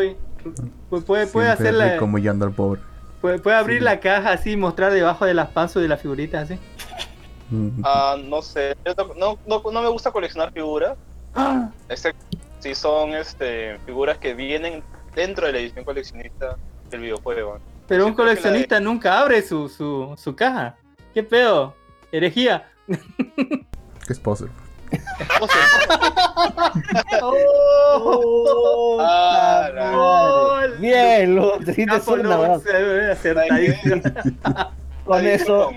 [0.89, 2.81] pues puede, puede hacer la, humillando al pobre.
[3.21, 3.85] puede, puede abrir Sí.
[3.85, 6.61] la caja así y mostrar debajo de las panzas de las figuritas así.
[7.51, 7.81] Mm.
[7.85, 8.77] Ah, no sé,
[9.17, 10.97] no, no, no me gusta coleccionar figuras,
[11.89, 12.25] excepto
[12.61, 14.83] si son este, figuras que vienen
[15.15, 16.57] dentro de la edición coleccionista
[16.91, 17.59] del videojuego.
[17.89, 20.77] Pero un coleccionista nunca abre su, su, su caja.
[21.13, 21.75] ¿Qué pedo?
[22.13, 22.65] Herejía.
[22.87, 24.19] ¿Qué es
[29.01, 30.77] Ah, la- ¡Gol!
[30.79, 32.17] Bien, lo Capo
[32.67, 34.03] eh, acertadísimo.
[35.05, 35.71] Con Ahí eso,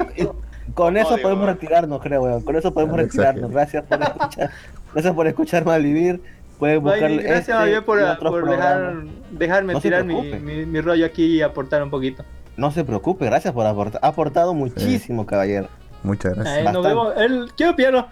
[0.73, 1.55] con- eso odio, podemos weón.
[1.55, 2.41] retirarnos, creo, weón.
[2.41, 3.51] Con eso podemos retirarnos.
[3.51, 4.51] Gracias por escuchar.
[4.93, 6.21] Gracias por escuchar Malvivir.
[6.59, 9.13] Pueden buscar gracias este por, y otros por dejar, programas.
[9.31, 10.39] dejarme No se tirar mi, preocupe.
[10.39, 12.23] mi, mi rollo aquí y aportar un poquito.
[12.55, 13.99] No se preocupe, gracias por aportar.
[14.03, 15.67] Ha aportado muchísimo, caballero.
[16.03, 16.57] Muchas gracias.
[16.67, 17.13] Ahí nos vemos.
[17.17, 18.07] El, quiero pillarlo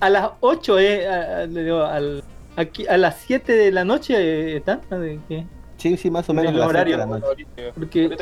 [0.00, 2.24] a las 8, eh, a, a- le digo, al,
[2.56, 4.76] aquí, a las 7 de la noche eh, ¿está?
[4.90, 5.46] ¿De qué?
[5.76, 6.94] Sí, sí, más o En menos el las horario.
[6.96, 7.26] de la noche.
[7.26, 8.16] ahorita, Porque,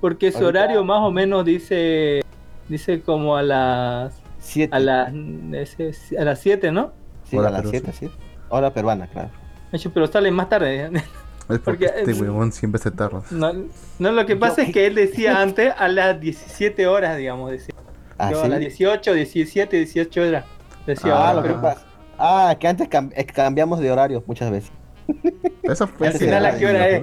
[0.00, 2.22] porque su horario más o menos dice
[2.68, 4.76] dice como a las Siete.
[4.76, 6.92] a las a las 7, ¿no?
[7.24, 7.92] Sí, Hora a las peruana.
[7.92, 8.10] 7, sí.
[8.50, 9.30] Hora peruana, claro.
[9.92, 10.90] Pero sale más tarde.
[11.48, 13.22] Es porque porque este es- huevón siempre se tarda.
[13.30, 13.52] No,
[14.00, 17.52] no, lo que Yo- pasa es que él decía antes a las 17 horas, digamos,
[17.52, 17.72] decía.
[18.18, 18.46] Ah, Yo sí.
[18.46, 20.44] a las 18, 17, 18 horas.
[20.86, 21.82] Decía, Ah, Ah, lo que pasa.
[22.18, 24.70] Ah, que antes cam- eh, cambiamos de horario muchas veces.
[25.62, 27.02] Eso fue Al final, ¿a qué hora es?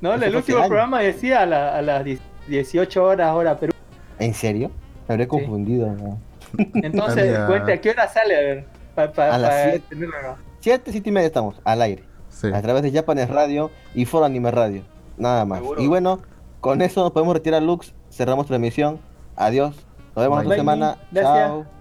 [0.00, 3.56] no, eso el último hace programa decía a, la- a las 10 18 horas hora
[3.58, 3.72] Perú.
[4.18, 4.70] ¿En serio?
[5.08, 5.86] Me habré confundido.
[5.92, 6.18] ¿no?
[6.74, 8.36] Entonces, cuente, ¿a qué hora sale?
[8.36, 8.64] A ver,
[8.94, 9.84] pa- pa- A las pa siete.
[9.90, 10.36] tenerlo, ¿no?
[10.60, 12.04] Siete, siete y media estamos al aire.
[12.30, 12.48] Sí.
[12.52, 14.82] A través de Japanes Radio y Foro Anime Radio.
[15.16, 15.60] Nada más.
[15.60, 15.80] Seguro.
[15.82, 16.20] Y bueno,
[16.60, 17.94] con eso nos podemos retirar, Lux.
[18.10, 18.98] Cerramos la emisión.
[19.36, 19.86] Adiós.
[20.14, 20.48] Nos vemos Bye.
[20.48, 20.98] la semana.
[21.10, 21.22] Bye.
[21.22, 21.34] Chao.
[21.34, 21.80] Gracias.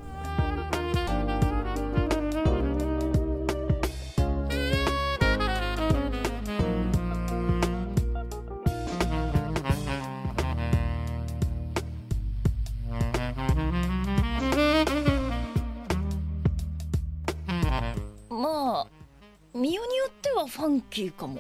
[20.50, 21.40] ファンキーかも。